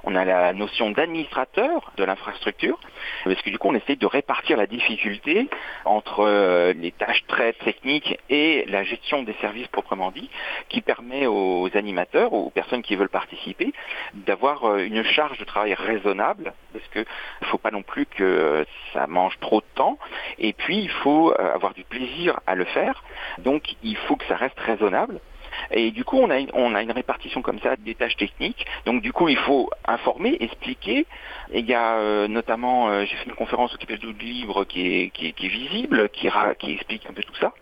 on 0.04 0.14
a 0.14 0.24
la 0.24 0.52
notion 0.52 0.90
d'administrateur 0.90 1.92
de 1.96 2.04
l'infrastructure, 2.04 2.78
parce 3.24 3.40
que 3.42 3.50
du 3.50 3.58
coup 3.58 3.68
on 3.68 3.74
essaie 3.74 3.96
de 3.96 4.06
répartir 4.06 4.56
la 4.56 4.66
difficulté 4.66 5.48
entre 5.84 6.20
euh, 6.20 6.72
les 6.72 6.92
tâches 6.92 7.24
très 7.26 7.52
techniques 7.52 8.18
et 8.30 8.64
la 8.68 8.84
gestion 8.84 9.22
des 9.22 9.34
services 9.40 9.68
proprement 9.68 10.10
dit, 10.10 10.30
qui 10.68 10.80
permet 10.80 11.26
aux 11.26 11.68
animateurs, 11.74 12.32
aux 12.32 12.50
personnes 12.50 12.82
qui 12.82 12.96
veulent 12.96 13.08
participer, 13.08 13.72
d'avoir 14.14 14.64
euh, 14.64 14.84
une 14.84 15.04
charge 15.04 15.38
de 15.38 15.44
travail 15.44 15.74
raisonnable, 15.74 16.52
parce 16.72 16.86
qu'il 16.88 17.04
ne 17.42 17.46
faut 17.46 17.58
pas 17.58 17.70
non 17.70 17.82
plus 17.82 18.06
que 18.06 18.66
ça 18.92 19.06
mange 19.06 19.38
trop 19.40 19.60
de 19.60 19.66
temps, 19.74 19.98
et 20.38 20.52
puis 20.52 20.78
il 20.78 20.90
faut 20.90 21.32
euh, 21.32 21.54
avoir 21.54 21.74
du 21.74 21.84
plaisir 21.84 22.40
à 22.46 22.54
le 22.54 22.64
faire. 22.64 23.02
Donc 23.38 23.74
il 23.82 23.96
faut 23.96 24.16
que 24.16 24.24
ça 24.26 24.36
reste 24.36 24.58
raisonnable. 24.58 25.20
Et 25.70 25.90
du 25.90 26.04
coup, 26.04 26.18
on 26.18 26.30
a, 26.30 26.38
une, 26.38 26.92
répartition 26.92 27.42
comme 27.42 27.60
ça 27.60 27.76
des 27.76 27.94
tâches 27.94 28.16
techniques. 28.16 28.66
Donc 28.86 29.02
du 29.02 29.12
coup, 29.12 29.28
il 29.28 29.36
faut 29.36 29.70
informer, 29.86 30.36
expliquer. 30.40 31.06
Et 31.52 31.60
il 31.60 31.66
y 31.66 31.74
a 31.74 31.96
euh, 31.96 32.28
notamment, 32.28 32.88
euh, 32.88 33.04
j'ai 33.04 33.16
fait 33.16 33.26
une 33.28 33.34
conférence 33.34 33.74
au 33.74 33.78
Québec 33.78 34.00
du 34.00 34.14
qui 34.68 35.12
est, 35.16 35.40
visible, 35.40 36.08
qui, 36.10 36.28
explique 36.72 37.06
un 37.08 37.12
peu 37.12 37.22
tout 37.22 37.34
ça. 37.36 37.52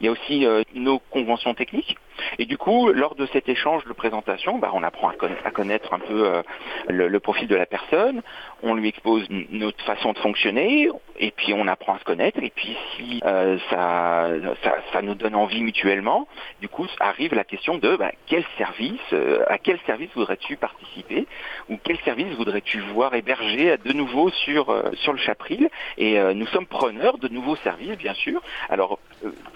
Il 0.00 0.06
y 0.06 0.08
a 0.08 0.12
aussi 0.12 0.46
nos 0.74 0.98
conventions 0.98 1.54
techniques. 1.54 1.96
Et 2.38 2.46
du 2.46 2.56
coup, 2.56 2.92
lors 2.92 3.14
de 3.14 3.26
cet 3.26 3.48
échange 3.48 3.84
de 3.84 3.92
présentation, 3.92 4.58
bah, 4.58 4.70
on 4.74 4.82
apprend 4.82 5.08
à, 5.08 5.50
connaître 5.50 5.92
un 5.92 5.98
peu 5.98 6.26
euh, 6.26 6.42
le, 6.88 7.20
profil 7.20 7.48
de 7.48 7.56
la 7.56 7.66
personne, 7.66 8.22
on 8.62 8.74
lui 8.74 8.88
expose 8.88 9.26
notre 9.50 9.82
façon 9.84 10.12
de 10.12 10.18
fonctionner, 10.18 10.88
et 11.18 11.30
puis 11.30 11.52
on 11.52 11.66
apprend 11.66 11.94
à 11.94 11.98
se 11.98 12.04
connaître, 12.04 12.42
et 12.42 12.50
puis 12.50 12.76
si 12.96 13.20
euh, 13.24 13.58
ça, 13.70 15.02
nous 15.02 15.14
donne 15.14 15.34
envie 15.34 15.62
mutuellement, 15.62 16.26
du 16.60 16.68
coup 16.68 16.86
arrive 17.00 17.34
la 17.34 17.44
question 17.44 17.78
de 17.78 17.96
bah, 17.96 18.12
quel 18.26 18.44
service, 18.56 19.00
euh, 19.12 19.44
à 19.48 19.58
quel 19.58 19.78
service 19.86 20.10
voudrais-tu 20.14 20.56
participer, 20.56 21.26
ou 21.68 21.78
quel 21.82 21.98
service 22.00 22.34
voudrais-tu 22.36 22.80
voir 22.80 23.14
héberger 23.14 23.27
de 23.28 23.92
nouveau 23.92 24.30
sur, 24.30 24.82
sur 24.94 25.12
le 25.12 25.18
Chapril, 25.18 25.68
et 25.96 26.18
nous 26.34 26.46
sommes 26.46 26.66
preneurs 26.66 27.18
de 27.18 27.28
nouveaux 27.28 27.56
services, 27.56 27.96
bien 27.96 28.14
sûr. 28.14 28.40
Alors, 28.68 28.98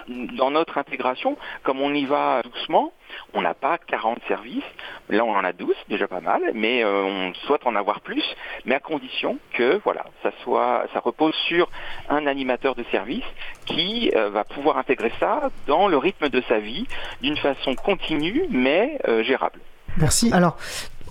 dans 0.08 0.50
notre 0.50 0.78
intégration, 0.78 1.36
comme 1.62 1.80
on 1.80 1.92
y 1.94 2.04
va 2.04 2.42
doucement. 2.42 2.92
On 3.34 3.42
n'a 3.42 3.54
pas 3.54 3.78
40 3.78 4.18
services. 4.28 4.62
Là, 5.08 5.24
on 5.24 5.34
en 5.34 5.44
a 5.44 5.52
12, 5.52 5.74
déjà 5.88 6.08
pas 6.08 6.20
mal, 6.20 6.40
mais 6.54 6.82
euh, 6.82 7.02
on 7.02 7.34
souhaite 7.46 7.66
en 7.66 7.76
avoir 7.76 8.00
plus, 8.00 8.24
mais 8.64 8.74
à 8.74 8.80
condition 8.80 9.38
que 9.52 9.80
voilà, 9.84 10.04
ça 10.22 10.30
soit, 10.42 10.86
ça 10.92 11.00
repose 11.00 11.34
sur 11.46 11.68
un 12.08 12.26
animateur 12.26 12.74
de 12.74 12.84
service 12.90 13.24
qui 13.66 14.10
euh, 14.14 14.30
va 14.30 14.44
pouvoir 14.44 14.78
intégrer 14.78 15.12
ça 15.20 15.50
dans 15.66 15.88
le 15.88 15.98
rythme 15.98 16.28
de 16.28 16.42
sa 16.48 16.58
vie 16.58 16.86
d'une 17.20 17.36
façon 17.36 17.74
continue, 17.74 18.46
mais 18.50 18.98
euh, 19.08 19.22
gérable. 19.22 19.60
Merci. 19.98 20.30
Alors, 20.32 20.56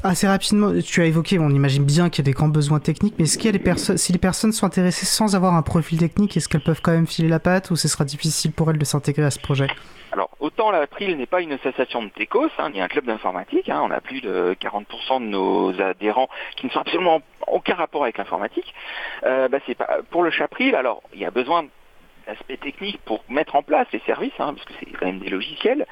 Assez 0.03 0.27
rapidement, 0.27 0.71
tu 0.83 1.01
as 1.01 1.05
évoqué, 1.05 1.37
on 1.37 1.49
imagine 1.49 1.85
bien 1.85 2.09
qu'il 2.09 2.25
y 2.25 2.27
a 2.27 2.31
des 2.31 2.35
grands 2.35 2.47
besoins 2.47 2.79
techniques, 2.79 3.13
mais 3.19 3.25
est-ce 3.25 3.37
qu'il 3.37 3.45
y 3.45 3.49
a 3.49 3.51
des 3.51 3.59
personnes, 3.59 3.97
si 3.97 4.11
les 4.11 4.17
personnes 4.17 4.51
sont 4.51 4.65
intéressées 4.65 5.05
sans 5.05 5.35
avoir 5.35 5.53
un 5.53 5.61
profil 5.61 5.99
technique, 5.99 6.35
est-ce 6.35 6.49
qu'elles 6.49 6.63
peuvent 6.63 6.81
quand 6.81 6.91
même 6.91 7.05
filer 7.05 7.27
la 7.27 7.39
patte 7.39 7.69
ou 7.69 7.75
ce 7.75 7.87
sera 7.87 8.03
difficile 8.03 8.51
pour 8.51 8.71
elles 8.71 8.79
de 8.79 8.85
s'intégrer 8.85 9.25
à 9.25 9.29
ce 9.29 9.37
projet? 9.37 9.67
Alors, 10.11 10.31
autant 10.39 10.71
l'April 10.71 11.15
n'est 11.17 11.27
pas 11.27 11.41
une 11.41 11.51
association 11.51 12.01
de 12.01 12.09
techos, 12.09 12.49
hein, 12.57 12.71
ni 12.71 12.81
un 12.81 12.87
club 12.87 13.05
d'informatique, 13.05 13.69
hein, 13.69 13.79
on 13.83 13.91
a 13.91 14.01
plus 14.01 14.21
de 14.21 14.55
40% 14.59 15.19
de 15.19 15.25
nos 15.25 15.79
adhérents 15.79 16.29
qui 16.55 16.65
ne 16.65 16.71
sont 16.71 16.79
absolument 16.79 17.21
aucun 17.45 17.75
rapport 17.75 18.01
avec 18.01 18.17
l'informatique. 18.17 18.73
Euh, 19.23 19.49
bah, 19.49 19.59
pour 20.09 20.23
le 20.23 20.31
Chapril, 20.31 20.75
alors 20.75 21.03
il 21.13 21.19
y 21.19 21.25
a 21.25 21.31
besoin 21.31 21.67
d'aspects 22.25 22.59
techniques 22.59 22.99
pour 23.05 23.23
mettre 23.29 23.55
en 23.55 23.63
place 23.63 23.87
les 23.91 24.01
services, 24.05 24.33
hein, 24.39 24.53
parce 24.53 24.65
que 24.65 24.73
c'est 24.79 24.91
quand 24.91 25.05
même 25.05 25.19
des 25.19 25.29
logiciels. 25.29 25.85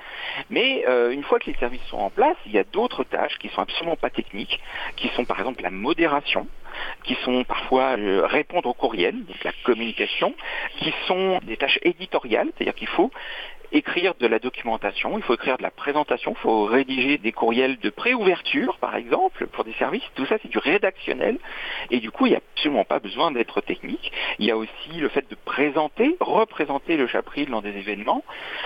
Mais 0.49 0.85
euh, 0.87 1.11
une 1.11 1.23
fois 1.23 1.39
que 1.39 1.49
les 1.49 1.57
services 1.57 1.83
sont 1.89 1.97
en 1.97 2.09
place, 2.09 2.37
il 2.45 2.51
y 2.51 2.59
a 2.59 2.63
d'autres 2.63 3.03
tâches 3.03 3.37
qui 3.39 3.49
sont 3.49 3.61
absolument 3.61 3.95
pas 3.95 4.09
techniques, 4.09 4.59
qui 4.95 5.09
sont 5.09 5.25
par 5.25 5.39
exemple 5.39 5.63
la 5.63 5.71
modération, 5.71 6.47
qui 7.03 7.15
sont 7.23 7.43
parfois 7.43 7.97
euh, 7.97 8.25
répondre 8.25 8.69
aux 8.69 8.73
courriels, 8.73 9.25
donc 9.25 9.43
la 9.43 9.53
communication, 9.63 10.33
qui 10.77 10.93
sont 11.07 11.39
des 11.43 11.57
tâches 11.57 11.79
éditoriales, 11.83 12.51
c'est-à-dire 12.55 12.75
qu'il 12.75 12.87
faut 12.87 13.11
écrire 13.71 14.13
de 14.19 14.27
la 14.27 14.39
documentation, 14.39 15.17
il 15.17 15.23
faut 15.23 15.35
écrire 15.35 15.57
de 15.57 15.63
la 15.63 15.71
présentation, 15.71 16.31
il 16.31 16.41
faut 16.41 16.65
rédiger 16.65 17.17
des 17.17 17.31
courriels 17.31 17.77
de 17.79 17.89
préouverture, 17.89 18.77
par 18.79 18.95
exemple, 18.95 19.47
pour 19.47 19.63
des 19.63 19.73
services. 19.73 20.03
Tout 20.15 20.25
ça, 20.25 20.37
c'est 20.41 20.49
du 20.49 20.57
rédactionnel. 20.57 21.37
Et 21.91 21.99
du 21.99 22.11
coup, 22.11 22.25
il 22.25 22.31
n'y 22.31 22.35
a 22.35 22.41
absolument 22.55 22.83
pas 22.83 22.99
besoin 22.99 23.31
d'être 23.31 23.61
technique. 23.61 24.11
Il 24.39 24.45
y 24.45 24.51
a 24.51 24.57
aussi 24.57 24.91
le 24.95 25.09
fait 25.09 25.29
de 25.29 25.35
présenter, 25.35 26.15
représenter 26.19 26.97
le 26.97 27.07
chapril 27.07 27.49
dans 27.49 27.61
des 27.61 27.75
événements. 27.77 28.23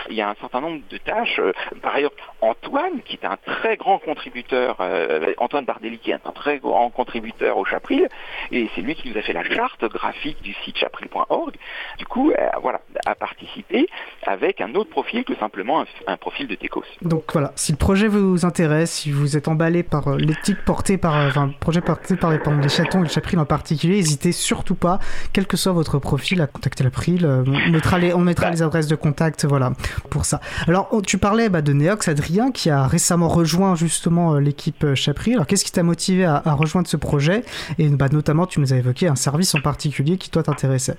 Il 0.09 0.15
y 0.15 0.21
a 0.21 0.29
un 0.29 0.35
certain 0.35 0.61
nombre 0.61 0.81
de 0.89 0.97
tâches. 0.97 1.39
Euh, 1.39 1.53
par 1.81 1.95
ailleurs, 1.95 2.11
Antoine, 2.41 3.01
qui 3.03 3.15
est 3.15 3.25
un 3.25 3.37
très 3.37 3.77
grand 3.77 3.99
contributeur, 3.99 4.77
euh, 4.79 5.33
Antoine 5.37 5.65
Bardelli, 5.65 5.99
qui 5.99 6.11
est 6.11 6.19
un 6.25 6.31
très 6.31 6.59
grand 6.59 6.89
contributeur 6.89 7.57
au 7.57 7.65
chapril, 7.65 8.07
et 8.51 8.69
c'est 8.75 8.81
lui 8.81 8.95
qui 8.95 9.09
nous 9.09 9.17
a 9.17 9.21
fait 9.21 9.33
la 9.33 9.43
charte 9.43 9.85
graphique 9.85 10.41
du 10.41 10.53
site 10.63 10.77
chapril.org. 10.77 11.55
Du 11.97 12.05
coup, 12.05 12.31
euh, 12.31 12.49
voilà, 12.61 12.81
a 13.05 13.15
participé 13.15 13.87
avec 14.25 14.61
un 14.61 14.75
autre 14.75 14.92
profil 14.93 15.23
que 15.25 15.35
simplement 15.35 15.83
un, 16.07 16.17
profil 16.17 16.47
de 16.47 16.55
Tecos. 16.55 16.83
Donc 17.01 17.23
voilà, 17.33 17.51
si 17.55 17.71
le 17.71 17.77
projet 17.77 18.07
vous 18.07 18.45
intéresse, 18.45 18.91
si 18.91 19.11
vous 19.11 19.35
êtes 19.35 19.47
emballé 19.47 19.83
par 19.83 20.07
euh, 20.07 20.17
l'éthique 20.17 20.63
portée 20.63 20.97
par, 20.97 21.17
euh, 21.17 21.27
enfin, 21.27 21.47
le 21.47 21.59
projet 21.59 21.81
porté 21.81 22.15
par 22.15 22.31
les, 22.31 22.39
les 22.61 22.69
chatons 22.69 22.99
et 22.99 23.03
le 23.03 23.09
chapril 23.09 23.39
en 23.39 23.45
particulier, 23.45 23.95
n'hésitez 23.95 24.31
surtout 24.31 24.75
pas, 24.75 24.99
quel 25.33 25.47
que 25.47 25.57
soit 25.57 25.73
votre 25.73 25.97
profil, 25.97 26.41
à 26.41 26.47
contacter 26.47 26.83
l'April. 26.83 27.25
Euh, 27.25 27.43
on 27.47 27.71
mettra 27.71 27.97
les, 27.97 28.13
on 28.13 28.19
mettra 28.19 28.45
bah. 28.45 28.51
les 28.51 28.61
adresses 28.61 28.87
de 28.87 28.95
contact, 28.95 29.45
voilà, 29.45 29.73
pour 30.09 30.25
ça. 30.25 30.39
Alors, 30.67 30.89
tu 31.05 31.17
parlais 31.17 31.49
bah, 31.49 31.61
de 31.61 31.73
Neox, 31.73 32.07
Adrien, 32.07 32.51
qui 32.51 32.69
a 32.69 32.85
récemment 32.85 33.27
rejoint 33.27 33.75
justement 33.75 34.35
l'équipe 34.37 34.93
Chapril. 34.93 35.33
Alors, 35.33 35.47
qu'est-ce 35.47 35.65
qui 35.65 35.71
t'a 35.71 35.83
motivé 35.83 36.25
à, 36.25 36.41
rejoindre 36.53 36.87
ce 36.87 36.97
projet? 36.97 37.43
Et 37.79 37.89
bah, 37.89 38.09
notamment, 38.11 38.45
tu 38.45 38.59
nous 38.59 38.73
as 38.73 38.77
évoqué 38.77 39.07
un 39.07 39.15
service 39.15 39.55
en 39.55 39.61
particulier 39.61 40.17
qui 40.17 40.29
toi 40.29 40.43
t'intéressait. 40.43 40.97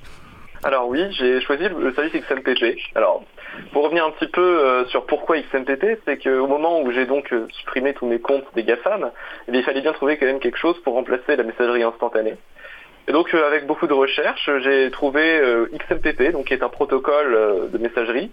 Alors 0.65 0.89
oui, 0.89 1.01
j'ai 1.13 1.43
choisi 1.43 1.65
le 1.65 1.93
service 1.93 2.15
XMPP. 2.15 2.79
Alors, 2.95 3.23
pour 3.73 3.85
revenir 3.85 4.05
un 4.05 4.11
petit 4.11 4.29
peu 4.29 4.41
euh, 4.41 4.85
sur 4.87 5.07
pourquoi 5.07 5.37
XMPP, 5.39 5.99
c'est 6.05 6.23
qu'au 6.23 6.47
moment 6.47 6.81
où 6.81 6.91
j'ai 6.93 7.07
donc 7.07 7.33
euh, 7.33 7.47
supprimé 7.53 7.95
tous 7.95 8.07
mes 8.07 8.21
comptes 8.21 8.47
des 8.55 8.65
GAFAM, 8.65 9.11
eh 9.49 9.57
il 9.57 9.63
fallait 9.63 9.81
bien 9.81 9.93
trouver 9.93 10.17
quand 10.17 10.27
même 10.27 10.41
quelque 10.41 10.59
chose 10.59 10.81
pour 10.83 10.95
remplacer 10.95 11.37
la 11.37 11.43
messagerie 11.43 11.83
instantanée. 11.83 12.35
Et 13.09 13.13
donc 13.13 13.35
euh, 13.35 13.47
avec 13.47 13.67
beaucoup 13.67 13.87
de 13.87 13.93
recherches, 13.93 14.51
j'ai 14.61 14.91
trouvé 14.91 15.41
XMPP, 15.73 16.33
donc 16.33 16.47
qui 16.47 16.55
est 16.55 16.63
un 16.63 16.69
protocole 16.69 17.69
de 17.71 17.79
messagerie 17.79 18.31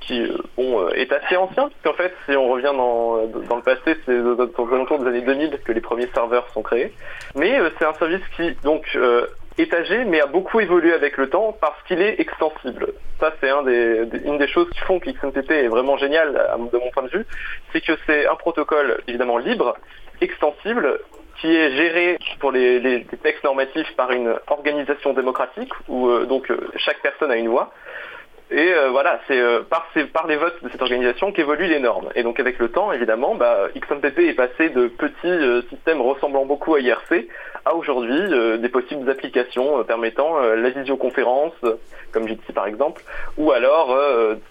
qui 0.00 0.22
est 0.94 1.12
assez 1.12 1.36
ancien, 1.36 1.68
puisqu'en 1.68 1.92
fait, 1.92 2.12
si 2.24 2.34
on 2.34 2.48
revient 2.48 2.72
dans, 2.74 3.26
dans 3.26 3.56
le 3.56 3.62
passé, 3.62 3.96
c'est 4.06 4.18
aux 4.18 4.74
alentours 4.74 4.98
des 4.98 5.06
années 5.06 5.20
2000 5.20 5.58
que 5.62 5.72
les 5.72 5.82
premiers 5.82 6.08
serveurs 6.14 6.48
sont 6.54 6.62
créés. 6.62 6.92
Mais 7.36 7.60
c'est 7.78 7.84
un 7.84 7.92
service 7.92 8.22
qui 8.34 8.56
donc 8.64 8.98
est 9.60 9.74
âgé, 9.74 10.04
mais 10.04 10.20
a 10.20 10.26
beaucoup 10.26 10.60
évolué 10.60 10.92
avec 10.92 11.16
le 11.16 11.28
temps 11.28 11.56
parce 11.60 11.80
qu'il 11.84 12.00
est 12.00 12.20
extensible. 12.20 12.94
Ça, 13.18 13.32
c'est 13.40 13.50
une 13.50 14.38
des 14.38 14.48
choses 14.48 14.70
qui 14.70 14.80
font 14.80 14.98
que 14.98 15.10
XMPP 15.10 15.50
est 15.50 15.68
vraiment 15.68 15.96
génial 15.98 16.32
de 16.72 16.78
mon 16.78 16.90
point 16.90 17.02
de 17.02 17.10
vue, 17.10 17.26
c'est 17.72 17.80
que 17.80 17.92
c'est 18.06 18.26
un 18.26 18.36
protocole 18.36 19.00
évidemment 19.06 19.38
libre, 19.38 19.76
extensible, 20.20 20.98
qui 21.40 21.54
est 21.54 21.70
géré 21.72 22.18
pour 22.38 22.52
les, 22.52 23.06
textes 23.22 23.44
normatifs 23.44 23.90
par 23.96 24.10
une 24.10 24.34
organisation 24.48 25.12
démocratique 25.12 25.72
où 25.88 26.08
euh, 26.08 26.26
donc 26.26 26.50
euh, 26.50 26.58
chaque 26.76 27.00
personne 27.00 27.30
a 27.30 27.36
une 27.36 27.48
voix. 27.48 27.72
Et 28.50 28.72
euh, 28.74 28.90
voilà, 28.90 29.20
c'est 29.28 29.40
par, 29.68 29.86
par, 30.12 30.26
les 30.26 30.36
votes 30.36 30.62
de 30.62 30.68
cette 30.70 30.82
organisation 30.82 31.32
qu'évoluent 31.32 31.68
les 31.68 31.78
normes. 31.78 32.08
Et 32.14 32.22
donc 32.22 32.40
avec 32.40 32.58
le 32.58 32.68
temps, 32.68 32.92
évidemment, 32.92 33.34
bah, 33.34 33.68
XMPP 33.76 34.18
est 34.20 34.34
passé 34.34 34.70
de 34.70 34.88
petits 34.88 35.68
systèmes 35.68 36.00
ressemblant 36.00 36.44
beaucoup 36.46 36.74
à 36.74 36.80
IRC 36.80 37.28
à 37.64 37.74
aujourd'hui 37.74 38.18
euh, 38.18 38.56
des 38.56 38.68
possibles 38.68 39.08
applications 39.10 39.78
euh, 39.78 39.82
permettant 39.84 40.42
euh, 40.42 40.56
la 40.56 40.70
visioconférence, 40.70 41.54
comme 42.12 42.26
Jitsi 42.26 42.52
par 42.52 42.66
exemple, 42.66 43.02
ou 43.36 43.52
alors 43.52 43.96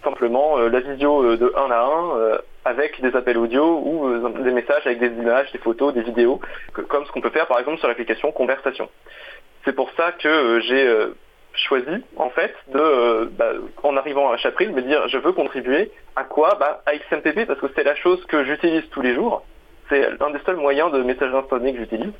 simplement 0.03 0.57
la 0.57 0.79
visio 0.79 1.35
de 1.35 1.53
1 1.55 1.71
à 1.71 1.83
1 1.83 2.39
avec 2.65 3.01
des 3.01 3.15
appels 3.15 3.37
audio 3.37 3.81
ou 3.83 4.29
des 4.43 4.51
messages 4.51 4.85
avec 4.85 4.99
des 4.99 5.07
images, 5.07 5.51
des 5.51 5.57
photos, 5.57 5.93
des 5.93 6.01
vidéos, 6.01 6.39
comme 6.73 7.05
ce 7.05 7.11
qu'on 7.11 7.21
peut 7.21 7.29
faire 7.29 7.47
par 7.47 7.59
exemple 7.59 7.79
sur 7.79 7.87
l'application 7.87 8.31
Conversation. 8.31 8.89
C'est 9.65 9.75
pour 9.75 9.91
ça 9.97 10.11
que 10.13 10.59
j'ai 10.61 10.87
choisi 11.61 12.03
en 12.17 12.29
fait 12.29 12.53
de, 12.73 13.25
bah, 13.37 13.51
en 13.83 13.97
arrivant 13.97 14.31
à 14.31 14.37
Chapril, 14.37 14.71
me 14.71 14.81
dire 14.81 15.07
je 15.07 15.17
veux 15.17 15.31
contribuer 15.31 15.91
à 16.15 16.23
quoi 16.23 16.57
bah, 16.59 16.81
À 16.85 16.95
XMPP 16.95 17.45
parce 17.45 17.59
que 17.59 17.67
c'est 17.75 17.83
la 17.83 17.95
chose 17.95 18.23
que 18.25 18.43
j'utilise 18.43 18.87
tous 18.89 19.01
les 19.01 19.13
jours. 19.13 19.43
C'est 19.89 20.09
l'un 20.19 20.29
des 20.29 20.39
seuls 20.45 20.57
moyens 20.57 20.91
de 20.91 21.01
message 21.01 21.33
instantané 21.33 21.73
que 21.73 21.79
j'utilise 21.79 22.13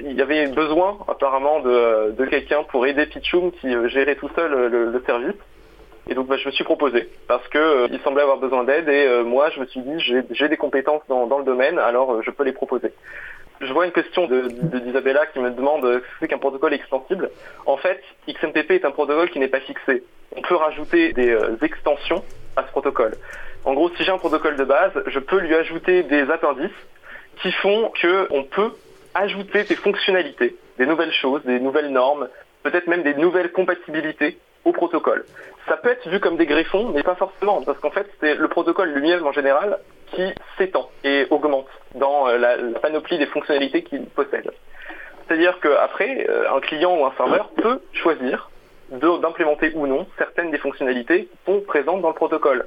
il 0.00 0.12
y 0.12 0.22
avait 0.22 0.46
besoin 0.48 0.98
apparemment 1.08 1.60
de, 1.60 2.24
quelqu'un 2.26 2.62
pour 2.64 2.86
aider 2.86 3.06
Pitchoum 3.06 3.52
qui 3.52 3.74
euh, 3.74 3.88
gérait 3.88 4.16
tout 4.16 4.30
seul 4.34 4.52
euh, 4.52 4.68
le, 4.68 5.02
service. 5.04 5.34
Et 6.08 6.14
donc 6.14 6.26
bah, 6.26 6.36
je 6.36 6.46
me 6.46 6.52
suis 6.52 6.64
proposé 6.64 7.08
parce 7.28 7.46
que 7.48 7.58
euh, 7.58 7.88
il 7.90 8.00
semblait 8.00 8.22
avoir 8.22 8.38
besoin 8.38 8.64
d'aide 8.64 8.88
et 8.88 9.22
moi 9.22 9.50
je 9.50 9.60
me 9.60 9.66
suis 9.66 9.80
dit 9.80 10.24
j'ai 10.30 10.48
des 10.48 10.56
compétences 10.56 11.02
dans, 11.08 11.38
le 11.38 11.44
domaine 11.44 11.78
alors 11.78 12.22
je 12.22 12.30
peux 12.30 12.44
les 12.44 12.52
proposer. 12.52 12.92
Je 13.62 13.72
vois 13.72 13.86
une 13.86 13.92
question 13.92 14.26
d'Isabella 14.26 15.26
qui 15.26 15.38
me 15.38 15.50
demande 15.50 15.84
ce 15.84 15.98
que 15.98 16.04
c'est 16.20 16.28
qu'un 16.28 16.38
protocole 16.38 16.74
extensible. 16.74 17.30
En 17.64 17.76
fait, 17.76 18.02
XMPP 18.28 18.72
est 18.72 18.84
un 18.84 18.90
protocole 18.90 19.30
qui 19.30 19.38
n'est 19.38 19.48
pas 19.48 19.60
fixé. 19.60 20.02
On 20.36 20.42
peut 20.42 20.56
rajouter 20.56 21.12
des 21.12 21.36
extensions 21.62 22.24
à 22.56 22.64
ce 22.64 22.70
protocole. 22.72 23.14
En 23.64 23.74
gros, 23.74 23.88
si 23.90 24.02
j'ai 24.02 24.10
un 24.10 24.18
protocole 24.18 24.56
de 24.56 24.64
base, 24.64 24.92
je 25.06 25.18
peux 25.20 25.38
lui 25.38 25.54
ajouter 25.54 26.02
des 26.02 26.28
appendices 26.30 26.70
qui 27.40 27.52
font 27.52 27.92
qu'on 28.00 28.42
peut 28.42 28.72
ajouter 29.14 29.62
des 29.64 29.76
fonctionnalités, 29.76 30.56
des 30.78 30.86
nouvelles 30.86 31.12
choses, 31.12 31.42
des 31.44 31.60
nouvelles 31.60 31.92
normes, 31.92 32.28
peut-être 32.64 32.88
même 32.88 33.02
des 33.02 33.14
nouvelles 33.14 33.52
compatibilités 33.52 34.38
au 34.64 34.72
protocole. 34.72 35.24
Ça 35.68 35.76
peut 35.76 35.90
être 35.90 36.08
vu 36.08 36.18
comme 36.18 36.36
des 36.36 36.46
greffons, 36.46 36.88
mais 36.88 37.02
pas 37.02 37.14
forcément, 37.14 37.62
parce 37.62 37.78
qu'en 37.78 37.90
fait, 37.90 38.08
c'est 38.20 38.34
le 38.34 38.48
protocole 38.48 38.90
lui-même 38.90 39.24
en 39.26 39.32
général 39.32 39.78
qui 40.14 40.32
s'étend 40.58 40.90
et 41.04 41.26
augmente 41.30 41.68
dans 41.94 42.28
euh, 42.28 42.38
la, 42.38 42.56
panoplie 42.80 43.18
des 43.18 43.26
fonctionnalités 43.26 43.82
qu'il 43.82 44.06
possède. 44.06 44.50
C'est-à-dire 45.26 45.58
qu'après, 45.60 46.26
euh, 46.28 46.54
un 46.54 46.60
client 46.60 46.96
ou 46.98 47.04
un 47.04 47.12
serveur 47.16 47.50
peut 47.50 47.80
choisir 47.92 48.50
d'implémenter 48.90 49.72
ou 49.74 49.86
non 49.86 50.06
certaines 50.18 50.50
des 50.50 50.58
fonctionnalités 50.58 51.24
qui 51.24 51.38
sont 51.46 51.60
présentes 51.62 52.02
dans 52.02 52.08
le 52.08 52.14
protocole 52.14 52.66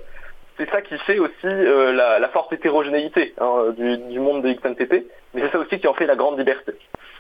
c'est 0.58 0.70
ça 0.70 0.82
qui 0.82 0.98
fait 1.00 1.20
aussi 1.20 1.46
euh, 1.46 1.92
la, 1.92 2.28
forte 2.30 2.54
hétérogénéité 2.54 3.34
hein, 3.40 3.74
du, 3.78 4.20
monde 4.20 4.42
de 4.44 4.54
XMPP, 4.54 5.06
mais 5.34 5.42
c'est 5.42 5.52
ça 5.52 5.60
aussi 5.60 5.80
qui 5.80 5.88
en 5.88 5.94
fait 5.94 6.06
la 6.06 6.16
grande 6.16 6.38
liberté. 6.38 6.74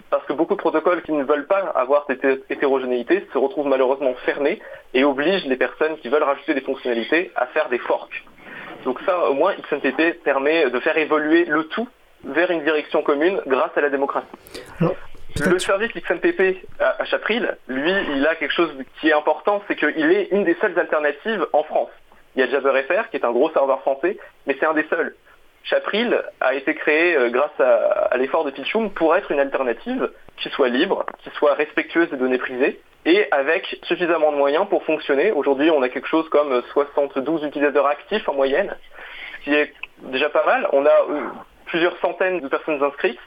Parce 0.09 0.25
que 0.25 0.33
beaucoup 0.33 0.55
de 0.55 0.59
protocoles 0.59 1.01
qui 1.01 1.11
ne 1.11 1.23
veulent 1.23 1.47
pas 1.47 1.71
avoir 1.75 2.05
cette 2.07 2.25
hétérogénéité 2.49 3.27
se 3.33 3.37
retrouvent 3.37 3.67
malheureusement 3.67 4.13
fermés 4.25 4.61
et 4.93 5.03
obligent 5.03 5.45
les 5.45 5.57
personnes 5.57 5.97
qui 5.97 6.09
veulent 6.09 6.23
rajouter 6.23 6.53
des 6.53 6.61
fonctionnalités 6.61 7.31
à 7.35 7.47
faire 7.47 7.69
des 7.69 7.79
forks. 7.79 8.23
Donc 8.85 9.01
ça, 9.05 9.29
au 9.29 9.33
moins, 9.33 9.53
XMPP 9.55 10.23
permet 10.23 10.69
de 10.69 10.79
faire 10.79 10.97
évoluer 10.97 11.45
le 11.45 11.65
tout 11.65 11.89
vers 12.23 12.49
une 12.51 12.63
direction 12.63 13.01
commune 13.01 13.41
grâce 13.47 13.75
à 13.75 13.81
la 13.81 13.89
démocratie. 13.89 14.27
le 14.79 15.59
service 15.59 15.91
XMPP 15.91 16.65
à 16.79 17.03
Chapril, 17.05 17.57
lui, 17.67 17.91
il 18.15 18.25
a 18.25 18.35
quelque 18.35 18.53
chose 18.53 18.71
qui 18.99 19.09
est 19.09 19.13
important, 19.13 19.61
c'est 19.67 19.75
qu'il 19.75 20.11
est 20.11 20.29
une 20.31 20.43
des 20.43 20.55
seules 20.55 20.77
alternatives 20.79 21.45
en 21.51 21.63
France. 21.63 21.89
Il 22.35 22.41
y 22.41 22.43
a 22.43 22.47
JabberFR 22.47 23.09
qui 23.09 23.17
est 23.17 23.25
un 23.25 23.31
gros 23.31 23.49
serveur 23.51 23.81
français, 23.81 24.17
mais 24.45 24.55
c'est 24.59 24.65
un 24.65 24.73
des 24.73 24.85
seuls. 24.89 25.15
Chapril 25.63 26.21
a 26.41 26.53
été 26.53 26.75
créé 26.75 27.17
euh, 27.17 27.29
grâce 27.29 27.59
à, 27.59 28.15
l'effort 28.17 28.45
de 28.45 28.51
Pitchum 28.51 28.91
pour 28.91 29.15
être 29.15 29.31
une 29.31 29.39
alternative 29.39 30.11
qui 30.37 30.49
soit 30.49 30.69
libre, 30.69 31.05
qui 31.23 31.31
soit 31.31 31.55
respectueuse 31.55 32.09
des 32.11 32.17
données 32.17 32.37
privées 32.37 32.79
et 33.05 33.27
avec 33.31 33.79
suffisamment 33.83 34.31
de 34.31 34.37
moyens 34.37 34.67
pour 34.67 34.83
fonctionner. 34.83 35.31
Aujourd'hui, 35.31 35.69
on 35.69 35.81
a 35.81 35.89
quelque 35.89 36.07
chose 36.07 36.27
comme 36.29 36.61
72 36.73 37.43
utilisateurs 37.43 37.87
actifs 37.87 38.27
en 38.27 38.33
moyenne, 38.33 38.75
ce 39.39 39.43
qui 39.43 39.53
est 39.53 39.73
déjà 40.03 40.29
pas 40.29 40.45
mal. 40.45 40.67
On 40.73 40.85
a 40.85 40.89
euh, 40.89 41.27
plusieurs 41.65 41.97
centaines 41.99 42.41
de 42.41 42.47
personnes 42.47 42.81
inscrites 42.83 43.19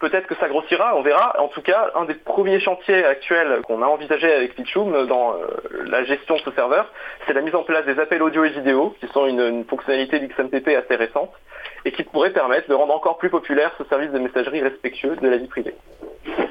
Peut-être 0.00 0.26
que 0.26 0.34
ça 0.36 0.48
grossira, 0.48 0.96
on 0.96 1.02
verra. 1.02 1.38
En 1.38 1.48
tout 1.48 1.60
cas, 1.60 1.90
un 1.94 2.06
des 2.06 2.14
premiers 2.14 2.58
chantiers 2.58 3.04
actuels 3.04 3.60
qu'on 3.66 3.82
a 3.82 3.86
envisagé 3.86 4.32
avec 4.32 4.54
Pitchum 4.54 5.06
dans 5.06 5.34
euh, 5.34 5.84
la 5.86 6.04
gestion 6.04 6.36
de 6.36 6.40
ce 6.40 6.50
serveur, 6.52 6.90
c'est 7.26 7.34
la 7.34 7.42
mise 7.42 7.54
en 7.54 7.64
place 7.64 7.84
des 7.84 7.98
appels 8.00 8.22
audio 8.22 8.42
et 8.44 8.48
vidéo, 8.48 8.96
qui 8.98 9.06
sont 9.08 9.26
une, 9.26 9.64
fonctionnalité 9.66 10.18
d'XMPP 10.18 10.68
assez 10.68 10.96
récente, 10.96 11.30
et 11.84 11.92
qui 11.92 12.02
pourrait 12.02 12.32
permettre 12.32 12.66
de 12.70 12.74
rendre 12.74 12.94
encore 12.94 13.18
plus 13.18 13.28
populaire 13.28 13.72
ce 13.76 13.84
service 13.84 14.10
de 14.10 14.18
messagerie 14.18 14.62
respectueux 14.62 15.16
de 15.16 15.28
la 15.28 15.36
vie 15.36 15.48
privée. 15.48 15.74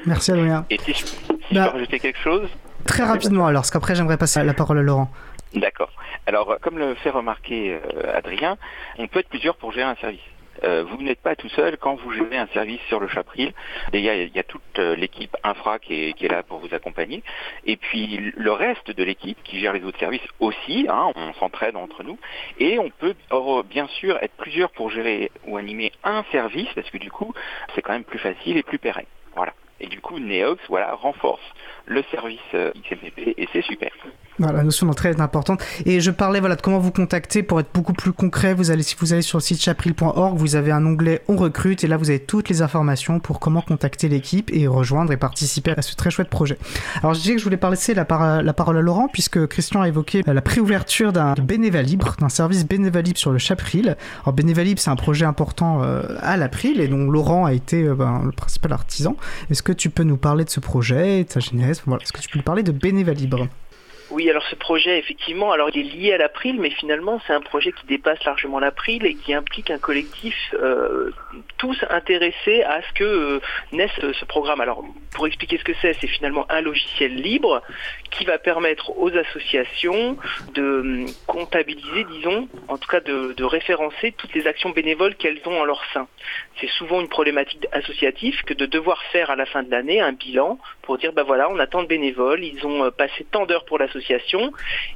Merci 0.06 0.30
Adrien. 0.30 0.64
Et 0.70 0.78
si 0.78 0.94
je, 0.94 1.04
peux 1.04 1.38
bah, 1.52 1.70
rajouter 1.70 1.98
quelque 1.98 2.20
chose? 2.20 2.48
Très 2.86 3.02
rapidement 3.02 3.48
alors, 3.48 3.62
parce 3.62 3.72
qu'après 3.72 3.96
j'aimerais 3.96 4.16
passer 4.16 4.44
la 4.44 4.54
parole 4.54 4.78
à 4.78 4.82
Laurent. 4.82 5.08
D'accord. 5.54 5.90
Alors, 6.26 6.56
comme 6.60 6.78
le 6.78 6.94
fait 6.94 7.10
remarquer 7.10 7.74
euh, 7.74 8.16
Adrien, 8.16 8.56
on 8.98 9.08
peut 9.08 9.18
être 9.18 9.28
plusieurs 9.28 9.56
pour 9.56 9.72
gérer 9.72 9.88
un 9.88 9.96
service. 9.96 10.20
Euh, 10.64 10.84
vous 10.84 11.02
n'êtes 11.02 11.20
pas 11.20 11.36
tout 11.36 11.48
seul 11.50 11.76
quand 11.78 11.94
vous 11.96 12.12
gérez 12.12 12.36
un 12.36 12.46
service 12.48 12.80
sur 12.88 13.00
le 13.00 13.08
Chapril. 13.08 13.52
Il 13.92 14.00
y 14.00 14.08
a, 14.08 14.14
il 14.14 14.34
y 14.34 14.38
a 14.38 14.42
toute 14.42 14.78
euh, 14.78 14.94
l'équipe 14.96 15.36
infra 15.44 15.78
qui 15.78 15.94
est, 15.94 16.28
là 16.28 16.42
pour 16.42 16.58
vous 16.58 16.74
accompagner. 16.74 17.22
Et 17.64 17.76
puis 17.76 18.32
le 18.36 18.52
reste 18.52 18.90
de 18.90 19.02
l'équipe 19.02 19.42
qui 19.42 19.58
gère 19.60 19.72
les 19.72 19.84
autres 19.84 19.98
services 19.98 20.26
aussi, 20.38 20.86
hein, 20.88 21.12
on 21.16 21.32
s'entraide 21.34 21.76
entre 21.76 22.02
nous. 22.02 22.18
Et 22.58 22.78
on 22.78 22.90
peut 22.90 23.14
bien 23.68 23.86
sûr 23.88 24.18
être 24.22 24.34
plusieurs 24.36 24.70
pour 24.70 24.90
gérer 24.90 25.30
ou 25.46 25.56
animer 25.56 25.92
un 26.04 26.24
service, 26.30 26.68
parce 26.74 26.90
que 26.90 26.98
du 26.98 27.10
coup, 27.10 27.32
c'est 27.74 27.82
quand 27.82 27.92
même 27.92 28.04
plus 28.04 28.18
facile 28.18 28.56
et 28.56 28.62
plus 28.62 28.78
pérenne. 28.78 29.06
Voilà. 29.34 29.54
Et 29.80 29.86
du 29.86 30.00
coup, 30.00 30.18
Neox, 30.18 30.62
voilà, 30.68 30.94
renforce 30.94 31.42
le 31.86 32.02
service 32.10 32.38
XMPP 32.52 33.34
et 33.36 33.48
c'est 33.52 33.62
super. 33.62 33.90
Voilà, 34.40 34.56
la 34.56 34.64
notion 34.64 34.86
d'entrée 34.86 35.10
est 35.10 35.20
importante. 35.20 35.62
Et 35.84 36.00
je 36.00 36.10
parlais 36.10 36.40
voilà, 36.40 36.56
de 36.56 36.62
comment 36.62 36.78
vous 36.78 36.90
contacter 36.90 37.42
pour 37.42 37.60
être 37.60 37.68
beaucoup 37.74 37.92
plus 37.92 38.12
concret. 38.12 38.54
Vous 38.54 38.70
allez, 38.70 38.82
si 38.82 38.96
vous 38.98 39.12
allez 39.12 39.20
sur 39.20 39.36
le 39.36 39.42
site 39.42 39.60
chapril.org, 39.60 40.38
vous 40.38 40.56
avez 40.56 40.72
un 40.72 40.84
onglet 40.86 41.20
On 41.28 41.36
recrute 41.36 41.84
et 41.84 41.86
là 41.86 41.98
vous 41.98 42.08
avez 42.08 42.20
toutes 42.20 42.48
les 42.48 42.62
informations 42.62 43.20
pour 43.20 43.38
comment 43.38 43.60
contacter 43.60 44.08
l'équipe 44.08 44.50
et 44.50 44.66
rejoindre 44.66 45.12
et 45.12 45.18
participer 45.18 45.74
à 45.76 45.82
ce 45.82 45.94
très 45.94 46.10
chouette 46.10 46.30
projet. 46.30 46.56
Alors 47.02 47.12
je 47.12 47.20
disais 47.20 47.34
que 47.34 47.38
je 47.38 47.44
voulais 47.44 47.58
passer 47.58 47.92
la, 47.92 48.06
la 48.42 48.52
parole 48.54 48.78
à 48.78 48.80
Laurent 48.80 49.08
puisque 49.12 49.46
Christian 49.46 49.82
a 49.82 49.88
évoqué 49.88 50.22
la 50.26 50.40
préouverture 50.40 51.12
d'un 51.12 51.34
bénéva 51.34 51.82
libre, 51.82 52.16
d'un 52.18 52.30
service 52.30 52.66
bénéva 52.66 53.02
libre 53.02 53.18
sur 53.18 53.32
le 53.32 53.38
Chapril. 53.38 53.98
Alors 54.22 54.32
bénéva 54.32 54.64
libre 54.64 54.80
c'est 54.80 54.90
un 54.90 54.96
projet 54.96 55.26
important 55.26 55.82
euh, 55.82 56.02
à 56.22 56.38
l'April 56.38 56.80
et 56.80 56.88
dont 56.88 57.10
Laurent 57.10 57.44
a 57.44 57.52
été 57.52 57.82
euh, 57.82 57.94
ben, 57.94 58.22
le 58.24 58.32
principal 58.32 58.72
artisan. 58.72 59.16
Est-ce 59.50 59.62
que 59.62 59.72
tu 59.72 59.90
peux 59.90 60.04
nous 60.04 60.16
parler 60.16 60.46
de 60.46 60.50
ce 60.50 60.60
projet, 60.60 61.24
de 61.24 61.30
sa 61.30 61.40
genèse 61.40 61.82
voilà. 61.84 62.02
Est-ce 62.02 62.14
que 62.14 62.20
tu 62.20 62.28
peux 62.30 62.38
nous 62.38 62.44
parler 62.44 62.62
de 62.62 62.72
bénéva 62.72 63.12
libre 63.12 63.46
oui, 64.10 64.28
alors 64.28 64.42
ce 64.50 64.56
projet, 64.56 64.98
effectivement, 64.98 65.52
alors 65.52 65.70
il 65.72 65.78
est 65.78 65.96
lié 65.96 66.12
à 66.12 66.18
l'April, 66.18 66.60
mais 66.60 66.70
finalement 66.70 67.20
c'est 67.26 67.32
un 67.32 67.40
projet 67.40 67.70
qui 67.70 67.86
dépasse 67.86 68.22
largement 68.24 68.58
l'April 68.58 69.06
et 69.06 69.14
qui 69.14 69.32
implique 69.32 69.70
un 69.70 69.78
collectif 69.78 70.34
euh, 70.54 71.12
tous 71.58 71.78
intéressés 71.90 72.62
à 72.64 72.82
ce 72.82 72.92
que 72.94 73.04
euh, 73.04 73.40
naisse 73.72 73.90
ce 74.00 74.24
programme. 74.24 74.60
Alors 74.60 74.84
pour 75.12 75.28
expliquer 75.28 75.58
ce 75.58 75.64
que 75.64 75.74
c'est, 75.80 75.96
c'est 76.00 76.08
finalement 76.08 76.44
un 76.50 76.60
logiciel 76.60 77.14
libre 77.14 77.62
qui 78.10 78.24
va 78.24 78.38
permettre 78.38 78.96
aux 78.98 79.14
associations 79.16 80.16
de 80.54 80.80
hum, 80.80 81.06
comptabiliser, 81.26 82.04
disons, 82.04 82.48
en 82.68 82.78
tout 82.78 82.88
cas 82.88 83.00
de, 83.00 83.44
référencer 83.50 84.12
toutes 84.12 84.34
les 84.34 84.46
actions 84.46 84.70
bénévoles 84.70 85.14
qu'elles 85.16 85.40
ont 85.46 85.60
en 85.60 85.64
leur 85.64 85.82
sein. 85.92 86.06
C'est 86.60 86.68
souvent 86.68 87.00
une 87.00 87.08
problématique 87.08 87.66
associative 87.72 88.42
que 88.44 88.54
de 88.54 88.66
devoir 88.66 89.02
faire 89.04 89.30
à 89.30 89.36
la 89.36 89.46
fin 89.46 89.62
de 89.62 89.70
l'année 89.70 90.00
un 90.00 90.12
bilan 90.12 90.58
pour 90.82 90.98
dire, 90.98 91.12
ben 91.12 91.24
voilà, 91.24 91.48
on 91.50 91.58
a 91.58 91.66
tant 91.66 91.82
de 91.82 91.88
bénévoles, 91.88 92.44
ils 92.44 92.64
ont 92.66 92.84
euh, 92.84 92.90
passé 92.90 93.26
tant 93.30 93.46
d'heures 93.46 93.64
pour 93.64 93.78
l'association 93.78 94.52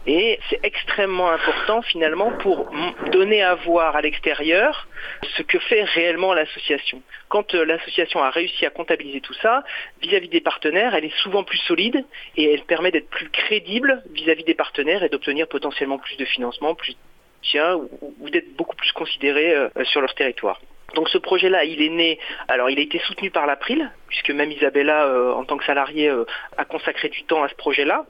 et 0.06 0.38
c'est 0.48 0.60
extrêmement 0.62 1.30
important 1.30 1.82
finalement 1.82 2.30
pour 2.38 2.70
donner 3.10 3.42
à 3.42 3.54
voir 3.54 3.96
à 3.96 4.02
l'extérieur 4.02 4.86
ce 5.36 5.42
que 5.42 5.58
fait 5.58 5.84
réellement 5.84 6.34
l'association. 6.34 7.02
Quand 7.28 7.54
euh, 7.54 7.64
l'association 7.64 8.22
a 8.22 8.30
réussi 8.30 8.66
à 8.66 8.70
comptabiliser 8.70 9.20
tout 9.20 9.34
ça, 9.34 9.64
vis-à-vis 10.02 10.28
des 10.28 10.40
partenaires, 10.40 10.94
elle 10.94 11.04
est 11.04 11.16
souvent 11.22 11.42
plus 11.42 11.58
solide 11.58 12.04
et 12.36 12.52
elle 12.52 12.62
permet 12.62 12.90
d'être 12.90 13.03
plus 13.10 13.28
crédible 13.30 14.02
vis-à-vis 14.12 14.44
des 14.44 14.54
partenaires 14.54 15.02
et 15.02 15.08
d'obtenir 15.08 15.48
potentiellement 15.48 15.98
plus 15.98 16.16
de 16.16 16.24
financement, 16.24 16.74
plus 16.74 16.92
de 16.92 16.98
soutien 17.42 17.76
ou, 18.00 18.30
d'être 18.30 18.54
beaucoup 18.56 18.76
plus 18.76 18.92
considéré 18.92 19.54
euh, 19.54 19.68
sur 19.84 20.00
leur 20.00 20.14
territoire. 20.14 20.60
Donc 20.94 21.08
ce 21.08 21.18
projet-là, 21.18 21.64
il 21.64 21.82
est 21.82 21.88
né, 21.88 22.18
alors 22.46 22.70
il 22.70 22.78
a 22.78 22.82
été 22.82 22.98
soutenu 23.00 23.30
par 23.30 23.46
l'April, 23.46 23.90
puisque 24.08 24.30
même 24.30 24.52
Isabella, 24.52 25.06
euh, 25.06 25.32
en 25.32 25.44
tant 25.44 25.56
que 25.56 25.64
salariée, 25.64 26.08
euh, 26.08 26.24
a 26.56 26.64
consacré 26.64 27.08
du 27.08 27.24
temps 27.24 27.42
à 27.42 27.48
ce 27.48 27.54
projet-là. 27.54 28.06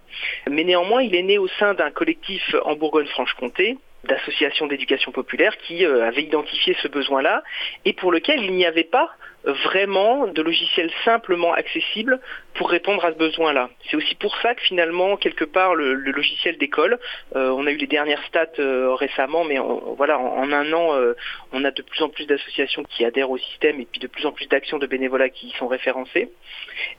Mais 0.51 0.65
néanmoins, 0.65 1.03
il 1.03 1.15
est 1.15 1.23
né 1.23 1.39
au 1.39 1.49
sein 1.49 1.73
d'un 1.75 1.91
collectif 1.91 2.55
en 2.65 2.75
Bourgogne-Franche-Comté, 2.77 3.79
d'associations 4.05 4.67
d'éducation 4.67 5.13
populaire 5.13 5.57
qui 5.57 5.83
avait 5.87 6.25
identifié 6.25 6.77
ce 6.83 6.89
besoin-là 6.89 7.43
et 7.87 7.95
pour 7.95 8.13
lequel 8.13 8.43
il 8.43 8.53
n'y 8.53 8.67
avait 8.67 8.85
pas 8.85 9.09
vraiment 9.45 10.27
de 10.27 10.43
logiciel 10.43 10.91
simplement 11.05 11.53
accessible 11.53 12.21
pour 12.55 12.71
répondre 12.71 13.05
à 13.05 13.13
ce 13.13 13.19
besoin-là. 13.19 13.69
C'est 13.91 13.97
aussi 13.97 14.15
pour 14.15 14.35
ça 14.39 14.55
que 14.55 14.63
finalement, 14.63 15.17
quelque 15.17 15.45
part, 15.45 15.75
le, 15.75 15.95
logiciel 15.95 16.57
d'école, 16.57 16.99
euh, 17.35 17.51
on 17.51 17.67
a 17.67 17.71
eu 17.71 17.77
les 17.77 17.87
dernières 17.87 18.23
stats 18.25 18.47
euh, 18.59 18.95
récemment, 18.95 19.45
mais 19.45 19.59
voilà, 19.97 20.19
en, 20.19 20.51
un 20.53 20.73
an, 20.73 20.95
euh, 20.95 21.15
on 21.53 21.65
a 21.65 21.71
de 21.71 21.83
plus 21.83 22.03
en 22.03 22.09
plus 22.09 22.27
d'associations 22.27 22.85
qui 22.85 23.05
adhèrent 23.05 23.31
au 23.31 23.39
système 23.39 23.81
et 23.81 23.87
puis 23.91 24.01
de 24.01 24.07
plus 24.07 24.25
en 24.25 24.33
plus 24.33 24.47
d'actions 24.47 24.79
de 24.79 24.87
bénévolat 24.87 25.29
qui 25.29 25.49
y 25.49 25.53
sont 25.53 25.67
référencées. 25.67 26.31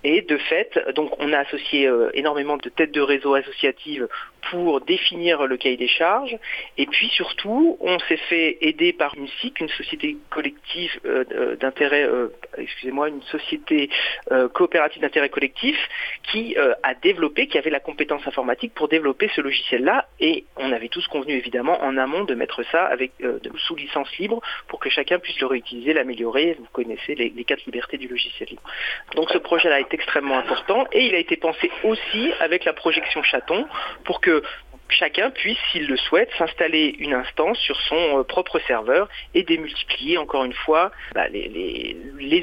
Et 0.04 0.22
de 0.22 0.38
fait, 0.38 0.78
donc 0.96 1.12
on 1.20 1.34
a 1.34 1.40
associé 1.40 1.90
énormément 2.14 2.58
de 2.58 2.70
têtes 2.70 2.92
de 2.92 3.02
réseau 3.02 3.34
associatives 3.34 4.08
pour 4.50 4.82
définir 4.82 5.48
le 5.48 5.58
cahier 5.58 5.78
des 5.78 5.88
charges. 5.88 6.38
Et 6.78 6.86
puis 6.86 7.08
surtout, 7.10 7.78
on 7.82 8.00
s'est 8.00 8.18
fait 8.30 8.58
aider 8.62 8.94
par 8.94 9.16
une 9.16 9.28
SIC, 9.28 9.60
une 9.60 9.70
société 9.70 10.18
collective 10.30 11.00
d'intérêt, 11.60 12.08
excusez-moi, 12.58 13.10
une 13.10 13.22
société 13.24 13.90
coopérative 14.54 15.02
d'intérêt 15.02 15.30
collectif 15.30 15.78
qui 16.32 16.56
euh, 16.58 16.74
a 16.84 16.94
développé, 16.94 17.48
qui 17.48 17.58
avait 17.58 17.70
la 17.70 17.80
compétence 17.80 18.26
informatique 18.28 18.74
pour 18.74 18.88
développer 18.88 19.30
ce 19.36 19.42
logiciel-là. 19.42 20.08
Et 20.20 20.46
on 20.58 20.72
avait 20.72 20.88
tous 20.88 21.06
convenu 21.08 21.34
évidemment 21.34 21.82
en 21.84 21.98
amont 21.98 22.24
de 22.24 22.36
mettre 22.36 22.64
ça 22.72 22.86
avec 22.86 23.12
euh, 23.22 23.40
sous 23.68 23.76
licence 23.76 24.10
libre 24.18 24.42
pour 24.68 24.80
que 24.80 24.90
chacun 24.90 25.20
puisse 25.20 25.40
le 25.40 25.48
réutiliser, 25.48 25.94
l'améliorer. 25.94 26.56
Vous 26.60 26.68
connaissez 26.72 27.16
les, 27.16 27.30
les, 27.30 27.44
quatre 27.44 27.66
libertés 27.66 27.98
du 27.98 28.08
logiciel 28.08 28.50
libre. 28.50 28.64
Donc 29.16 29.30
ce 29.32 29.38
projet-là 29.38 29.80
est 29.80 29.94
extrêmement 29.94 30.38
important 30.38 30.86
et 30.92 31.06
il 31.06 31.16
a 31.16 31.20
été 31.20 31.38
pensé 31.38 31.70
aussi 31.84 32.32
avec 32.40 32.66
la 32.66 32.74
projection 32.74 33.22
chaton 33.24 33.68
pour 34.04 34.22
que 34.22 34.42
chacun 34.90 35.32
puisse, 35.32 35.58
s'il 35.72 35.88
le 35.88 35.98
souhaite, 35.98 36.30
s'installer 36.38 36.96
une 37.00 37.14
instance 37.14 37.58
sur 37.60 37.80
son 37.82 38.20
euh, 38.20 38.24
propre 38.24 38.60
serveur 38.60 39.10
et 39.34 39.44
démultiplier 39.44 40.18
encore 40.18 40.46
une 40.46 40.54
fois 40.54 40.92
bah, 41.14 41.28
les, 41.30 41.96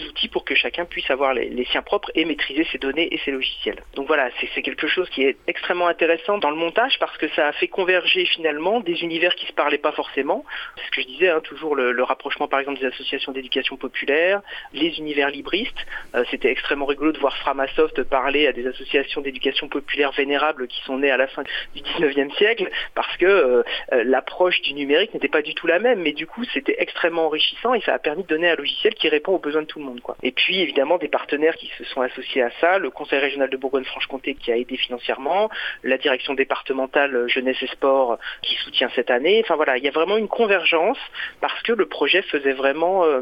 outils 0.08 0.28
pour 0.28 0.44
que 0.44 0.54
chacun 0.54 0.84
puisse 0.84 1.10
avoir 1.10 1.34
les, 1.34 1.64
siens 1.70 1.82
propres 1.82 2.10
et 2.14 2.24
maîtriser 2.24 2.66
ses 2.72 2.78
données 2.78 3.12
et 3.12 3.18
ses 3.24 3.30
logiciels. 3.30 3.82
Donc 3.94 4.06
voilà, 4.06 4.28
c'est 4.54 4.62
quelque 4.62 4.86
chose 4.86 5.08
qui 5.10 5.22
est 5.22 5.36
extrêmement 5.46 5.86
intéressant 5.86 6.38
dans 6.38 6.50
le 6.50 6.56
montage 6.56 6.98
parce 6.98 7.16
que 7.18 7.28
ça 7.30 7.48
a 7.48 7.52
fait 7.52 7.68
converger 7.68 8.24
finalement 8.26 8.80
des 8.80 9.02
univers 9.02 9.34
qui 9.34 9.44
ne 9.44 9.50
se 9.50 9.54
parlaient 9.54 9.78
pas 9.78 9.92
forcément. 9.92 10.44
C'est 10.76 10.86
ce 10.86 10.90
que 10.90 11.02
je 11.02 11.06
disais, 11.06 11.28
hein, 11.28 11.40
toujours 11.40 11.76
le, 11.76 12.02
rapprochement 12.02 12.48
par 12.48 12.58
exemple 12.58 12.80
des 12.80 12.86
associations 12.86 13.32
d'éducation 13.32 13.76
populaire, 13.76 14.42
les 14.72 14.98
univers 14.98 15.30
libristes. 15.30 15.86
Euh, 16.14 16.24
c'était 16.30 16.50
extrêmement 16.50 16.86
rigolo 16.86 17.12
de 17.12 17.18
voir 17.18 17.36
Framasoft 17.38 18.02
parler 18.04 18.46
à 18.48 18.52
des 18.52 18.66
associations 18.66 19.20
d'éducation 19.20 19.68
populaire 19.68 20.10
vénérables 20.12 20.66
qui 20.66 20.82
sont 20.82 20.98
nées 20.98 21.10
à 21.10 21.16
la 21.16 21.28
fin 21.28 21.44
du 21.74 21.80
19e 21.80 22.31
siècle 22.32 22.70
parce 22.94 23.16
que 23.16 23.26
euh, 23.26 23.62
euh, 23.92 24.04
l'approche 24.04 24.60
du 24.62 24.74
numérique 24.74 25.14
n'était 25.14 25.28
pas 25.28 25.42
du 25.42 25.54
tout 25.54 25.66
la 25.66 25.78
même, 25.78 26.02
mais 26.02 26.12
du 26.12 26.26
coup 26.26 26.44
c'était 26.52 26.76
extrêmement 26.78 27.26
enrichissant 27.26 27.74
et 27.74 27.80
ça 27.82 27.94
a 27.94 27.98
permis 27.98 28.22
de 28.22 28.28
donner 28.28 28.50
un 28.50 28.56
logiciel 28.56 28.94
qui 28.94 29.08
répond 29.08 29.32
aux 29.32 29.38
besoins 29.38 29.62
de 29.62 29.66
tout 29.66 29.78
le 29.78 29.84
monde. 29.84 30.00
Quoi. 30.00 30.16
Et 30.22 30.32
puis 30.32 30.60
évidemment 30.60 30.98
des 30.98 31.08
partenaires 31.08 31.56
qui 31.56 31.70
se 31.78 31.84
sont 31.84 32.00
associés 32.00 32.42
à 32.42 32.50
ça, 32.60 32.78
le 32.78 32.90
Conseil 32.90 33.18
régional 33.18 33.50
de 33.50 33.56
Bourgogne-Franche-Comté 33.56 34.34
qui 34.34 34.52
a 34.52 34.56
aidé 34.56 34.76
financièrement, 34.76 35.50
la 35.82 35.98
direction 35.98 36.34
départementale 36.34 37.28
jeunesse 37.28 37.62
et 37.62 37.66
sport 37.68 38.18
qui 38.42 38.54
soutient 38.56 38.90
cette 38.94 39.10
année. 39.10 39.40
Enfin 39.44 39.56
voilà, 39.56 39.78
il 39.78 39.84
y 39.84 39.88
a 39.88 39.92
vraiment 39.92 40.16
une 40.16 40.28
convergence 40.28 40.98
parce 41.40 41.60
que 41.62 41.72
le 41.72 41.86
projet 41.86 42.22
faisait 42.22 42.52
vraiment 42.52 43.04
euh, 43.04 43.20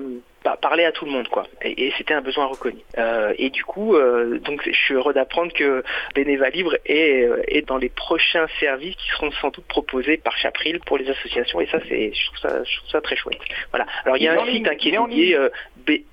parler 0.61 0.85
à 0.85 0.93
tout 0.93 1.05
le 1.05 1.11
monde 1.11 1.29
quoi. 1.29 1.47
Et, 1.63 1.93
c'était 1.97 2.15
un 2.15 2.21
besoin 2.21 2.47
reconnu. 2.47 2.81
Euh, 2.99 3.35
et 3.39 3.51
du 3.51 3.65
coup 3.65 3.95
euh, 3.95 4.39
donc 4.39 4.63
je 4.65 4.73
suis 4.73 4.95
heureux 4.95 5.13
d'apprendre 5.13 5.53
que 5.53 5.83
Beneva 6.15 6.49
Libre 6.51 6.77
est, 6.87 7.25
euh, 7.25 7.43
est, 7.49 7.63
dans 7.63 7.77
les 7.77 7.89
prochains 7.89 8.47
services 8.59 8.97
qui 8.97 9.11
seront 9.11 9.31
sans 9.33 9.51
doute 9.51 9.67
proposés 9.67 10.17
par 10.17 10.37
Chapril 10.37 10.81
pour 10.81 10.99
les 10.99 11.09
associations. 11.11 11.61
Et 11.61 11.67
ça 11.67 11.79
c'est 11.89 12.13
je 12.13 12.27
trouve 12.27 12.39
ça 12.39 12.65
je 12.65 12.77
trouve 12.79 12.91
ça 12.91 13.01
très 13.01 13.17
chouette. 13.17 13.39
Voilà. 13.71 13.87
Alors 14.05 14.17
il 14.17 14.23
y 14.23 14.29
a 14.29 14.41
un 14.41 14.47
site 14.47 14.67
hein, 14.67 14.77
qui 14.77 14.91
est 14.91 16.05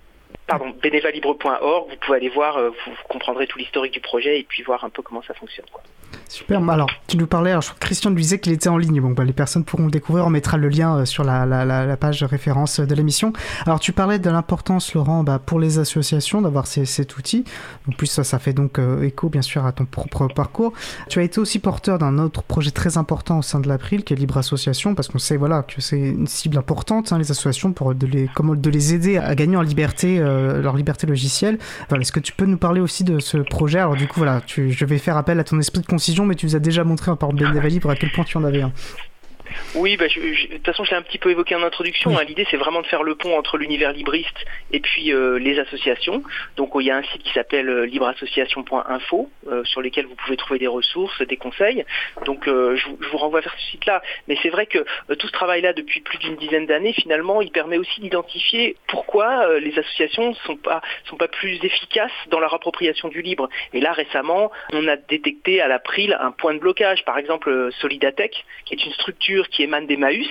pardon, 0.45 0.69
bénévalibre.org, 0.81 1.89
vous 1.89 1.97
pouvez 1.97 2.17
aller 2.17 2.29
voir, 2.29 2.57
vous, 2.61 2.91
comprendrez 3.09 3.47
tout 3.47 3.57
l'historique 3.57 3.93
du 3.93 3.99
projet 3.99 4.39
et 4.39 4.43
puis 4.43 4.63
voir 4.63 4.83
un 4.85 4.89
peu 4.89 5.01
comment 5.01 5.21
ça 5.21 5.33
fonctionne. 5.33 5.65
Quoi. 5.71 5.83
Super. 6.29 6.69
Alors, 6.69 6.89
tu 7.07 7.17
nous 7.17 7.27
parlais, 7.27 7.51
alors, 7.51 7.61
je 7.61 7.69
crois 7.69 7.79
que 7.79 7.85
Christian 7.85 8.09
nous 8.09 8.17
disait 8.17 8.39
qu'il 8.39 8.51
était 8.51 8.69
en 8.69 8.77
ligne. 8.77 9.01
Bon, 9.01 9.11
bah, 9.11 9.23
les 9.23 9.33
personnes 9.33 9.63
pourront 9.63 9.85
le 9.85 9.91
découvrir. 9.91 10.25
On 10.25 10.29
mettra 10.29 10.57
le 10.57 10.69
lien 10.69 10.97
euh, 10.97 11.05
sur 11.05 11.23
la, 11.23 11.45
la, 11.45 11.97
page 11.97 12.19
de 12.19 12.25
référence 12.25 12.79
de 12.79 12.95
l'émission. 12.95 13.33
Alors, 13.65 13.79
tu 13.79 13.93
parlais 13.93 14.19
de 14.19 14.29
l'importance, 14.29 14.93
Laurent, 14.93 15.23
bah, 15.23 15.39
pour 15.43 15.59
les 15.59 15.79
associations 15.79 16.41
d'avoir 16.41 16.67
cet 16.67 17.17
outil. 17.17 17.45
En 17.87 17.91
plus, 17.93 18.07
ça, 18.07 18.23
ça 18.23 18.39
fait 18.39 18.53
donc 18.53 18.79
euh, 18.79 19.03
écho, 19.03 19.29
bien 19.29 19.41
sûr, 19.41 19.65
à 19.65 19.71
ton 19.71 19.85
propre 19.85 20.27
parcours. 20.27 20.73
Tu 21.09 21.19
as 21.19 21.23
été 21.23 21.39
aussi 21.39 21.59
porteur 21.59 21.97
d'un 21.97 22.17
autre 22.17 22.43
projet 22.43 22.71
très 22.71 22.97
important 22.97 23.39
au 23.39 23.41
sein 23.41 23.59
de 23.59 23.67
l'April, 23.67 24.03
qui 24.03 24.13
est 24.13 24.17
Libre 24.17 24.37
Association, 24.37 24.95
parce 24.95 25.07
qu'on 25.07 25.19
sait, 25.19 25.37
voilà, 25.37 25.63
que 25.63 25.81
c'est 25.81 25.99
une 25.99 26.27
cible 26.27 26.57
importante, 26.57 27.11
hein, 27.13 27.17
les 27.17 27.31
associations, 27.31 27.71
pour 27.71 27.95
de 27.95 28.05
les, 28.05 28.29
comment, 28.35 28.55
de 28.55 28.69
les 28.69 28.93
aider 28.93 29.17
à 29.17 29.33
gagner 29.35 29.57
en 29.57 29.61
liberté, 29.61 30.19
euh, 30.19 30.61
leur 30.61 30.75
liberté 30.75 31.07
logicielle. 31.07 31.57
Voilà, 31.89 32.01
Est-ce 32.01 32.11
que 32.11 32.19
tu 32.19 32.33
peux 32.33 32.45
nous 32.45 32.57
parler 32.57 32.81
aussi 32.81 33.03
de 33.03 33.19
ce 33.19 33.37
projet? 33.37 33.79
Alors, 33.79 33.95
du 33.95 34.07
coup, 34.07 34.19
voilà, 34.19 34.41
je 34.47 34.85
vais 34.85 34.97
faire 34.97 35.17
appel 35.17 35.39
à 35.39 35.43
ton 35.43 35.59
esprit 35.59 35.81
de 35.81 35.87
concision 35.87 36.16
mais 36.25 36.35
tu 36.35 36.45
nous 36.45 36.55
as 36.55 36.59
déjà 36.59 36.83
montré 36.83 37.11
en 37.11 37.15
parlant 37.15 37.35
de 37.35 37.79
pour 37.79 37.91
à 37.91 37.95
quel 37.95 38.11
point 38.11 38.23
tu 38.23 38.37
en 38.37 38.43
avais 38.43 38.61
un. 38.61 38.71
Oui, 39.75 39.97
bah, 39.97 40.07
de 40.07 40.55
toute 40.55 40.65
façon, 40.65 40.83
je 40.83 40.91
l'ai 40.91 40.97
un 40.97 41.01
petit 41.01 41.17
peu 41.17 41.29
évoqué 41.29 41.55
en 41.55 41.63
introduction. 41.63 42.17
Hein. 42.17 42.23
L'idée, 42.23 42.47
c'est 42.49 42.57
vraiment 42.57 42.81
de 42.81 42.87
faire 42.87 43.03
le 43.03 43.15
pont 43.15 43.37
entre 43.37 43.57
l'univers 43.57 43.91
libriste 43.91 44.45
et 44.71 44.79
puis 44.79 45.13
euh, 45.13 45.37
les 45.37 45.59
associations. 45.59 46.23
Donc, 46.55 46.71
il 46.75 46.85
y 46.85 46.91
a 46.91 46.97
un 46.97 47.03
site 47.03 47.23
qui 47.23 47.31
s'appelle 47.33 47.69
euh, 47.69 47.85
libreassociation.info 47.85 49.29
euh, 49.47 49.63
sur 49.65 49.81
lequel 49.81 50.05
vous 50.05 50.15
pouvez 50.15 50.37
trouver 50.37 50.59
des 50.59 50.67
ressources, 50.67 51.21
des 51.21 51.37
conseils. 51.37 51.85
Donc, 52.25 52.45
je, 52.45 52.87
vous 53.11 53.17
renvoie 53.17 53.41
vers 53.41 53.53
ce 53.57 53.71
site-là. 53.71 54.01
Mais 54.27 54.37
c'est 54.41 54.49
vrai 54.49 54.65
que 54.65 54.85
tout 55.15 55.27
ce 55.27 55.31
travail-là, 55.31 55.73
depuis 55.73 56.01
plus 56.01 56.17
d'une 56.17 56.35
dizaine 56.35 56.65
d'années, 56.65 56.93
finalement, 56.93 57.41
il 57.41 57.51
permet 57.51 57.77
aussi 57.77 58.01
d'identifier 58.01 58.75
pourquoi 58.87 59.59
les 59.59 59.77
associations 59.77 60.33
sont 60.45 60.57
pas 60.57 60.81
sont 61.05 61.17
pas 61.17 61.27
plus 61.27 61.59
efficaces 61.63 62.11
dans 62.29 62.39
leur 62.39 62.53
appropriation 62.53 63.07
du 63.09 63.21
libre. 63.21 63.49
Et 63.73 63.79
là, 63.79 63.93
récemment, 63.93 64.51
on 64.73 64.87
a 64.87 64.95
détecté 64.95 65.61
à 65.61 65.67
l'April 65.67 66.17
un 66.19 66.31
point 66.31 66.53
de 66.53 66.59
blocage. 66.59 67.03
Par 67.05 67.17
exemple, 67.17 67.69
Solidatech, 67.79 68.45
qui 68.65 68.73
est 68.73 68.85
une 68.85 68.93
structure 68.93 69.36
qui 69.45 69.63
émane 69.63 69.87
d'Emmaüs 69.87 70.29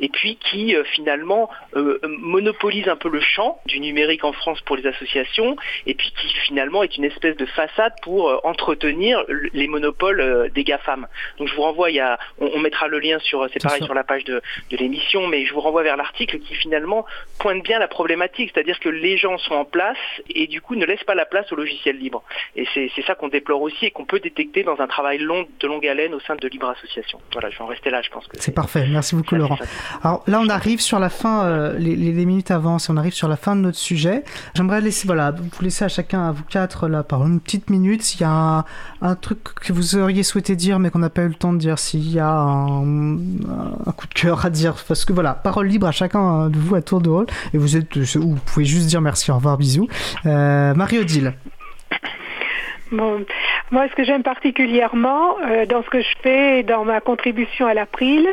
et 0.00 0.08
puis 0.08 0.36
qui 0.36 0.74
euh, 0.74 0.84
finalement 0.84 1.48
euh, 1.76 1.98
monopolise 2.04 2.88
un 2.88 2.96
peu 2.96 3.08
le 3.08 3.20
champ 3.20 3.60
du 3.66 3.80
numérique 3.80 4.24
en 4.24 4.32
France 4.32 4.60
pour 4.62 4.76
les 4.76 4.86
associations 4.86 5.56
et 5.86 5.94
puis 5.94 6.12
qui 6.16 6.28
finalement 6.46 6.82
est 6.82 6.96
une 6.96 7.04
espèce 7.04 7.36
de 7.36 7.46
façade 7.46 7.92
pour 8.02 8.28
euh, 8.28 8.38
entretenir 8.44 9.24
les 9.52 9.68
monopoles 9.68 10.50
des 10.54 10.64
GAFAM. 10.64 11.06
Donc 11.38 11.48
je 11.48 11.54
vous 11.54 11.62
renvoie, 11.62 11.90
il 11.90 11.96
y 11.96 12.00
a, 12.00 12.18
on, 12.38 12.58
mettra 12.58 12.88
le 12.88 12.98
lien 12.98 13.18
sur, 13.20 13.48
c'est 13.52 13.62
pareil 13.62 13.82
sur 13.84 13.94
la 13.94 14.04
page 14.04 14.24
de, 14.24 14.40
de 14.70 14.76
l'émission, 14.76 15.26
mais 15.26 15.44
je 15.46 15.54
vous 15.54 15.60
renvoie 15.60 15.82
vers 15.82 15.96
l'article 15.96 16.38
qui 16.40 16.54
finalement 16.54 17.04
pointe 17.38 17.62
bien 17.62 17.78
la 17.78 17.88
problématique, 17.88 18.50
c'est-à-dire 18.54 18.78
que 18.80 18.88
les 18.88 19.16
gens 19.16 19.38
sont 19.38 19.54
en 19.54 19.64
place 19.64 19.96
et 20.28 20.46
du 20.46 20.60
coup 20.60 20.74
ne 20.74 20.84
laissent 20.84 21.04
pas 21.04 21.14
la 21.14 21.26
place 21.26 21.50
au 21.52 21.56
logiciel 21.56 21.96
libre. 21.96 22.22
Et 22.56 22.66
c'est 22.74 22.90
ça 23.06 23.14
qu'on 23.14 23.28
déplore 23.28 23.62
aussi 23.62 23.86
et 23.86 23.90
qu'on 23.90 24.04
peut 24.04 24.20
détecter 24.20 24.62
dans 24.62 24.80
un 24.80 24.86
travail 24.86 25.18
long, 25.18 25.46
de 25.60 25.66
longue 25.66 25.86
haleine 25.86 26.14
au 26.14 26.20
sein 26.20 26.36
de 26.36 26.48
Libre 26.48 26.68
Association. 26.68 27.20
Voilà, 27.32 27.50
je 27.50 27.58
vais 27.58 27.64
en 27.64 27.66
rester 27.66 27.90
là, 27.90 28.02
je 28.02 28.10
pense 28.10 28.26
que 28.26 28.36
c'est 28.40 28.54
parfait. 28.54 28.86
Merci 28.88 29.14
beaucoup 29.14 29.34
Laurent. 29.34 29.58
Alors 30.02 30.22
là, 30.26 30.40
on 30.40 30.48
arrive 30.48 30.80
sur 30.80 30.98
la 30.98 31.08
fin, 31.08 31.44
euh, 31.44 31.78
les, 31.78 32.24
minutes 32.24 32.50
avancent, 32.50 32.90
on 32.90 32.96
arrive 32.96 33.12
sur 33.12 33.28
la 33.28 33.36
fin 33.36 33.56
de 33.56 33.60
notre 33.60 33.78
sujet. 33.78 34.24
J'aimerais 34.54 34.80
laisser, 34.80 35.06
voilà, 35.06 35.32
vous 35.32 35.62
laisser 35.62 35.84
à 35.84 35.88
chacun, 35.88 36.28
à 36.28 36.32
vous 36.32 36.44
quatre, 36.44 36.88
là, 36.88 37.02
par 37.02 37.26
une 37.26 37.40
petite 37.40 37.70
minute, 37.70 38.02
s'il 38.02 38.20
y 38.20 38.24
a 38.24 38.64
un, 39.00 39.14
truc 39.14 39.42
que 39.42 39.72
vous 39.72 39.96
auriez 39.96 40.22
souhaité 40.22 40.56
dire, 40.56 40.78
mais 40.78 40.90
qu'on 40.90 40.98
n'a 40.98 41.10
pas 41.10 41.22
eu 41.22 41.28
le 41.28 41.34
temps 41.34 41.52
de 41.52 41.58
dire, 41.58 41.78
s'il 41.78 42.10
y 42.10 42.18
a 42.18 42.30
un, 42.30 42.82
coup 43.96 44.06
de 44.06 44.14
cœur 44.14 44.44
à 44.44 44.50
dire, 44.50 44.74
parce 44.86 45.04
que 45.04 45.12
voilà, 45.12 45.34
parole 45.34 45.66
libre 45.66 45.86
à 45.86 45.92
chacun 45.92 46.48
de 46.48 46.58
vous 46.58 46.74
à 46.74 46.82
tour 46.82 47.00
de 47.00 47.10
rôle, 47.10 47.26
et 47.52 47.58
vous 47.58 47.76
êtes, 47.76 47.96
vous 48.16 48.38
pouvez 48.46 48.64
juste 48.64 48.86
dire 48.86 49.00
merci, 49.00 49.30
au 49.30 49.36
revoir, 49.36 49.58
bisous. 49.58 49.88
Euh, 50.26 50.74
Marie-Odile. 50.74 51.34
Moi, 52.92 53.88
ce 53.88 53.94
que 53.94 54.04
j'aime 54.04 54.22
particulièrement 54.22 55.36
euh, 55.40 55.66
dans 55.66 55.82
ce 55.82 55.88
que 55.88 56.00
je 56.00 56.14
fais 56.22 56.60
et 56.60 56.62
dans 56.62 56.84
ma 56.84 57.00
contribution 57.00 57.66
à 57.66 57.74
l'April, 57.74 58.28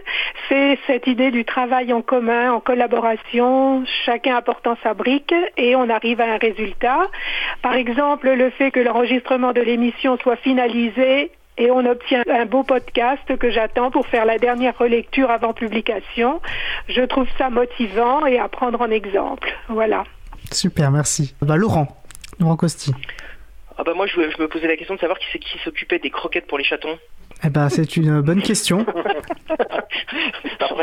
c'est 0.47 0.77
cette 0.85 1.07
idée 1.07 1.31
du 1.31 1.45
travail 1.45 1.93
en 1.93 2.01
commun, 2.01 2.51
en 2.51 2.59
collaboration, 2.59 3.83
chacun 4.05 4.35
apportant 4.35 4.77
sa 4.83 4.93
brique 4.93 5.33
et 5.57 5.75
on 5.75 5.89
arrive 5.89 6.19
à 6.21 6.33
un 6.33 6.37
résultat. 6.37 7.07
Par 7.61 7.73
exemple, 7.73 8.29
le 8.29 8.49
fait 8.51 8.71
que 8.71 8.79
l'enregistrement 8.79 9.53
de 9.53 9.61
l'émission 9.61 10.17
soit 10.17 10.35
finalisé 10.37 11.31
et 11.57 11.71
on 11.71 11.85
obtient 11.85 12.23
un 12.31 12.45
beau 12.45 12.63
podcast 12.63 13.37
que 13.37 13.51
j'attends 13.51 13.91
pour 13.91 14.07
faire 14.07 14.25
la 14.25 14.37
dernière 14.37 14.77
relecture 14.77 15.29
avant 15.29 15.53
publication. 15.53 16.41
Je 16.87 17.01
trouve 17.01 17.27
ça 17.37 17.49
motivant 17.49 18.25
et 18.25 18.39
à 18.39 18.47
prendre 18.47 18.81
en 18.81 18.89
exemple. 18.89 19.49
Voilà. 19.67 20.05
Super, 20.51 20.89
merci. 20.89 21.35
Bah, 21.41 21.57
Laurent, 21.57 21.87
Laurent 22.39 22.55
Costi. 22.55 22.93
Ah 23.79 23.83
bah 23.85 23.93
moi 23.95 24.05
je, 24.07 24.19
me 24.19 24.47
posais 24.47 24.67
la 24.67 24.75
question 24.75 24.95
de 24.95 24.99
savoir 24.99 25.17
qui 25.17 25.25
c'est 25.31 25.39
qui 25.39 25.57
s'occupait 25.63 25.99
des 25.99 26.09
croquettes 26.09 26.47
pour 26.47 26.57
les 26.57 26.65
chatons. 26.65 26.99
Eh 27.45 27.49
ben 27.49 27.69
c'est 27.69 27.95
une 27.95 28.19
bonne 28.19 28.41
question. 28.41 28.85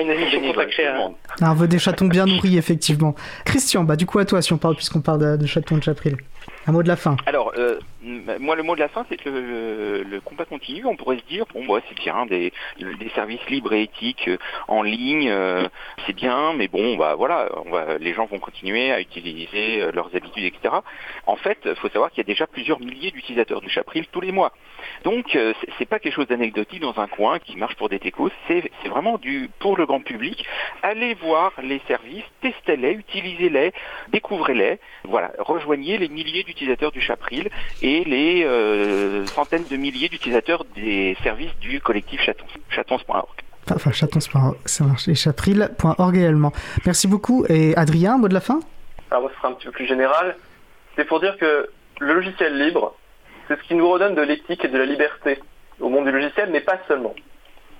une 0.00 0.10
émission 0.10 0.40
consacrée 0.40 0.86
à... 0.86 1.10
On 1.42 1.54
veut 1.54 1.68
des 1.68 1.78
chatons 1.78 2.06
bien 2.06 2.24
nourris 2.24 2.56
effectivement. 2.56 3.14
Christian, 3.44 3.84
bah 3.84 3.96
du 3.96 4.06
coup 4.06 4.18
à 4.18 4.24
toi 4.24 4.40
si 4.40 4.54
on 4.54 4.58
parle 4.58 4.76
puisqu'on 4.76 5.02
parle 5.02 5.38
de, 5.38 5.46
chatons 5.46 5.76
de 5.76 5.82
Chapril. 5.82 6.16
Un 6.66 6.72
mot 6.72 6.82
de 6.82 6.88
la 6.88 6.96
fin. 6.96 7.16
Alors, 7.26 7.52
euh, 7.58 7.78
moi, 8.38 8.56
le 8.56 8.62
mot 8.62 8.74
de 8.74 8.80
la 8.80 8.88
fin, 8.88 9.04
c'est 9.08 9.16
que 9.16 9.28
le, 9.28 10.20
combat 10.20 10.44
continue. 10.44 10.84
On 10.86 10.96
pourrait 10.96 11.18
se 11.18 11.24
dire, 11.24 11.44
bon, 11.52 11.64
moi, 11.64 11.80
c'est 11.88 11.98
bien, 11.98 12.26
des, 12.26 12.52
services 13.14 13.44
libres 13.48 13.72
et 13.72 13.82
éthiques 13.82 14.28
euh, 14.28 14.38
en 14.68 14.82
ligne, 14.82 15.28
euh, 15.30 15.68
c'est 16.06 16.12
bien, 16.12 16.52
mais 16.54 16.68
bon, 16.68 16.96
bah 16.96 17.14
voilà, 17.14 17.48
on 17.64 17.70
va, 17.70 17.98
les 17.98 18.14
gens 18.14 18.26
vont 18.26 18.38
continuer 18.38 18.92
à 18.92 19.00
utiliser 19.00 19.90
leurs 19.92 20.14
habitudes, 20.14 20.44
etc. 20.44 20.74
En 21.26 21.36
fait, 21.36 21.58
il 21.64 21.74
faut 21.76 21.88
savoir 21.88 22.10
qu'il 22.10 22.18
y 22.18 22.26
a 22.26 22.30
déjà 22.32 22.46
plusieurs 22.46 22.80
milliers 22.80 23.10
d'utilisateurs 23.10 23.60
du 23.60 23.70
Chapril 23.70 24.06
tous 24.08 24.20
les 24.20 24.32
mois. 24.32 24.52
Donc, 25.06 25.38
c'est 25.78 25.84
pas 25.88 26.00
quelque 26.00 26.14
chose 26.14 26.26
d'anecdotique 26.26 26.80
dans 26.80 26.98
un 26.98 27.06
coin 27.06 27.38
qui 27.38 27.56
marche 27.56 27.76
pour 27.76 27.88
des 27.88 28.00
techos, 28.00 28.28
c'est 28.48 28.68
vraiment 28.88 29.18
du 29.18 29.48
pour 29.60 29.76
le 29.76 29.86
grand 29.86 30.00
public. 30.00 30.44
Allez 30.82 31.14
voir 31.14 31.52
les 31.62 31.80
services, 31.86 32.24
testez-les, 32.40 32.90
utilisez-les, 32.90 33.72
découvrez-les. 34.08 34.80
Voilà, 35.04 35.30
rejoignez 35.38 35.96
les 35.96 36.08
milliers 36.08 36.42
d'utilisateurs 36.42 36.56
utilisateurs 36.56 36.90
du 36.90 37.00
Chapril 37.00 37.50
et 37.82 38.02
les 38.02 38.42
euh, 38.44 39.24
centaines 39.26 39.68
de 39.70 39.76
milliers 39.76 40.08
d'utilisateurs 40.08 40.64
des 40.74 41.16
services 41.22 41.56
du 41.60 41.80
collectif 41.80 42.20
Chatons, 42.22 42.46
chatons.org. 42.70 43.28
Enfin, 43.70 43.92
chatons.org, 43.92 44.56
ça 44.64 44.82
marche. 44.82 45.06
Et 45.06 45.14
chapril.org 45.14 46.16
également. 46.16 46.52
Merci 46.84 47.06
beaucoup. 47.06 47.46
Et 47.48 47.76
Adrien, 47.76 48.18
mot 48.18 48.26
de 48.26 48.34
la 48.34 48.40
fin? 48.40 48.58
Alors, 49.12 49.22
moi, 49.22 49.30
ce 49.32 49.38
sera 49.38 49.50
un 49.50 49.52
petit 49.52 49.66
peu 49.66 49.72
plus 49.72 49.86
général. 49.86 50.36
C'est 50.96 51.04
pour 51.04 51.20
dire 51.20 51.36
que 51.38 51.70
le 52.00 52.14
logiciel 52.14 52.58
libre, 52.58 52.96
c'est 53.48 53.58
ce 53.58 53.62
qui 53.64 53.74
nous 53.74 53.88
redonne 53.88 54.14
de 54.14 54.22
l'éthique 54.22 54.64
et 54.64 54.68
de 54.68 54.78
la 54.78 54.84
liberté 54.84 55.38
au 55.80 55.88
monde 55.88 56.06
du 56.06 56.12
logiciel, 56.12 56.50
mais 56.50 56.60
pas 56.60 56.78
seulement. 56.88 57.14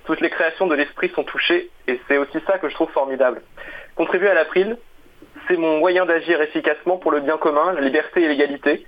Toutes 0.05 0.21
les 0.21 0.29
créations 0.29 0.67
de 0.67 0.75
l'esprit 0.75 1.09
sont 1.09 1.23
touchées, 1.23 1.69
et 1.87 1.99
c'est 2.07 2.17
aussi 2.17 2.37
ça 2.45 2.57
que 2.59 2.69
je 2.69 2.75
trouve 2.75 2.89
formidable. 2.91 3.41
Contribuer 3.95 4.29
à 4.29 4.33
l'April, 4.33 4.77
c'est 5.47 5.57
mon 5.57 5.79
moyen 5.79 6.05
d'agir 6.05 6.41
efficacement 6.41 6.97
pour 6.97 7.11
le 7.11 7.19
bien 7.19 7.37
commun, 7.37 7.73
la 7.73 7.81
liberté 7.81 8.23
et 8.23 8.27
l'égalité. 8.27 8.85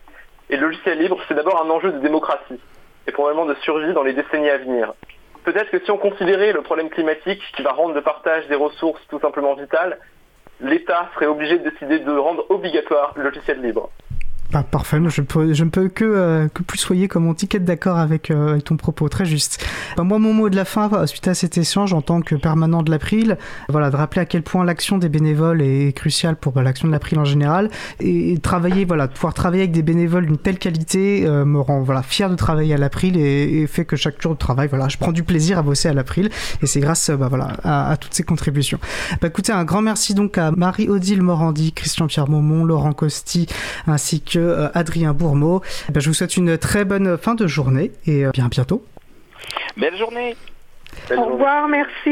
Et 0.49 0.57
le 0.57 0.67
logiciel 0.67 0.99
libre, 0.99 1.19
c'est 1.27 1.33
d'abord 1.33 1.61
un 1.61 1.69
enjeu 1.69 1.91
de 1.91 1.99
démocratie 1.99 2.59
et 3.07 3.11
probablement 3.11 3.45
de 3.45 3.55
survie 3.55 3.93
dans 3.93 4.03
les 4.03 4.13
décennies 4.13 4.49
à 4.49 4.57
venir. 4.57 4.93
Peut-être 5.43 5.69
que 5.71 5.79
si 5.83 5.91
on 5.91 5.97
considérait 5.97 6.53
le 6.53 6.61
problème 6.61 6.89
climatique 6.89 7.41
qui 7.55 7.63
va 7.63 7.71
rendre 7.71 7.95
le 7.95 8.01
partage 8.01 8.47
des 8.47 8.55
ressources 8.55 9.01
tout 9.09 9.19
simplement 9.19 9.55
vital, 9.55 9.99
l'État 10.61 11.09
serait 11.13 11.27
obligé 11.27 11.57
de 11.57 11.69
décider 11.69 11.99
de 11.99 12.11
rendre 12.17 12.45
obligatoire 12.49 13.13
le 13.15 13.23
logiciel 13.23 13.61
libre. 13.61 13.89
Bah, 14.51 14.63
parfait, 14.63 14.97
je, 15.09 15.21
je 15.53 15.63
ne 15.63 15.69
peux 15.69 15.89
que, 15.89 16.03
euh, 16.03 16.47
que 16.51 16.63
plus 16.63 16.79
soyer 16.79 17.07
comme 17.07 17.25
mon 17.25 17.35
ticket 17.35 17.59
d'accord 17.59 17.99
avec, 17.99 18.31
euh, 18.31 18.53
avec, 18.53 18.63
ton 18.63 18.77
propos, 18.77 19.07
très 19.07 19.25
juste. 19.25 19.63
Bah, 19.95 20.01
moi, 20.01 20.17
mon 20.17 20.33
mot 20.33 20.49
de 20.49 20.55
la 20.55 20.65
fin, 20.65 20.89
euh, 20.91 21.05
suite 21.05 21.27
à 21.27 21.35
cet 21.35 21.59
échange 21.59 21.93
en 21.93 22.01
tant 22.01 22.21
que 22.21 22.33
permanent 22.33 22.81
de 22.81 22.89
l'April, 22.89 23.37
voilà, 23.67 23.91
de 23.91 23.95
rappeler 23.95 24.21
à 24.21 24.25
quel 24.25 24.41
point 24.41 24.65
l'action 24.65 24.97
des 24.97 25.07
bénévoles 25.07 25.61
est 25.61 25.95
cruciale 25.95 26.35
pour 26.35 26.53
bah, 26.53 26.63
l'action 26.63 26.87
de 26.87 26.91
l'April 26.91 27.19
en 27.19 27.25
général, 27.25 27.69
et, 27.99 28.39
travailler, 28.39 28.85
voilà, 28.85 29.07
pouvoir 29.07 29.35
travailler 29.35 29.63
avec 29.63 29.71
des 29.71 29.83
bénévoles 29.83 30.25
d'une 30.25 30.37
telle 30.37 30.57
qualité 30.57 31.27
me 31.29 31.59
rend 31.59 31.81
voilà, 31.81 32.01
fier 32.01 32.29
de 32.29 32.35
travailler 32.35 32.73
à 32.73 32.77
l'April 32.77 33.17
et, 33.17 33.67
fait 33.67 33.85
que 33.85 33.95
chaque 33.95 34.19
jour 34.19 34.33
de 34.33 34.39
travail, 34.39 34.67
voilà, 34.67 34.87
je 34.87 34.97
prends 34.97 35.11
du 35.11 35.23
plaisir 35.23 35.59
à 35.59 35.61
bosser 35.61 35.89
à 35.89 35.93
l'April, 35.93 36.31
et 36.63 36.65
c'est 36.65 36.79
grâce 36.79 37.11
bah, 37.11 37.27
voilà, 37.27 37.49
à, 37.63 37.97
toutes 37.97 38.15
ces 38.15 38.23
contributions. 38.23 38.79
Bah, 39.21 39.27
écoutez, 39.27 39.51
un 39.51 39.63
grand 39.63 39.83
merci 39.83 40.15
donc 40.15 40.39
à 40.39 40.49
Marie-Odile 40.49 41.21
Morandi, 41.21 41.71
Christian-Pierre 41.71 42.29
Maumont, 42.29 42.65
Laurent 42.65 42.93
Costi, 42.93 43.45
ainsi 43.85 44.21
que 44.21 44.38
euh, 44.41 44.69
Adrien 44.73 45.13
Bourmeau. 45.13 45.61
Eh 45.87 45.91
ben, 45.91 45.99
je 45.99 46.09
vous 46.09 46.13
souhaite 46.13 46.37
une 46.37 46.57
très 46.57 46.85
bonne 46.85 47.17
fin 47.17 47.35
de 47.35 47.47
journée 47.47 47.91
et 48.05 48.25
euh, 48.25 48.31
bien 48.31 48.47
bientôt. 48.47 48.83
Belle 49.77 49.97
journée. 49.97 50.35
Au 51.15 51.23
revoir, 51.23 51.67
merci. 51.67 52.09